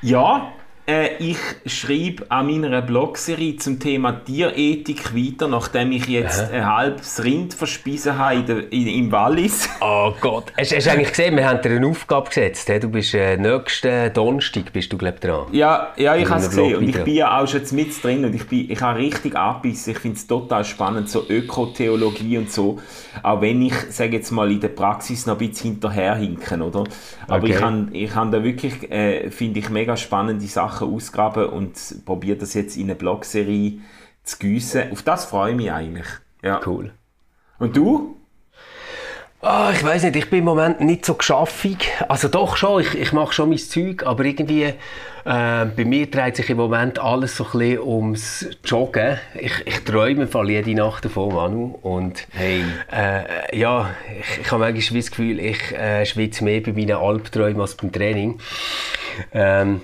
Ja, 0.00 0.52
äh, 0.90 1.16
ich 1.18 1.38
schreibe 1.66 2.24
an 2.30 2.46
meiner 2.46 2.82
Blogserie 2.82 3.56
zum 3.56 3.78
Thema 3.78 4.12
Tierethik 4.24 5.14
weiter, 5.14 5.46
nachdem 5.46 5.92
ich 5.92 6.06
jetzt 6.06 6.50
ein 6.52 6.66
halbes 6.66 7.22
Rind 7.22 7.54
verspeisen 7.54 8.18
habe 8.18 8.34
in 8.36 8.46
der, 8.46 8.72
in, 8.72 8.86
im 8.88 9.12
Wallis. 9.12 9.68
Oh 9.82 10.12
Gott, 10.20 10.52
hast, 10.58 10.74
hast 10.74 10.86
du 10.86 10.90
eigentlich 10.92 11.08
gesehen, 11.10 11.36
wir 11.36 11.48
haben 11.48 11.62
dir 11.62 11.70
eine 11.70 11.86
Aufgabe 11.86 12.28
gesetzt. 12.28 12.68
hä? 12.68 12.78
Du 12.78 12.88
bist 12.88 13.14
äh, 13.14 13.36
nächsten 13.36 14.12
Donnerstag 14.12 14.72
bist 14.72 14.92
du, 14.92 14.98
glaub 14.98 15.20
dran. 15.20 15.46
Ja, 15.52 15.92
ja 15.96 16.16
ich 16.16 16.28
habe 16.28 16.40
es 16.40 16.48
gesehen 16.50 16.76
und 16.76 16.88
ich 16.88 17.02
bin 17.02 17.14
ja 17.14 17.40
auch 17.40 17.46
schon 17.48 17.62
mit 17.72 18.02
drin 18.04 18.24
und 18.24 18.34
ich, 18.34 18.46
bin, 18.46 18.70
ich 18.70 18.80
habe 18.80 18.98
richtig 18.98 19.36
abbissen. 19.36 19.92
Ich 19.92 19.98
finde 19.98 20.16
es 20.16 20.26
total 20.26 20.64
spannend, 20.64 21.08
so 21.08 21.24
Ökotheologie 21.28 22.38
und 22.38 22.50
so. 22.52 22.78
Auch 23.22 23.40
wenn 23.40 23.62
ich, 23.62 23.74
sage 23.90 24.16
jetzt 24.16 24.30
mal, 24.30 24.50
in 24.50 24.60
der 24.60 24.68
Praxis 24.68 25.26
noch 25.26 25.40
ein 25.40 25.48
bisschen 25.48 25.72
hinterherhinken, 25.72 26.62
oder? 26.62 26.84
Aber 27.26 27.40
Okay. 27.40 27.52
ich 27.54 27.60
habe 27.62 27.86
ich 27.92 28.14
hab 28.14 28.30
da 28.32 28.44
wirklich, 28.44 28.90
äh, 28.90 29.30
finde 29.30 29.60
ich, 29.60 29.70
mega 29.70 29.96
spannende 29.96 30.44
Sachen 30.46 30.79
ausgraben 30.86 31.46
und 31.46 32.04
probiere 32.04 32.38
das 32.38 32.54
jetzt 32.54 32.76
in 32.76 32.84
eine 32.84 32.94
Blogserie 32.94 33.80
zu 34.24 34.38
gießen. 34.38 34.92
Auf 34.92 35.02
das 35.02 35.24
freue 35.26 35.50
ich 35.52 35.56
mich 35.56 35.72
eigentlich. 35.72 36.06
Ja. 36.42 36.60
Cool. 36.64 36.92
Und 37.58 37.76
du? 37.76 38.16
Ah, 39.42 39.70
ich 39.74 39.82
weiß 39.82 40.02
nicht, 40.02 40.16
ich 40.16 40.28
bin 40.28 40.40
im 40.40 40.44
Moment 40.44 40.82
nicht 40.82 41.06
so 41.06 41.14
geschaffig. 41.14 41.90
Also 42.08 42.28
doch 42.28 42.58
schon, 42.58 42.82
ich, 42.82 42.94
ich 42.94 43.12
mache 43.14 43.32
schon 43.32 43.48
mein 43.48 43.56
Zeug, 43.56 44.02
aber 44.04 44.22
irgendwie 44.26 44.64
äh, 44.64 44.74
bei 45.24 45.84
mir 45.86 46.10
dreht 46.10 46.36
sich 46.36 46.50
im 46.50 46.58
Moment 46.58 46.98
alles 46.98 47.36
so 47.36 47.44
ein 47.44 47.50
bisschen 47.52 47.78
ums 47.80 48.46
Joggen. 48.66 49.18
Ich, 49.34 49.66
ich 49.66 49.80
träume 49.84 50.26
Fall 50.26 50.50
jede 50.50 50.74
Nacht 50.74 51.06
davon, 51.06 51.32
Manu. 51.34 51.78
Und 51.80 52.26
Hey. 52.32 52.64
äh, 52.92 53.58
ja, 53.58 53.90
ich, 54.20 54.40
ich 54.42 54.50
habe 54.50 54.64
manchmal 54.70 55.00
das 55.00 55.10
Gefühl, 55.10 55.40
ich 55.40 55.72
äh, 55.72 56.04
schwitze 56.04 56.44
mehr 56.44 56.60
bei 56.60 56.72
meinen 56.72 56.96
Albträumen 56.96 57.62
als 57.62 57.76
beim 57.76 57.92
Training. 57.92 58.38
Ähm, 59.32 59.80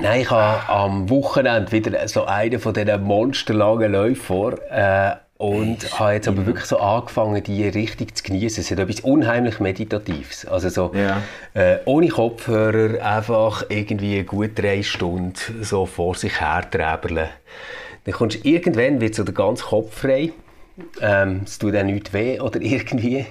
Nein, 0.00 0.20
ich 0.20 0.30
habe 0.30 0.68
am 0.72 1.10
Wochenende 1.10 1.72
wieder 1.72 2.06
so 2.06 2.24
einen 2.24 2.60
von 2.60 2.72
diesen 2.72 3.02
monsterlangen 3.02 3.90
Läufen 3.92 4.16
vor. 4.16 4.54
Äh, 4.70 5.16
und 5.38 5.98
habe 5.98 6.14
jetzt 6.14 6.26
aber 6.26 6.46
wirklich 6.46 6.64
so 6.66 6.78
angefangen, 6.78 7.42
die 7.44 7.68
richtig 7.68 8.16
zu 8.16 8.24
genießen. 8.24 8.60
Es 8.60 8.70
hat 8.72 8.80
etwas 8.80 9.00
unheimlich 9.00 9.60
Meditatives. 9.60 10.44
Also 10.46 10.68
so 10.68 10.92
Ja. 10.94 11.22
äh, 11.54 11.78
ohne 11.84 12.08
Kopfhörer 12.08 13.04
einfach 13.04 13.64
irgendwie 13.68 14.22
gut 14.24 14.58
drei 14.58 14.82
Stunden 14.82 15.62
so 15.62 15.86
vor 15.86 16.16
sich 16.16 16.40
her 16.40 16.68
träberle. 16.68 17.28
Dann 18.04 18.14
kommst 18.14 18.44
du 18.44 18.48
irgendwann 18.48 19.00
wird 19.00 19.14
so 19.14 19.22
der 19.22 19.34
ganze 19.34 19.64
Kopf 19.64 20.00
frei. 20.00 20.32
Ähm, 21.00 21.42
es 21.44 21.58
tut 21.58 21.74
auch 21.76 21.82
nicht 21.82 22.12
weh 22.12 22.40
oder 22.40 22.60
irgendwie. 22.60 23.26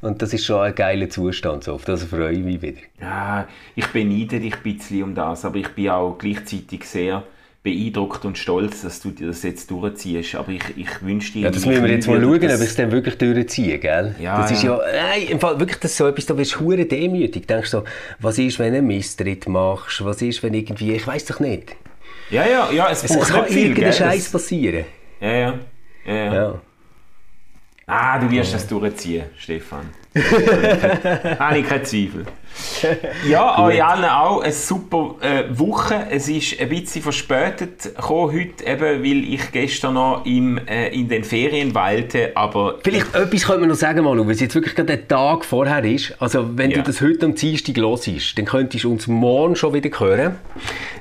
Und 0.00 0.22
das 0.22 0.32
ist 0.32 0.44
schon 0.44 0.60
ein 0.60 0.74
geiler 0.74 1.08
Zustand. 1.08 1.64
So. 1.64 1.74
Auf 1.74 1.84
das 1.84 2.04
freue 2.04 2.32
ich 2.32 2.44
mich 2.44 2.62
wieder. 2.62 2.80
Ja, 3.00 3.46
ich 3.74 3.86
beneide 3.88 4.40
dich 4.40 4.54
ein 4.54 4.62
bisschen 4.62 5.02
um 5.02 5.14
das, 5.14 5.44
aber 5.44 5.56
ich 5.56 5.68
bin 5.68 5.90
auch 5.90 6.16
gleichzeitig 6.18 6.84
sehr 6.84 7.24
beeindruckt 7.62 8.24
und 8.24 8.38
stolz, 8.38 8.82
dass 8.82 9.00
du 9.00 9.10
das 9.10 9.42
jetzt 9.42 9.70
durchziehst. 9.70 10.36
Aber 10.36 10.50
ich, 10.50 10.62
ich 10.76 11.02
wünsche 11.02 11.32
dir... 11.32 11.42
Ja, 11.42 11.50
das 11.50 11.66
müssen 11.66 11.84
wir 11.84 11.90
jetzt 11.90 12.06
mal 12.06 12.20
schauen, 12.20 12.36
ob 12.36 12.42
ich 12.42 12.50
es 12.50 12.76
dann 12.76 12.90
wirklich 12.92 13.18
durchziehe, 13.18 13.78
gell? 13.78 14.14
Ja, 14.20 14.40
das 14.40 14.52
ist 14.52 14.62
ja. 14.62 14.78
ja, 14.78 15.02
nein, 15.02 15.22
im 15.28 15.40
Fall 15.40 15.58
wirklich 15.58 15.78
das 15.78 15.96
so 15.96 16.06
etwas, 16.06 16.26
da 16.26 16.38
wirst 16.38 16.54
du 16.54 16.60
hure 16.60 16.86
demütig. 16.86 17.46
Denkst 17.46 17.70
so, 17.70 17.84
was 18.20 18.38
ist, 18.38 18.58
wenn 18.58 18.72
du 18.72 18.78
einen 18.78 18.86
Misstritt 18.86 19.48
machst? 19.48 20.04
Was 20.04 20.22
ist, 20.22 20.42
wenn 20.42 20.54
irgendwie, 20.54 20.92
ich 20.92 21.06
weiß 21.06 21.26
doch 21.26 21.40
nicht. 21.40 21.76
Ja, 22.30 22.46
ja, 22.46 22.70
ja, 22.70 22.88
es 22.90 23.04
Es, 23.04 23.16
braucht 23.16 23.28
kann 23.28 23.42
nicht 23.42 23.52
viel, 23.52 23.68
irgendein? 23.68 23.92
Scheiß 23.92 24.30
passieren. 24.30 24.84
Ja, 25.20 25.32
ja. 25.32 25.58
ja, 26.06 26.14
ja. 26.14 26.34
Ja. 26.34 26.60
Ah, 27.90 28.18
du 28.18 28.30
wirst 28.30 28.52
das 28.52 28.68
durchziehen, 28.68 29.24
Stefan. 29.38 29.88
Habe 30.14 31.58
ich 31.58 31.66
keinen 31.66 31.84
Zweifel. 31.86 32.26
Ja, 33.28 33.52
allen 33.54 34.04
auch 34.04 34.40
eine 34.42 34.52
super 34.52 35.14
äh, 35.20 35.44
Woche. 35.58 36.06
Es 36.10 36.28
ist 36.28 36.60
ein 36.60 36.68
bisschen 36.68 37.02
verspätet 37.02 37.94
gekommen 37.96 38.32
heute, 38.32 38.64
eben, 38.66 39.02
weil 39.04 39.32
ich 39.34 39.50
gestern 39.52 39.94
noch 39.94 40.24
im, 40.24 40.58
äh, 40.66 40.88
in 40.88 41.08
den 41.08 41.24
Ferien 41.24 41.74
weilte, 41.74 42.32
aber 42.36 42.76
Vielleicht 42.82 43.14
etwas 43.14 43.44
könnte 43.44 43.60
man 43.60 43.68
noch 43.70 43.76
sagen, 43.76 44.02
Manu, 44.04 44.24
weil 44.24 44.32
es 44.32 44.40
jetzt 44.40 44.54
wirklich 44.54 44.74
gerade 44.74 44.96
der 44.96 45.08
Tag 45.08 45.44
vorher 45.44 45.84
ist. 45.84 46.14
Also, 46.20 46.56
wenn 46.56 46.70
Ja. 46.70 46.78
du 46.78 46.82
das 46.84 47.00
heute 47.00 47.26
am 47.26 47.34
Dienstag 47.34 47.76
hörst, 47.76 48.38
dann 48.38 48.44
könntest 48.44 48.84
du 48.84 48.90
uns 48.90 49.06
morgen 49.06 49.56
schon 49.56 49.74
wieder 49.74 49.90
hören. 49.98 50.36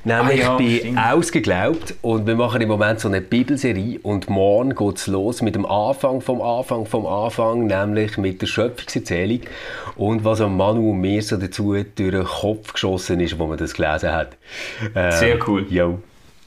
Nämlich 0.04 0.46
Ah 0.46 0.52
ja, 0.52 0.58
bei 0.58 0.78
stimmt. 0.80 1.00
Ausgeglaubt. 1.12 1.96
Und 2.02 2.28
wir 2.28 2.36
machen 2.36 2.62
im 2.62 2.70
Moment 2.70 3.00
so 3.00 3.08
eine 3.08 3.22
Bibelserie. 3.22 4.00
Und 4.04 4.30
morgen 4.30 4.74
geht 4.76 4.98
es 4.98 5.08
los 5.08 5.42
mit 5.42 5.56
dem 5.56 5.66
Anfang 5.66 6.22
vom 6.22 6.42
Anfang 6.42 6.86
vom 6.86 7.06
Anfang, 7.06 7.68
nämlich 7.68 8.18
mit 8.18 8.42
der 8.42 8.48
Schöpfungserzählung. 8.48 9.42
Und 9.96 10.24
was 10.24 10.42
am 10.42 10.56
Manu 10.58 10.92
und 10.92 11.02
mir 11.02 11.22
so 11.22 11.37
dazu 11.40 11.74
durch 11.74 11.86
den 11.96 12.24
Kopf 12.24 12.74
geschossen 12.74 13.20
ist, 13.20 13.38
wo 13.40 13.48
man 13.48 13.58
das 13.58 13.74
gelesen 13.74 14.12
hat. 14.12 14.38
Äh, 14.94 15.12
Sehr 15.12 15.48
cool. 15.48 15.66
Jo. 15.70 16.00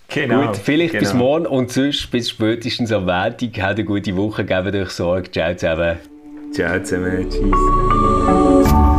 genau. 0.09 0.47
Gut, 0.47 0.57
vielleicht 0.57 0.99
bis 0.99 1.13
genau. 1.13 1.25
morgen 1.25 1.47
und 1.47 1.71
sonst 1.73 2.11
bis 2.11 2.31
spätestens 2.31 2.93
am 2.93 3.07
Montag. 3.07 3.41
Habt 3.43 3.61
eine 3.61 3.85
gute 3.85 4.17
Woche, 4.17 4.45
gebt 4.45 4.75
euch 4.75 4.91
Sorge. 4.91 5.31
Ciao 5.31 5.55
zusammen. 5.55 5.99
Ciao 6.53 6.83
zusammen, 6.83 7.29
tschüss. 7.31 8.90